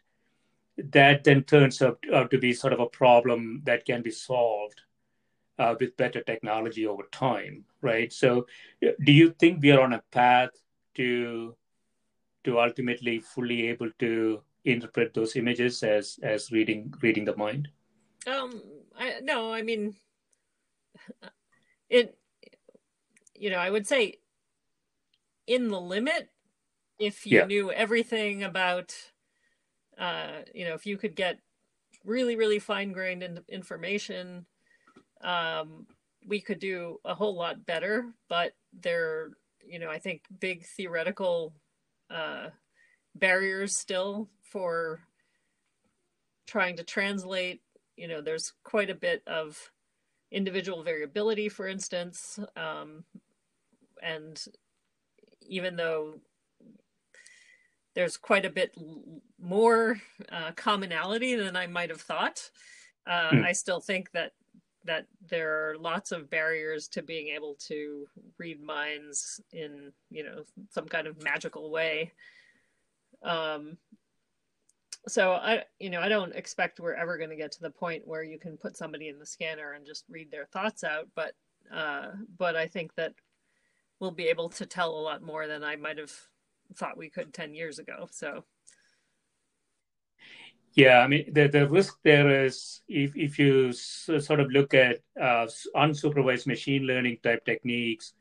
that 0.78 1.24
then 1.24 1.44
turns 1.44 1.82
out, 1.82 2.00
out 2.14 2.30
to 2.32 2.38
be 2.38 2.54
sort 2.54 2.74
of 2.74 2.80
a 2.80 2.86
problem 2.86 3.62
that 3.66 3.86
can 3.86 4.04
be 4.04 4.12
solved 4.12 4.82
uh, 5.58 5.76
with 5.80 5.98
better 5.98 6.22
technology 6.22 6.86
over 6.86 7.04
time, 7.12 7.66
right? 7.82 8.14
So, 8.14 8.46
do 8.82 9.12
you 9.12 9.32
think 9.40 9.62
we 9.62 9.72
are 9.72 9.82
on 9.82 9.94
a 9.94 10.04
path 10.12 10.52
to 10.96 11.56
to 12.44 12.60
ultimately 12.60 13.20
fully 13.20 13.68
able 13.68 13.90
to 14.00 14.42
interpret 14.66 15.14
those 15.14 15.36
images 15.36 15.84
as 15.84 16.20
as 16.24 16.52
reading 16.52 16.94
reading 17.02 17.26
the 17.26 17.36
mind? 17.36 17.70
Um, 18.28 18.62
I, 18.98 19.20
no, 19.22 19.54
I 19.54 19.62
mean, 19.62 19.96
it. 21.90 22.18
You 23.36 23.50
know, 23.50 23.58
I 23.58 23.70
would 23.70 23.88
say, 23.88 24.20
in 25.48 25.70
the 25.70 25.80
limit, 25.80 26.30
if 27.00 27.26
you 27.26 27.40
yeah. 27.40 27.46
knew 27.46 27.72
everything 27.72 28.44
about, 28.44 28.94
uh, 29.98 30.44
you 30.54 30.66
know, 30.66 30.74
if 30.74 30.86
you 30.86 30.98
could 30.98 31.16
get 31.16 31.40
really 32.04 32.36
really 32.36 32.60
fine 32.60 32.92
grained 32.92 33.24
information 33.50 34.46
um, 35.22 35.86
we 36.28 36.40
could 36.40 36.60
do 36.60 36.98
a 37.06 37.14
whole 37.14 37.36
lot 37.36 37.66
better, 37.66 38.14
but 38.28 38.54
there, 38.74 39.32
you 39.66 39.80
know, 39.80 39.90
I 39.90 40.00
think 40.00 40.24
big 40.40 40.66
theoretical 40.66 41.54
uh, 42.10 42.49
barriers 43.16 43.76
still 43.76 44.30
for 44.41 45.01
trying 46.47 46.78
to 46.78 46.84
translate. 46.84 47.62
You 47.97 48.07
know, 48.07 48.22
there's 48.22 48.53
quite 48.64 48.89
a 48.89 48.95
bit 48.95 49.24
of 49.28 49.72
individual 50.32 50.84
variability, 50.84 51.49
for 51.49 51.68
instance, 51.68 52.39
um, 52.55 53.03
and 54.01 54.43
even 55.41 55.76
though 55.76 56.20
there's 57.95 58.18
quite 58.18 58.45
a 58.45 58.49
bit 58.49 58.76
more 59.41 59.99
uh, 60.32 60.51
commonality 60.55 61.36
than 61.36 61.55
I 61.55 61.68
might 61.68 61.89
have 61.89 62.01
thought. 62.01 62.49
Uh, 63.05 63.32
mm. 63.32 63.45
I 63.45 63.51
still 63.51 63.80
think 63.80 64.12
that 64.12 64.34
that 64.90 65.06
there 65.30 65.70
are 65.70 65.78
lots 65.78 66.12
of 66.12 66.30
barriers 66.30 66.88
to 66.90 67.04
being 67.04 67.28
able 67.28 67.56
to 67.68 68.08
read 68.38 68.62
minds 68.62 69.40
in 69.54 69.92
you 70.10 70.24
know 70.24 70.44
some 70.72 70.88
kind 70.88 71.08
of 71.08 71.24
magical 71.24 71.72
way. 71.72 72.12
Um 73.24 73.78
so 75.08 75.32
i 75.32 75.64
you 75.80 75.90
know 75.90 76.02
i 76.02 76.10
don't 76.10 76.36
expect 76.36 76.80
we're 76.80 76.94
ever 76.94 77.18
going 77.18 77.30
to 77.30 77.36
get 77.36 77.52
to 77.52 77.62
the 77.62 77.70
point 77.70 78.06
where 78.06 78.24
you 78.24 78.38
can 78.38 78.58
put 78.58 78.76
somebody 78.76 79.08
in 79.08 79.18
the 79.18 79.26
scanner 79.26 79.74
and 79.74 79.86
just 79.86 80.04
read 80.10 80.30
their 80.30 80.46
thoughts 80.46 80.84
out 80.84 81.08
but 81.16 81.34
uh 81.74 82.08
but 82.38 82.56
i 82.56 82.68
think 82.68 82.94
that 82.96 83.14
we'll 84.00 84.12
be 84.12 84.28
able 84.28 84.50
to 84.50 84.66
tell 84.66 84.92
a 84.92 85.00
lot 85.00 85.22
more 85.22 85.48
than 85.48 85.64
i 85.64 85.76
might 85.76 85.98
have 85.98 86.12
thought 86.76 86.98
we 86.98 87.10
could 87.10 87.34
10 87.34 87.54
years 87.54 87.80
ago 87.80 88.08
so 88.12 88.44
yeah, 90.74 90.99
I 90.99 91.07
mean, 91.07 91.34
the, 91.34 91.47
the 91.47 91.67
risk 91.67 91.97
there 92.03 92.45
is 92.45 92.82
if, 92.88 93.15
if 93.15 93.39
you 93.39 93.74
sort 93.74 94.39
of 94.39 94.51
look 94.51 94.74
at 94.74 94.99
uh, 95.20 95.47
unsupervised 95.76 96.47
machine 96.47 96.84
learning 96.84 97.20
type 97.24 97.43
techniques 97.45 98.13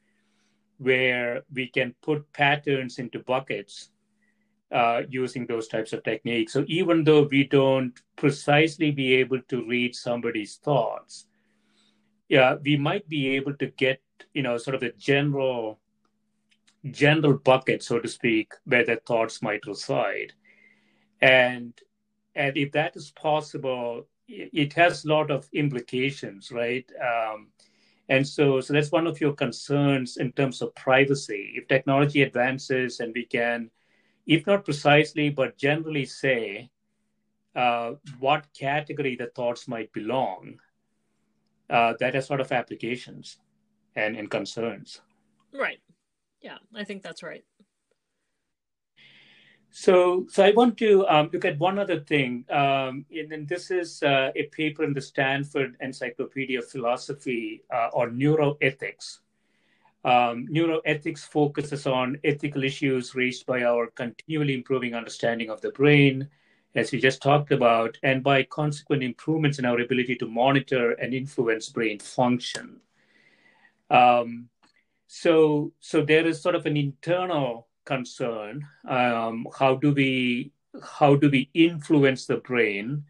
where 0.78 1.42
we 1.52 1.68
can 1.68 1.94
put 2.02 2.32
patterns 2.32 2.98
into 2.98 3.18
buckets 3.20 3.90
uh, 4.72 5.02
using 5.08 5.46
those 5.46 5.68
types 5.68 5.92
of 5.92 6.02
techniques. 6.04 6.52
So 6.52 6.64
even 6.68 7.04
though 7.04 7.28
we 7.30 7.44
don't 7.44 7.98
precisely 8.16 8.90
be 8.90 9.14
able 9.14 9.40
to 9.48 9.66
read 9.66 9.94
somebody's 9.94 10.56
thoughts, 10.56 11.26
yeah, 12.28 12.56
we 12.62 12.76
might 12.76 13.08
be 13.08 13.28
able 13.30 13.54
to 13.54 13.66
get, 13.66 14.00
you 14.34 14.42
know, 14.42 14.58
sort 14.58 14.74
of 14.74 14.82
a 14.82 14.92
general 14.92 15.80
general 16.90 17.36
bucket, 17.36 17.82
so 17.82 17.98
to 17.98 18.08
speak, 18.08 18.52
where 18.64 18.84
their 18.84 19.00
thoughts 19.04 19.42
might 19.42 19.66
reside. 19.66 20.32
And 21.20 21.74
and 22.38 22.56
if 22.56 22.70
that 22.72 22.96
is 22.96 23.10
possible, 23.10 24.06
it 24.28 24.72
has 24.74 25.04
a 25.04 25.08
lot 25.08 25.30
of 25.30 25.48
implications, 25.52 26.52
right? 26.52 26.88
Um, 27.02 27.48
and 28.08 28.26
so, 28.26 28.60
so 28.60 28.72
that's 28.72 28.92
one 28.92 29.08
of 29.08 29.20
your 29.20 29.32
concerns 29.32 30.18
in 30.18 30.32
terms 30.32 30.62
of 30.62 30.74
privacy. 30.76 31.54
If 31.56 31.66
technology 31.66 32.22
advances 32.22 33.00
and 33.00 33.12
we 33.14 33.24
can, 33.26 33.70
if 34.26 34.46
not 34.46 34.64
precisely, 34.64 35.30
but 35.30 35.58
generally 35.58 36.04
say 36.04 36.70
uh, 37.56 37.94
what 38.20 38.46
category 38.56 39.16
the 39.16 39.26
thoughts 39.34 39.66
might 39.66 39.92
belong, 39.92 40.60
uh, 41.68 41.94
that 41.98 42.14
has 42.14 42.26
sort 42.26 42.40
of 42.40 42.52
applications 42.52 43.38
and, 43.96 44.16
and 44.16 44.30
concerns. 44.30 45.00
Right. 45.52 45.80
Yeah, 46.40 46.58
I 46.72 46.84
think 46.84 47.02
that's 47.02 47.24
right. 47.24 47.44
So, 49.80 50.26
so 50.28 50.44
I 50.44 50.50
want 50.50 50.76
to 50.78 51.06
um, 51.06 51.30
look 51.32 51.44
at 51.44 51.56
one 51.60 51.78
other 51.78 52.00
thing, 52.00 52.44
um, 52.50 53.06
and, 53.12 53.46
this 53.46 53.70
is 53.70 54.02
uh, 54.02 54.32
a 54.34 54.42
paper 54.46 54.82
in 54.82 54.92
the 54.92 55.00
Stanford 55.00 55.76
Encyclopedia 55.80 56.58
of 56.58 56.68
Philosophy 56.68 57.62
uh, 57.72 57.88
on 57.94 58.18
neuroethics. 58.18 59.18
Um, 60.04 60.48
neuroethics 60.50 61.20
focuses 61.20 61.86
on 61.86 62.18
ethical 62.24 62.64
issues 62.64 63.14
raised 63.14 63.46
by 63.46 63.62
our 63.62 63.86
continually 63.86 64.54
improving 64.54 64.96
understanding 64.96 65.48
of 65.48 65.60
the 65.60 65.70
brain, 65.70 66.28
as 66.74 66.90
we 66.90 66.98
just 66.98 67.22
talked 67.22 67.52
about, 67.52 67.96
and 68.02 68.20
by 68.24 68.42
consequent 68.42 69.04
improvements 69.04 69.60
in 69.60 69.64
our 69.64 69.78
ability 69.78 70.16
to 70.16 70.26
monitor 70.26 70.90
and 70.94 71.14
influence 71.14 71.68
brain 71.68 72.00
function. 72.00 72.80
Um, 73.90 74.48
so, 75.06 75.72
so 75.78 76.02
there 76.02 76.26
is 76.26 76.42
sort 76.42 76.56
of 76.56 76.66
an 76.66 76.76
internal 76.76 77.67
concern. 77.88 78.66
Um, 78.86 79.46
how 79.58 79.74
do 79.74 79.92
we 79.92 80.52
how 80.98 81.16
do 81.16 81.30
we 81.30 81.50
influence 81.54 82.26
the 82.26 82.36
brain 82.50 83.04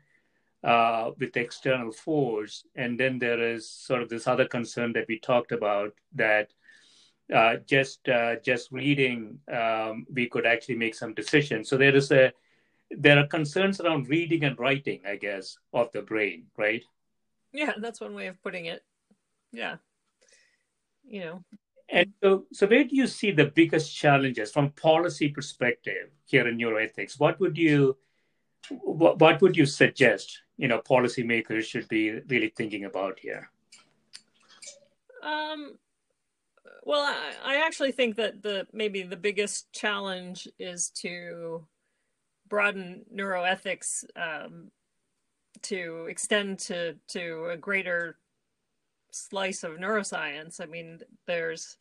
uh, 0.62 1.10
with 1.18 1.36
external 1.36 1.92
force? 1.92 2.64
And 2.76 2.98
then 3.00 3.18
there 3.18 3.42
is 3.54 3.68
sort 3.68 4.02
of 4.02 4.08
this 4.08 4.26
other 4.26 4.46
concern 4.46 4.92
that 4.94 5.08
we 5.08 5.18
talked 5.18 5.52
about 5.52 5.92
that 6.14 6.48
uh, 7.34 7.56
just 7.66 8.08
uh, 8.08 8.36
just 8.44 8.72
reading, 8.72 9.38
um, 9.52 10.06
we 10.12 10.28
could 10.28 10.46
actually 10.46 10.76
make 10.76 10.94
some 10.94 11.12
decisions. 11.12 11.68
So 11.68 11.76
there 11.76 11.94
is 11.94 12.10
a 12.10 12.32
there 12.90 13.18
are 13.18 13.26
concerns 13.26 13.80
around 13.80 14.08
reading 14.08 14.44
and 14.44 14.58
writing, 14.58 15.00
I 15.06 15.16
guess, 15.16 15.58
of 15.72 15.92
the 15.92 16.02
brain, 16.02 16.46
right? 16.56 16.82
Yeah, 17.52 17.72
that's 17.80 18.00
one 18.00 18.14
way 18.14 18.28
of 18.28 18.40
putting 18.42 18.66
it. 18.66 18.82
Yeah, 19.52 19.76
you 21.04 21.20
know. 21.20 21.44
And 21.90 22.12
so, 22.22 22.44
so 22.52 22.66
where 22.66 22.84
do 22.84 22.94
you 22.94 23.06
see 23.06 23.30
the 23.30 23.46
biggest 23.46 23.96
challenges 23.96 24.52
from 24.52 24.70
policy 24.72 25.28
perspective 25.30 26.10
here 26.26 26.46
in 26.46 26.58
neuroethics? 26.58 27.18
What 27.18 27.40
would 27.40 27.56
you 27.56 27.96
what, 28.70 29.18
what 29.18 29.40
would 29.40 29.56
you 29.56 29.64
suggest 29.64 30.42
you 30.56 30.68
know 30.68 30.80
policymakers 30.80 31.64
should 31.64 31.88
be 31.88 32.20
really 32.28 32.52
thinking 32.56 32.84
about 32.84 33.18
here? 33.18 33.50
Um, 35.22 35.78
well, 36.84 37.02
I, 37.02 37.54
I 37.54 37.66
actually 37.66 37.92
think 37.92 38.16
that 38.16 38.42
the 38.42 38.66
maybe 38.72 39.02
the 39.02 39.16
biggest 39.16 39.72
challenge 39.72 40.46
is 40.58 40.90
to 41.02 41.66
broaden 42.48 43.04
neuroethics 43.14 44.04
um, 44.16 44.70
to 45.62 46.06
extend 46.08 46.58
to 46.60 46.96
to 47.08 47.48
a 47.52 47.56
greater 47.56 48.18
slice 49.18 49.64
of 49.64 49.72
neuroscience. 49.72 50.60
I 50.60 50.66
mean, 50.66 51.00
there's 51.26 51.76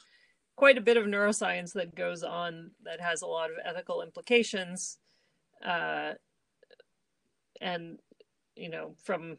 quite 0.55 0.77
a 0.77 0.81
bit 0.81 0.97
of 0.97 1.05
neuroscience 1.05 1.73
that 1.73 1.95
goes 1.95 2.23
on 2.23 2.71
that 2.83 2.99
has 2.99 3.21
a 3.21 3.27
lot 3.27 3.49
of 3.49 3.57
ethical 3.63 4.01
implications, 4.01 4.97
uh, 5.65 6.13
and 7.61 7.99
you 8.55 8.69
know 8.69 8.95
from 9.03 9.37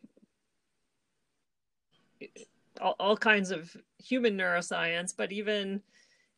all, 2.81 2.97
all 2.99 3.17
kinds 3.17 3.51
of 3.51 3.77
human 3.99 4.37
neuroscience, 4.37 5.15
but 5.17 5.33
even 5.33 5.83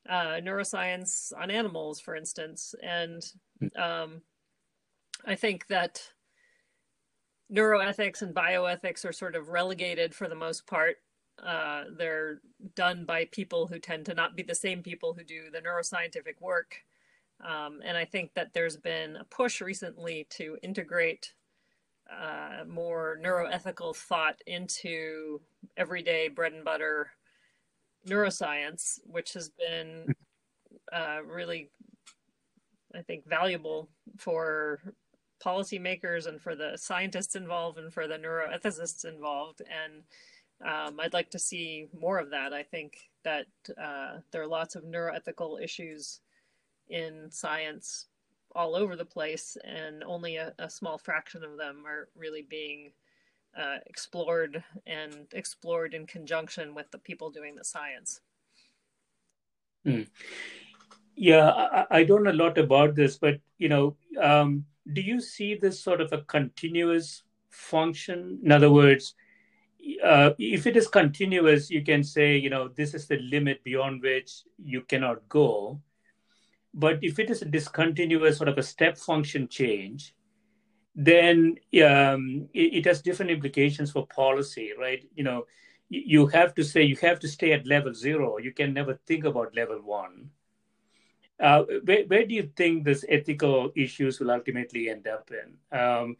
uh, 0.08 0.40
neuroscience 0.42 1.32
on 1.38 1.50
animals, 1.50 2.00
for 2.00 2.16
instance. 2.16 2.74
And 2.82 3.22
hmm. 3.58 3.80
um, 3.80 4.22
I 5.26 5.34
think 5.34 5.66
that 5.68 6.02
neuroethics 7.52 8.22
and 8.22 8.34
bioethics 8.34 9.04
are 9.04 9.12
sort 9.12 9.34
of 9.34 9.48
relegated 9.48 10.14
for 10.14 10.28
the 10.28 10.34
most 10.34 10.66
part. 10.66 10.96
Uh, 11.44 11.84
they're 11.96 12.40
done 12.74 13.04
by 13.04 13.24
people 13.26 13.66
who 13.66 13.78
tend 13.78 14.04
to 14.06 14.14
not 14.14 14.36
be 14.36 14.42
the 14.42 14.54
same 14.54 14.82
people 14.82 15.14
who 15.14 15.24
do 15.24 15.50
the 15.50 15.60
neuroscientific 15.60 16.40
work. 16.40 16.84
Um, 17.46 17.80
and 17.84 17.96
I 17.96 18.04
think 18.04 18.34
that 18.34 18.52
there's 18.52 18.76
been 18.76 19.16
a 19.16 19.24
push 19.24 19.60
recently 19.60 20.26
to 20.30 20.58
integrate 20.62 21.32
uh, 22.10 22.64
more 22.68 23.18
neuroethical 23.22 23.96
thought 23.96 24.36
into 24.46 25.40
everyday 25.76 26.28
bread 26.28 26.52
and 26.52 26.64
butter 26.64 27.12
neuroscience, 28.06 28.98
which 29.04 29.32
has 29.34 29.48
been 29.48 30.14
uh, 30.92 31.18
really, 31.24 31.70
I 32.94 33.02
think, 33.02 33.26
valuable 33.26 33.88
for 34.18 34.80
policymakers 35.42 36.26
and 36.26 36.40
for 36.40 36.54
the 36.54 36.76
scientists 36.76 37.34
involved 37.34 37.78
and 37.78 37.92
for 37.92 38.06
the 38.06 38.18
neuroethicists 38.18 39.04
involved. 39.06 39.62
And 39.62 40.02
um, 40.64 41.00
I'd 41.00 41.12
like 41.12 41.30
to 41.30 41.38
see 41.38 41.88
more 41.98 42.18
of 42.18 42.30
that. 42.30 42.52
I 42.52 42.62
think 42.62 42.94
that 43.24 43.46
uh, 43.80 44.18
there 44.30 44.42
are 44.42 44.46
lots 44.46 44.74
of 44.74 44.84
neuroethical 44.84 45.62
issues 45.62 46.20
in 46.88 47.30
science 47.30 48.06
all 48.54 48.74
over 48.74 48.96
the 48.96 49.04
place, 49.04 49.56
and 49.64 50.02
only 50.04 50.36
a, 50.36 50.52
a 50.58 50.68
small 50.68 50.98
fraction 50.98 51.44
of 51.44 51.56
them 51.56 51.84
are 51.86 52.08
really 52.16 52.42
being 52.42 52.92
uh, 53.56 53.76
explored 53.86 54.62
and 54.86 55.26
explored 55.32 55.94
in 55.94 56.06
conjunction 56.06 56.74
with 56.74 56.90
the 56.90 56.98
people 56.98 57.30
doing 57.30 57.54
the 57.54 57.64
science. 57.64 58.20
Hmm. 59.84 60.02
Yeah, 61.16 61.48
I, 61.48 61.86
I, 61.90 62.04
don't 62.04 62.22
know 62.22 62.30
a 62.30 62.32
lot 62.32 62.58
about 62.58 62.94
this, 62.94 63.18
but 63.18 63.40
you 63.58 63.68
know, 63.68 63.96
um, 64.20 64.64
do 64.92 65.00
you 65.00 65.20
see 65.20 65.54
this 65.54 65.82
sort 65.82 66.00
of 66.00 66.12
a 66.12 66.22
continuous 66.22 67.22
function? 67.50 68.38
In 68.42 68.52
other 68.52 68.70
words, 68.70 69.14
uh, 70.04 70.30
if 70.38 70.66
it 70.66 70.76
is 70.76 70.88
continuous, 70.88 71.70
you 71.70 71.82
can 71.82 72.02
say, 72.02 72.36
you 72.36 72.50
know, 72.50 72.68
this 72.68 72.94
is 72.94 73.06
the 73.06 73.18
limit 73.18 73.62
beyond 73.64 74.02
which 74.02 74.42
you 74.62 74.82
cannot 74.82 75.28
go. 75.28 75.80
But 76.72 76.98
if 77.02 77.18
it 77.18 77.30
is 77.30 77.42
a 77.42 77.46
discontinuous 77.46 78.36
sort 78.36 78.48
of 78.48 78.58
a 78.58 78.62
step 78.62 78.96
function 78.96 79.48
change, 79.48 80.14
then 80.94 81.56
um, 81.84 82.48
it, 82.54 82.74
it, 82.74 82.84
has 82.84 83.02
different 83.02 83.30
implications 83.30 83.90
for 83.90 84.06
policy, 84.06 84.72
right? 84.78 85.02
You 85.14 85.24
know, 85.24 85.46
you 85.88 86.26
have 86.28 86.54
to 86.54 86.64
say 86.64 86.82
you 86.82 86.96
have 86.96 87.18
to 87.20 87.28
stay 87.28 87.52
at 87.52 87.66
level 87.66 87.94
zero. 87.94 88.38
You 88.38 88.52
can 88.52 88.72
never 88.72 89.00
think 89.06 89.24
about 89.24 89.54
level 89.54 89.80
one. 89.82 90.30
Uh, 91.40 91.64
where, 91.84 92.04
where, 92.04 92.26
do 92.26 92.34
you 92.34 92.50
think 92.54 92.84
these 92.84 93.04
ethical 93.08 93.72
issues 93.74 94.20
will 94.20 94.30
ultimately 94.30 94.90
end 94.90 95.08
up 95.08 95.30
in? 95.30 95.78
Um, 95.78 96.16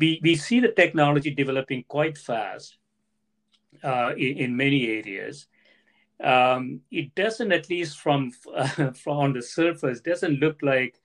we, 0.00 0.20
we 0.22 0.34
see 0.34 0.60
the 0.60 0.72
technology 0.72 1.30
developing 1.34 1.84
quite 1.88 2.16
fast 2.16 2.78
uh, 3.82 4.12
in, 4.16 4.38
in, 4.38 4.56
many 4.56 4.88
areas. 4.88 5.46
Um, 6.22 6.80
it 6.90 7.14
doesn't, 7.14 7.52
at 7.52 7.68
least 7.68 7.98
from, 7.98 8.32
uh, 8.54 8.90
from 9.02 9.16
on 9.18 9.32
the 9.32 9.42
surface, 9.42 10.00
doesn't 10.00 10.40
look 10.40 10.58
like 10.62 11.00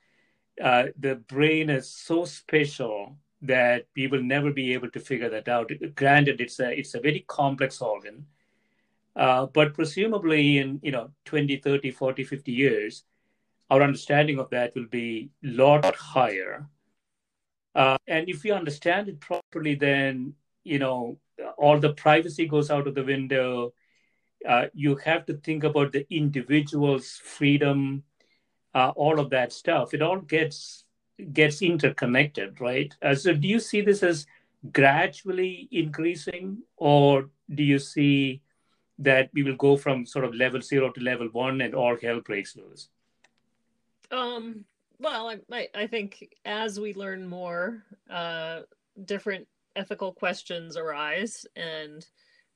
uh, 0.61 0.85
the 0.99 1.15
brain 1.15 1.69
is 1.69 1.89
so 1.89 2.25
special 2.25 3.17
that 3.41 3.85
we 3.95 4.07
will 4.07 4.23
never 4.23 4.51
be 4.51 4.73
able 4.73 4.89
to 4.91 4.99
figure 4.99 5.29
that 5.29 5.47
out. 5.47 5.71
Granted, 5.95 6.39
it's 6.39 6.59
a 6.59 6.71
it's 6.71 6.95
a 6.95 6.99
very 6.99 7.25
complex 7.27 7.81
organ, 7.81 8.25
uh, 9.15 9.47
but 9.47 9.73
presumably 9.73 10.59
in 10.59 10.79
you 10.81 10.91
know 10.91 11.11
20, 11.25 11.57
30, 11.57 11.91
40, 11.91 12.23
50 12.23 12.51
years, 12.51 13.03
our 13.69 13.81
understanding 13.81 14.39
of 14.39 14.49
that 14.51 14.73
will 14.75 14.87
be 14.87 15.29
a 15.43 15.47
lot 15.47 15.95
higher. 15.95 16.67
Uh, 17.75 17.97
and 18.07 18.29
if 18.29 18.43
we 18.43 18.51
understand 18.51 19.09
it 19.09 19.19
properly, 19.19 19.75
then 19.75 20.33
you 20.63 20.79
know 20.79 21.17
all 21.57 21.79
the 21.79 21.93
privacy 21.93 22.47
goes 22.47 22.69
out 22.69 22.87
of 22.87 22.95
the 22.95 23.03
window. 23.03 23.73
Uh, 24.47 24.65
you 24.73 24.95
have 24.97 25.25
to 25.25 25.35
think 25.35 25.63
about 25.63 25.91
the 25.91 26.05
individual's 26.13 27.19
freedom, 27.23 28.03
uh, 28.75 28.91
all 28.95 29.19
of 29.19 29.29
that 29.29 29.53
stuff. 29.53 29.93
It 29.93 30.01
all 30.01 30.19
gets 30.19 30.85
gets 31.31 31.61
interconnected, 31.61 32.59
right? 32.59 32.93
Uh, 33.01 33.15
so, 33.15 33.33
do 33.33 33.47
you 33.47 33.59
see 33.59 33.81
this 33.81 34.03
as 34.03 34.25
gradually 34.71 35.67
increasing, 35.71 36.63
or 36.77 37.29
do 37.53 37.63
you 37.63 37.79
see 37.79 38.41
that 38.99 39.29
we 39.33 39.43
will 39.43 39.55
go 39.55 39.75
from 39.75 40.05
sort 40.05 40.25
of 40.25 40.35
level 40.35 40.61
zero 40.61 40.91
to 40.91 41.01
level 41.01 41.27
one 41.31 41.61
and 41.61 41.73
all 41.73 41.97
hell 42.01 42.21
breaks 42.21 42.55
loose? 42.55 42.89
Um, 44.11 44.65
well, 44.99 45.33
I, 45.51 45.67
I 45.75 45.87
think 45.87 46.35
as 46.45 46.79
we 46.79 46.93
learn 46.93 47.27
more, 47.27 47.83
uh, 48.09 48.61
different 49.05 49.47
ethical 49.75 50.13
questions 50.13 50.77
arise, 50.77 51.45
and 51.55 52.05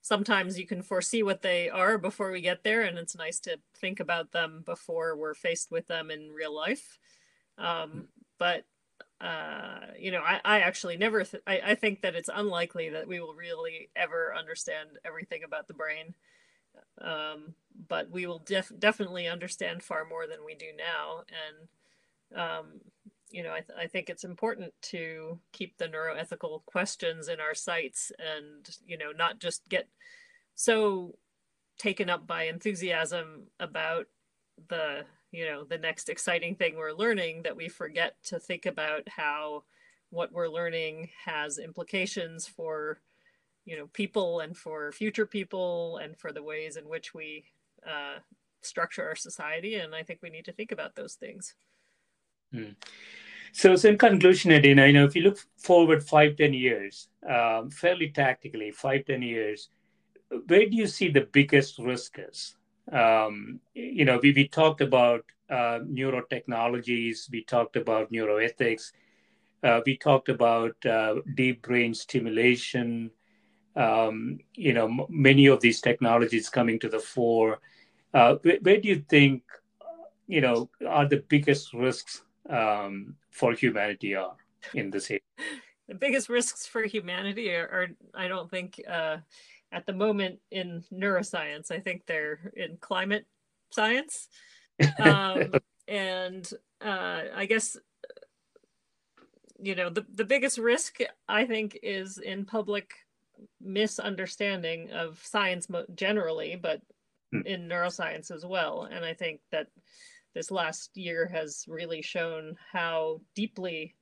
sometimes 0.01 0.57
you 0.57 0.67
can 0.67 0.81
foresee 0.81 1.23
what 1.23 1.41
they 1.41 1.69
are 1.69 1.97
before 1.97 2.31
we 2.31 2.41
get 2.41 2.63
there, 2.63 2.81
and 2.81 2.97
it's 2.97 3.17
nice 3.17 3.39
to 3.41 3.59
think 3.75 3.99
about 3.99 4.31
them 4.31 4.63
before 4.65 5.17
we're 5.17 5.33
faced 5.33 5.71
with 5.71 5.87
them 5.87 6.11
in 6.11 6.31
real 6.31 6.55
life. 6.55 6.99
Um, 7.57 8.07
but 8.37 8.65
uh, 9.19 9.79
you 9.97 10.11
know, 10.11 10.21
I, 10.21 10.39
I 10.45 10.59
actually 10.59 10.95
never, 10.95 11.23
th- 11.23 11.41
I, 11.47 11.61
I 11.65 11.75
think 11.75 12.01
that 12.01 12.15
it's 12.15 12.29
unlikely 12.33 12.89
that 12.89 13.07
we 13.07 13.19
will 13.19 13.33
really 13.33 13.89
ever 13.95 14.33
understand 14.37 14.89
everything 15.03 15.43
about 15.43 15.67
the 15.67 15.73
brain. 15.73 16.13
Um, 17.01 17.55
but 17.87 18.11
we 18.11 18.27
will 18.27 18.43
def- 18.45 18.71
definitely 18.77 19.27
understand 19.27 19.81
far 19.81 20.05
more 20.05 20.27
than 20.27 20.45
we 20.45 20.53
do 20.53 20.67
now. 20.77 21.23
And, 21.29 21.67
um, 22.35 22.81
you 23.29 23.43
know, 23.43 23.51
I, 23.51 23.61
th- 23.61 23.77
I 23.77 23.87
think 23.87 24.09
it's 24.09 24.23
important 24.23 24.73
to 24.83 25.39
keep 25.51 25.77
the 25.77 25.87
neuroethical 25.87 26.65
questions 26.65 27.27
in 27.27 27.39
our 27.39 27.53
sights 27.53 28.11
and, 28.19 28.67
you 28.85 28.97
know, 28.97 29.11
not 29.11 29.39
just 29.39 29.67
get 29.69 29.87
so 30.55 31.15
taken 31.77 32.09
up 32.09 32.25
by 32.25 32.43
enthusiasm 32.43 33.47
about 33.59 34.07
the, 34.69 35.05
you 35.31 35.45
know, 35.45 35.63
the 35.63 35.77
next 35.77 36.09
exciting 36.09 36.55
thing 36.55 36.75
we're 36.75 36.91
learning 36.93 37.43
that 37.43 37.57
we 37.57 37.67
forget 37.67 38.15
to 38.25 38.39
think 38.39 38.65
about 38.65 39.07
how 39.09 39.63
what 40.09 40.31
we're 40.31 40.47
learning 40.47 41.09
has 41.25 41.57
implications 41.57 42.47
for 42.47 43.01
you 43.65 43.77
know 43.77 43.87
people 43.87 44.39
and 44.39 44.55
for 44.55 44.91
future 44.93 45.25
people 45.25 45.99
and 46.01 46.17
for 46.17 46.31
the 46.31 46.41
ways 46.41 46.77
in 46.77 46.87
which 46.87 47.13
we 47.13 47.43
uh, 47.85 48.19
structure 48.61 49.05
our 49.05 49.15
society, 49.15 49.75
and 49.75 49.93
I 49.93 50.03
think 50.03 50.19
we 50.21 50.29
need 50.29 50.45
to 50.45 50.51
think 50.51 50.71
about 50.71 50.95
those 50.95 51.15
things. 51.15 51.53
Hmm. 52.53 52.71
So, 53.53 53.75
so 53.75 53.89
in 53.89 53.97
conclusion, 53.97 54.51
Adina, 54.51 54.87
you 54.87 54.93
know, 54.93 55.05
if 55.05 55.15
you 55.15 55.23
look 55.23 55.39
forward 55.57 56.03
five, 56.03 56.37
ten 56.37 56.53
years, 56.53 57.09
um, 57.29 57.69
fairly 57.71 58.09
tactically, 58.11 58.71
five, 58.71 59.05
ten 59.05 59.21
years, 59.21 59.69
where 60.47 60.69
do 60.69 60.75
you 60.75 60.87
see 60.87 61.09
the 61.09 61.27
biggest 61.31 61.79
risk 61.79 62.19
is? 62.19 62.55
Um, 62.91 63.61
you 63.73 64.05
know, 64.05 64.19
we, 64.21 64.33
we 64.33 64.47
talked 64.47 64.81
about 64.81 65.25
uh, 65.49 65.79
neurotechnologies, 65.85 67.31
we 67.31 67.43
talked 67.43 67.77
about 67.77 68.11
neuroethics, 68.11 68.91
uh, 69.63 69.81
we 69.85 69.97
talked 69.97 70.29
about 70.29 70.75
uh, 70.85 71.15
deep 71.35 71.61
brain 71.63 71.93
stimulation. 71.93 73.11
Um, 73.75 74.39
you 74.55 74.73
know, 74.73 74.85
m- 74.85 75.07
many 75.09 75.47
of 75.47 75.61
these 75.61 75.81
technologies 75.81 76.49
coming 76.49 76.79
to 76.79 76.89
the 76.89 76.99
fore. 76.99 77.59
Uh, 78.13 78.35
where, 78.43 78.59
where, 78.61 78.81
do 78.81 78.89
you 78.89 79.03
think, 79.09 79.43
you 80.27 80.41
know, 80.41 80.69
are 80.87 81.07
the 81.07 81.23
biggest 81.29 81.73
risks 81.73 82.23
um, 82.49 83.15
for 83.31 83.53
humanity 83.53 84.15
are 84.15 84.35
in 84.73 84.89
this 84.89 85.09
area? 85.09 85.21
The 85.87 85.95
biggest 85.95 86.29
risks 86.29 86.65
for 86.65 86.83
humanity 86.83 87.53
are, 87.53 87.67
are 87.67 87.87
I 88.13 88.27
don't 88.27 88.49
think, 88.49 88.81
uh, 88.89 89.17
at 89.71 89.85
the 89.85 89.93
moment 89.93 90.39
in 90.51 90.83
neuroscience. 90.93 91.71
I 91.71 91.79
think 91.79 92.05
they're 92.05 92.51
in 92.55 92.77
climate 92.77 93.25
science. 93.71 94.27
Um, 94.99 95.53
and 95.87 96.49
uh, 96.83 97.21
I 97.35 97.45
guess 97.45 97.77
you 99.61 99.75
know 99.75 99.89
the, 99.89 100.05
the 100.13 100.25
biggest 100.25 100.57
risk 100.57 100.97
i 101.27 101.45
think 101.45 101.77
is 101.81 102.17
in 102.17 102.45
public 102.45 102.91
misunderstanding 103.61 104.91
of 104.91 105.19
science 105.23 105.67
generally 105.95 106.55
but 106.55 106.81
hmm. 107.31 107.41
in 107.45 107.67
neuroscience 107.67 108.31
as 108.31 108.45
well 108.45 108.87
and 108.91 109.03
i 109.03 109.13
think 109.13 109.39
that 109.51 109.67
this 110.37 110.51
last 110.51 110.95
year 110.95 111.27
has 111.33 111.65
really 111.67 111.99
shown 111.99 112.55
how 112.71 113.19
deeply 113.33 113.95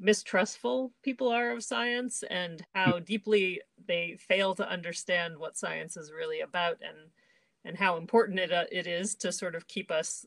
mistrustful 0.00 0.92
people 1.04 1.28
are 1.28 1.52
of 1.52 1.62
science 1.62 2.24
and 2.28 2.66
how 2.74 2.94
hmm. 2.94 3.04
deeply 3.04 3.60
they 3.86 4.16
fail 4.18 4.52
to 4.52 4.68
understand 4.68 5.38
what 5.38 5.56
science 5.56 5.96
is 5.96 6.10
really 6.10 6.40
about 6.40 6.76
and 6.82 7.10
and 7.64 7.76
how 7.76 7.98
important 7.98 8.40
it, 8.40 8.50
uh, 8.50 8.64
it 8.72 8.88
is 8.88 9.14
to 9.14 9.30
sort 9.30 9.54
of 9.54 9.68
keep 9.68 9.92
us 9.92 10.26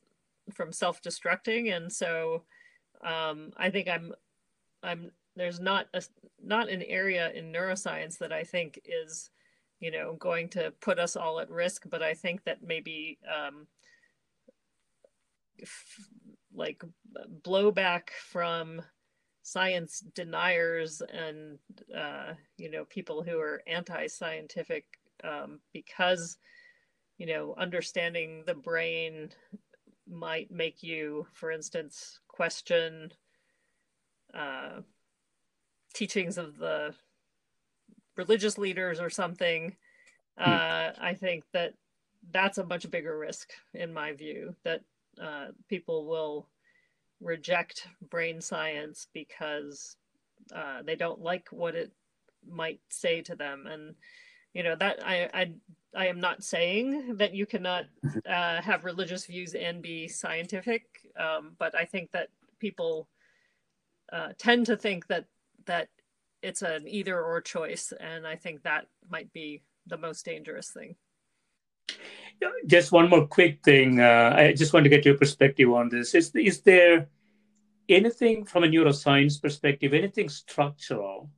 from 0.53 0.71
self-destructing 0.71 1.75
and 1.75 1.91
so 1.91 2.43
um, 3.03 3.51
i 3.57 3.69
think 3.69 3.89
i'm 3.89 4.13
i'm 4.81 5.11
there's 5.35 5.59
not 5.59 5.87
a 5.93 6.01
not 6.41 6.69
an 6.69 6.83
area 6.83 7.31
in 7.33 7.51
neuroscience 7.51 8.17
that 8.17 8.31
i 8.31 8.45
think 8.45 8.79
is 8.85 9.29
you 9.81 9.91
know 9.91 10.13
going 10.19 10.47
to 10.47 10.71
put 10.79 10.99
us 10.99 11.17
all 11.17 11.41
at 11.41 11.49
risk 11.49 11.83
but 11.89 12.01
i 12.01 12.13
think 12.13 12.41
that 12.45 12.63
maybe 12.63 13.17
um, 13.27 13.67
like 16.53 16.83
blowback 17.43 18.09
from 18.29 18.81
science 19.43 19.99
deniers 20.15 21.01
and 21.11 21.59
uh, 21.95 22.33
you 22.57 22.71
know 22.71 22.85
people 22.85 23.21
who 23.21 23.39
are 23.39 23.61
anti-scientific 23.67 24.85
um, 25.23 25.59
because 25.73 26.37
you 27.17 27.25
know 27.27 27.53
understanding 27.57 28.43
the 28.47 28.53
brain 28.53 29.29
might 30.09 30.49
make 30.49 30.81
you 30.81 31.27
for 31.33 31.51
instance 31.51 32.19
question 32.27 33.11
uh, 34.33 34.79
teachings 35.93 36.37
of 36.37 36.57
the 36.57 36.93
religious 38.15 38.57
leaders 38.57 38.99
or 38.99 39.09
something 39.09 39.75
hmm. 40.37 40.49
uh, 40.49 40.91
i 41.01 41.13
think 41.19 41.43
that 41.51 41.73
that's 42.31 42.57
a 42.57 42.65
much 42.65 42.89
bigger 42.89 43.17
risk 43.17 43.51
in 43.73 43.93
my 43.93 44.13
view 44.13 44.55
that 44.63 44.81
uh, 45.21 45.47
people 45.69 46.05
will 46.05 46.47
reject 47.21 47.87
brain 48.09 48.41
science 48.41 49.07
because 49.13 49.95
uh, 50.55 50.81
they 50.83 50.95
don't 50.95 51.21
like 51.21 51.47
what 51.51 51.75
it 51.75 51.91
might 52.49 52.79
say 52.89 53.21
to 53.21 53.35
them. 53.35 53.65
And 53.67 53.95
you 54.53 54.63
know 54.63 54.75
that 54.75 54.99
i 55.05 55.29
i, 55.33 55.51
I 55.95 56.07
am 56.07 56.19
not 56.19 56.43
saying 56.43 57.17
that 57.17 57.33
you 57.33 57.45
cannot 57.45 57.85
uh, 58.25 58.61
have 58.61 58.85
religious 58.85 59.25
views 59.25 59.53
and 59.55 59.81
be 59.81 60.07
scientific 60.07 60.85
um, 61.19 61.55
but 61.59 61.75
i 61.75 61.85
think 61.85 62.11
that 62.11 62.29
people 62.59 63.09
uh, 64.11 64.29
tend 64.37 64.65
to 64.67 64.77
think 64.77 65.07
that 65.07 65.25
that 65.65 65.89
it's 66.41 66.61
an 66.61 66.85
either 66.87 67.21
or 67.21 67.41
choice. 67.41 67.93
And 67.99 68.27
i 68.27 68.35
think 68.35 68.63
that 68.63 68.87
might 69.09 69.31
be 69.33 69.63
the 69.87 69.97
most 69.97 70.25
dangerous 70.25 70.69
thing 70.69 70.95
just 72.67 72.91
one 72.91 73.09
more 73.09 73.27
quick 73.27 73.63
thing. 73.63 73.99
Uh, 73.99 74.33
I 74.35 74.53
just 74.53 74.73
want 74.73 74.83
to 74.83 74.89
get 74.89 75.05
your 75.05 75.17
perspective 75.17 75.71
on 75.71 75.89
this. 75.89 76.15
Is, 76.15 76.31
is 76.35 76.61
there 76.61 77.07
anything 77.89 78.45
from 78.45 78.63
a 78.63 78.67
neuroscience 78.67 79.41
perspective, 79.41 79.93
anything 79.93 80.29
structural 80.29 81.29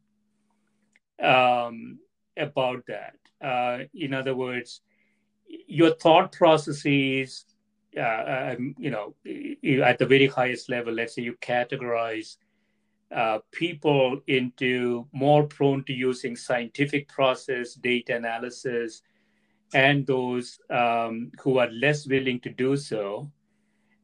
um, 1.21 1.99
about 2.37 2.85
that? 2.87 3.15
Uh, 3.41 3.85
in 3.93 4.13
other 4.13 4.35
words, 4.35 4.81
your 5.67 5.95
thought 5.95 6.31
processes, 6.31 7.45
uh, 7.97 8.55
um, 8.57 8.75
you 8.77 8.91
know, 8.91 9.15
at 9.83 9.97
the 9.99 10.05
very 10.05 10.27
highest 10.27 10.69
level, 10.69 10.93
let's 10.93 11.15
say 11.15 11.21
you 11.21 11.35
categorize 11.41 12.37
uh, 13.15 13.39
people 13.51 14.19
into 14.27 15.07
more 15.11 15.43
prone 15.43 15.83
to 15.85 15.93
using 15.93 16.35
scientific 16.35 17.07
process, 17.07 17.75
data 17.75 18.15
analysis, 18.15 19.01
and 19.74 20.05
those 20.05 20.59
um, 20.70 21.32
who 21.41 21.57
are 21.57 21.70
less 21.72 22.07
willing 22.07 22.39
to 22.41 22.49
do 22.49 22.78
so. 22.78 23.32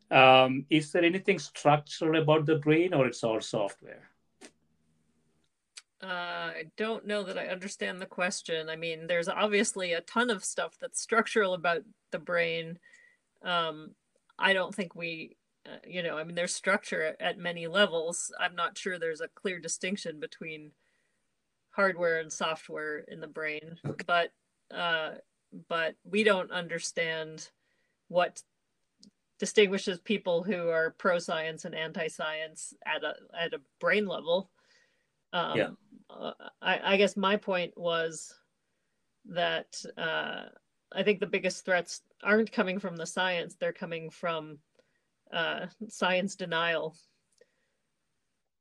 Um, 0.10 0.66
is 0.70 0.92
there 0.92 1.06
anything 1.06 1.40
structural 1.40 2.22
about 2.22 2.46
the 2.46 2.56
brain, 2.56 2.94
or 2.94 3.08
it's 3.08 3.24
all 3.24 3.40
software? 3.40 4.10
Uh, 6.04 6.52
I 6.58 6.64
don't 6.78 7.06
know 7.06 7.24
that 7.24 7.38
I 7.38 7.48
understand 7.48 8.02
the 8.02 8.08
question. 8.08 8.70
I 8.70 8.76
mean, 8.76 9.08
there's 9.08 9.30
obviously 9.30 9.94
a 9.94 10.02
ton 10.02 10.30
of 10.30 10.44
stuff 10.44 10.76
that's 10.82 11.00
structural 11.00 11.54
about 11.54 11.84
the 12.12 12.20
brain. 12.20 12.80
Um, 13.44 13.92
I 14.38 14.54
don't 14.54 14.74
think 14.74 14.96
we, 14.96 15.38
uh, 15.66 15.78
you 15.88 16.02
know, 16.02 16.18
I 16.18 16.24
mean, 16.24 16.36
there's 16.36 16.56
structure 16.56 17.04
at, 17.04 17.22
at 17.22 17.38
many 17.38 17.68
levels. 17.68 18.34
I'm 18.40 18.56
not 18.56 18.78
sure 18.78 18.98
there's 18.98 19.22
a 19.22 19.28
clear 19.28 19.60
distinction 19.60 20.20
between 20.20 20.72
hardware 21.70 22.20
and 22.20 22.34
software 22.34 23.00
in 23.08 23.22
the 23.22 23.28
brain, 23.28 23.78
okay. 23.86 24.04
but 24.08 24.32
uh, 24.76 25.12
but 25.70 25.96
we 26.04 26.24
don't 26.24 26.52
understand 26.52 27.50
what 28.08 28.42
distinguishes 29.40 30.00
people 30.00 30.44
who 30.44 30.70
are 30.70 30.96
pro 31.00 31.18
science 31.18 31.66
and 31.66 31.74
anti 31.74 32.08
science 32.08 32.74
at 32.86 33.04
a 33.04 33.16
at 33.38 33.54
a 33.54 33.62
brain 33.80 34.06
level. 34.06 34.52
Um, 35.34 35.58
yeah. 35.58 35.70
Uh, 36.10 36.34
I, 36.62 36.94
I, 36.94 36.98
guess 36.98 37.16
my 37.16 37.38
point 37.38 37.72
was 37.78 38.34
that 39.30 39.82
uh, 39.98 40.44
I 40.92 41.04
think 41.04 41.20
the 41.20 41.26
biggest 41.26 41.64
threats 41.64 42.02
aren't 42.22 42.52
coming 42.52 42.80
from 42.80 42.96
the 42.98 43.06
science; 43.06 43.56
they're 43.56 43.74
coming 43.74 44.10
from 44.10 44.60
uh, 45.34 45.68
science 45.88 46.36
denial. 46.36 46.96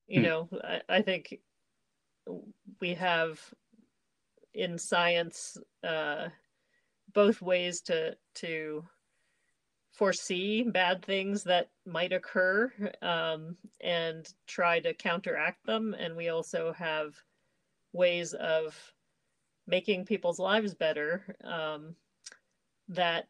You 0.06 0.20
hmm. 0.20 0.26
know, 0.26 0.48
I, 0.64 0.80
I, 0.88 1.02
think 1.02 1.38
we 2.80 2.94
have 2.94 3.40
in 4.54 4.78
science 4.78 5.58
uh, 5.84 6.28
both 7.12 7.42
ways 7.42 7.80
to 7.82 8.16
to 8.36 8.84
foresee 9.92 10.62
bad 10.62 11.04
things 11.04 11.44
that 11.44 11.68
might 11.84 12.12
occur 12.12 12.72
um, 13.02 13.56
and 13.80 14.32
try 14.46 14.80
to 14.80 14.94
counteract 14.94 15.66
them. 15.66 15.94
And 15.98 16.16
we 16.16 16.28
also 16.28 16.72
have 16.72 17.14
ways 17.92 18.32
of 18.34 18.76
making 19.66 20.06
people's 20.06 20.38
lives 20.38 20.74
better 20.74 21.36
um, 21.44 21.94
that 22.88 23.28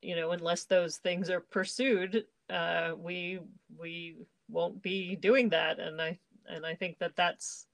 you 0.00 0.16
know 0.16 0.32
unless 0.32 0.64
those 0.64 0.96
things 0.96 1.30
are 1.30 1.40
pursued 1.40 2.24
uh, 2.50 2.92
we 2.98 3.40
we 3.78 4.16
won't 4.48 4.82
be 4.82 5.16
doing 5.16 5.48
that. 5.50 5.78
And 5.78 6.00
i 6.00 6.18
and 6.48 6.66
i 6.66 6.74
think 6.74 6.98
that 6.98 7.16
that's 7.16 7.66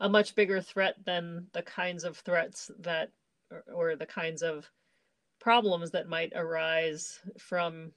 a 0.00 0.08
much 0.08 0.34
bigger 0.34 0.60
threat 0.60 0.96
than 1.04 1.46
the 1.52 1.62
kinds 1.62 2.04
of 2.04 2.16
threats 2.18 2.70
that 2.80 3.10
or, 3.50 3.64
or 3.72 3.96
the 3.96 4.06
kinds 4.06 4.42
of 4.42 4.68
problems 5.40 5.90
that 5.90 6.08
might 6.08 6.32
arise 6.34 7.18
from 7.38 7.92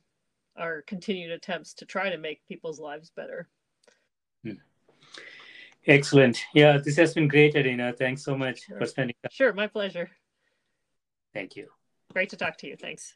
our 0.58 0.82
continued 0.84 1.32
attempts 1.32 1.74
to 1.74 1.86
try 1.86 2.10
to 2.10 2.18
make 2.18 2.46
people's 2.48 2.80
lives 2.80 3.12
better. 3.16 3.50
Hmm. 4.44 4.54
Excellent. 5.86 6.40
Yeah, 6.54 6.78
this 6.78 6.96
has 6.98 7.14
been 7.14 7.28
great, 7.28 7.56
Adina. 7.56 7.94
Thanks 7.94 8.24
so 8.24 8.38
much 8.38 8.66
sure. 8.66 8.78
for 8.78 8.86
spending 8.86 9.16
time. 9.22 9.32
Sure, 9.32 9.54
my 9.54 9.68
pleasure. 9.68 10.10
Thank 11.34 11.56
you. 11.56 11.68
Great 12.14 12.30
to 12.30 12.38
talk 12.38 12.58
to 12.60 12.68
you. 12.68 12.78
Thanks. 12.78 13.16